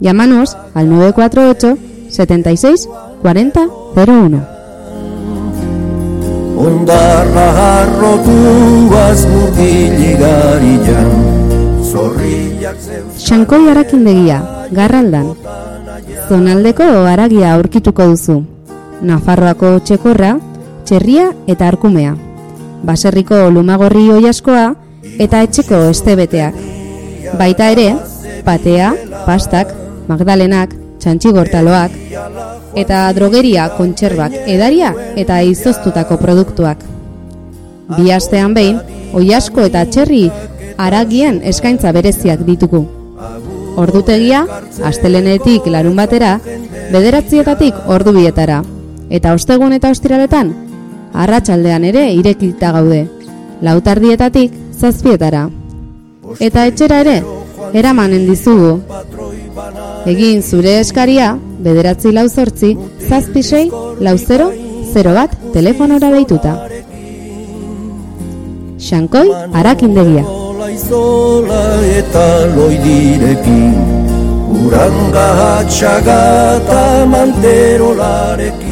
[0.00, 1.76] Llámanos al 948
[2.08, 2.88] 76
[3.20, 4.46] 40 01.
[6.56, 11.10] Ondarra harrotuaz murgiligarian
[11.84, 15.34] Zorriak zeus Xankoi arakindegia, garraldan.
[16.28, 18.42] Zonaldeko aragia aurkituko duzu.
[19.02, 20.38] Nafarroako txekorra,
[20.84, 22.29] txerria eta arkumea.
[22.86, 24.70] Baserriko lumagorri oiaskoa
[25.20, 26.54] eta etxeko estebeteak.
[27.38, 27.88] Baita ere,
[28.44, 28.92] patea,
[29.26, 29.72] pastak,
[30.08, 31.96] magdalenak, txantxigortaloak,
[32.80, 36.82] eta drogeria kontserbak edaria eta izoztutako produktuak.
[37.96, 38.80] Bi astean behin,
[39.16, 40.24] oiasko eta txerri
[40.78, 42.84] aragien eskaintza bereziak ditugu.
[43.80, 44.44] Ordutegia,
[44.84, 46.38] astelenetik larun batera,
[46.92, 48.62] bederatzietatik ordu bietara.
[49.10, 50.52] Eta ostegun eta ostiraletan,
[51.12, 53.06] arratsaldean ere irekita gaude.
[53.62, 55.48] Lautardietatik zazpietara.
[56.40, 57.16] Eta etxera ere,
[57.74, 58.80] eramanen dizugu.
[60.10, 62.76] Egin zure eskaria, bederatzi lau zortzi,
[63.08, 63.66] zazpi sei,
[64.00, 64.50] lau zero,
[64.92, 66.56] zero bat, telefonora deituta.
[68.80, 70.24] Xankoi, arakindegia.
[72.00, 74.00] Eta loidirekin
[74.50, 76.18] Uranga txaga
[76.58, 76.82] eta
[77.12, 78.69] manterolarekin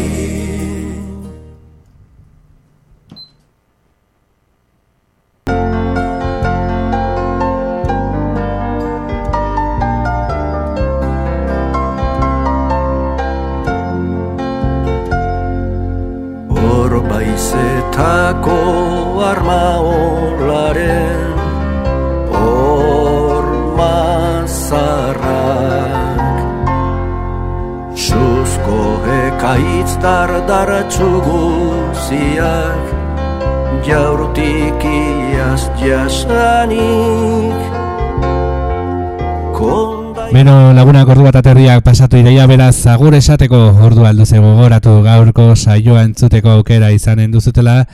[42.19, 47.85] ideia beraz agur esateko ordu alduze gogoratu gaurko saioa entzuteko aukera izanen duzutela.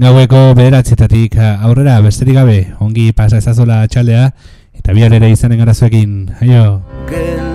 [0.00, 4.30] Gaueko bederatzetatik aurrera besterik gabe ongi pasa ezazola txaldea
[4.76, 6.16] eta bihar ere izanen gara zuekin.
[6.40, 7.45] Aio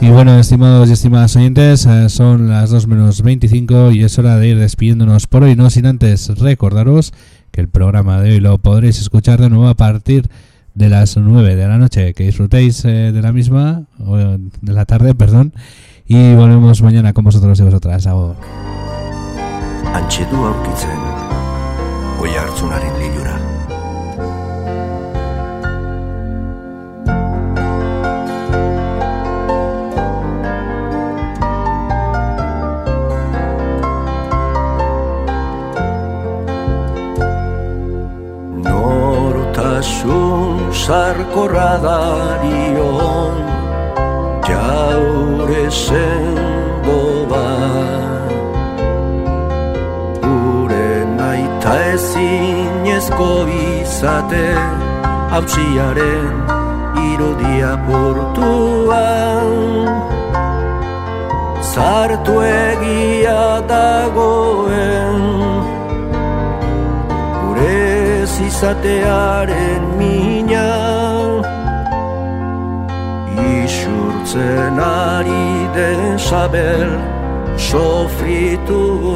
[0.00, 4.38] Y bueno, estimados y estimadas oyentes, eh, son las 2 menos 25 y es hora
[4.38, 7.12] de ir despidiéndonos por hoy, no sin antes recordaros
[7.52, 10.30] que el programa de hoy lo podréis escuchar de nuevo a partir de
[10.88, 12.14] las 9 de la noche.
[12.14, 15.52] Que disfrutéis eh, de la misma, o de la tarde, perdón,
[16.06, 18.06] y volvemos mañana con vosotros y vosotras.
[18.06, 18.36] Agur.
[19.94, 21.00] Antxe du aurkitzen
[22.20, 22.94] Oi hartzunaren
[40.90, 43.34] sarkorra darion
[44.48, 47.02] Jaure sendo
[47.32, 48.32] bat
[50.24, 53.30] Gure naita ezinezko
[53.66, 54.48] izate
[55.32, 56.34] Hautsiaren
[57.10, 59.54] irudia portuan.
[61.70, 65.22] Zartu egia dagoen
[67.38, 67.80] Gure
[68.50, 70.39] izatearen mina
[74.30, 76.86] Isurtzen ari den sabel
[77.58, 79.10] sofrituan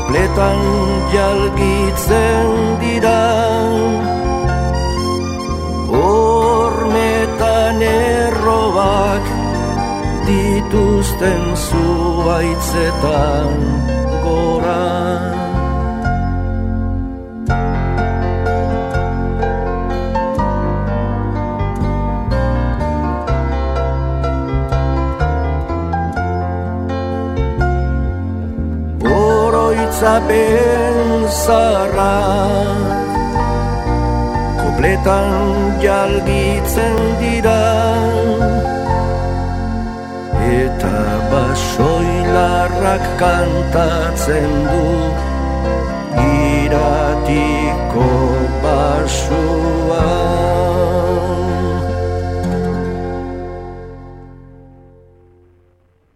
[0.09, 0.61] Kopletan
[1.13, 2.47] jalgitzen
[2.81, 3.21] dira.
[5.93, 9.29] Hormetan errobak
[10.25, 13.53] dituzten zuaitzetan
[14.25, 15.08] gora
[30.19, 32.15] Oroitzapen zarra.
[34.59, 37.63] Kopletan jalgitzen dira.
[40.59, 40.99] Eta
[41.31, 44.85] basoilarrak kantatzen du.
[46.59, 48.09] Iratiko
[48.63, 49.68] basua